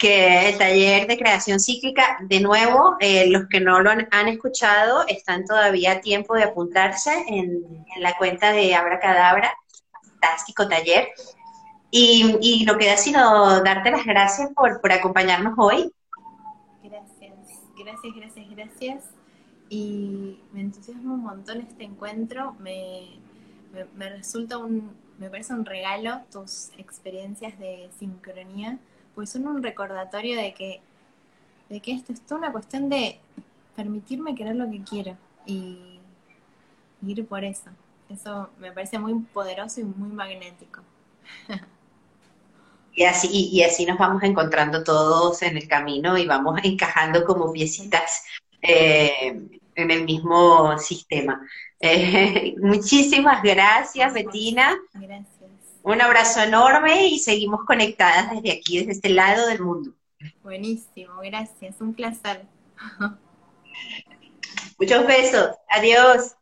que 0.06 0.50
el 0.50 0.58
taller 0.58 1.08
de 1.08 1.18
creación 1.18 1.60
cíclica, 1.60 2.18
de 2.22 2.40
nuevo, 2.40 2.96
eh, 3.00 3.28
los 3.30 3.48
que 3.48 3.60
no 3.60 3.80
lo 3.82 3.90
han, 3.90 4.28
escuchado, 4.28 5.06
están 5.08 5.46
todavía 5.46 5.94
a 5.94 6.02
tiempo 6.02 6.36
de 6.36 6.44
apuntarse 6.44 7.12
en, 7.28 7.86
la 7.98 8.16
cuenta 8.18 8.52
de 8.52 8.76
Abracadabra, 8.76 9.56
fantástico 10.04 10.68
taller. 10.68 11.10
Y, 11.92 12.38
y 12.42 12.66
no 12.66 12.78
queda 12.78 12.98
sino 12.98 13.62
darte 13.64 13.90
las 13.92 14.06
gracias 14.06 14.50
por, 14.54 14.82
por 14.82 14.92
acompañarnos 14.92 15.54
hoy 15.58 15.92
gracias, 17.86 18.16
gracias, 18.16 18.50
gracias. 18.50 19.04
Y 19.70 20.40
me 20.52 20.62
entusiasma 20.62 21.14
un 21.14 21.24
montón 21.24 21.62
este 21.62 21.84
encuentro. 21.84 22.56
Me, 22.60 23.20
resulta 23.98 24.58
un, 24.58 24.96
me 25.18 25.30
parece 25.30 25.54
un 25.54 25.66
regalo 25.66 26.22
tus 26.32 26.70
experiencias 26.78 27.58
de 27.60 27.90
sincronía, 27.98 28.80
pues 29.16 29.30
son 29.32 29.48
un 29.48 29.64
recordatorio 29.64 30.36
de 30.36 30.54
que, 30.54 30.82
de 31.70 31.80
que 31.80 31.94
esto 31.94 32.14
es 32.14 32.22
toda 32.22 32.40
una 32.42 32.52
cuestión 32.52 32.90
de 32.90 33.20
permitirme 33.76 34.36
querer 34.36 34.56
lo 34.56 34.70
que 34.70 34.84
quiero 34.84 35.18
y 35.46 36.00
ir 37.06 37.26
por 37.26 37.44
eso. 37.44 37.70
Eso 38.10 38.50
me 38.60 38.72
parece 38.72 39.00
muy 39.00 39.16
poderoso 39.34 39.82
y 39.82 39.84
muy 39.84 40.10
magnético. 40.10 40.82
Y 42.98 43.04
así, 43.04 43.28
y, 43.52 43.62
así 43.62 43.86
nos 43.86 43.98
vamos 43.98 44.24
encontrando 44.24 44.82
todos 44.84 45.42
en 45.42 45.58
el 45.58 45.68
camino 45.68 46.18
y 46.18 46.26
vamos 46.26 46.60
encajando 46.64 47.26
como 47.26 47.52
piecitas 47.52 48.24
eh, 48.62 49.38
en 49.76 49.92
el 49.92 50.06
mismo 50.06 50.78
sistema. 50.78 51.46
Eh, 51.82 52.56
muchísimas 52.62 53.44
gracias, 53.44 54.14
Betina. 54.14 54.78
Gracias. 54.94 55.35
Un 55.86 56.02
abrazo 56.02 56.42
enorme 56.42 57.10
y 57.10 57.20
seguimos 57.20 57.64
conectadas 57.64 58.32
desde 58.32 58.52
aquí, 58.52 58.80
desde 58.80 58.94
este 58.94 59.10
lado 59.10 59.46
del 59.46 59.62
mundo. 59.62 59.92
Buenísimo, 60.42 61.20
gracias. 61.22 61.80
Un 61.80 61.94
placer. 61.94 62.44
Muchos 64.80 65.06
besos. 65.06 65.52
Adiós. 65.70 66.36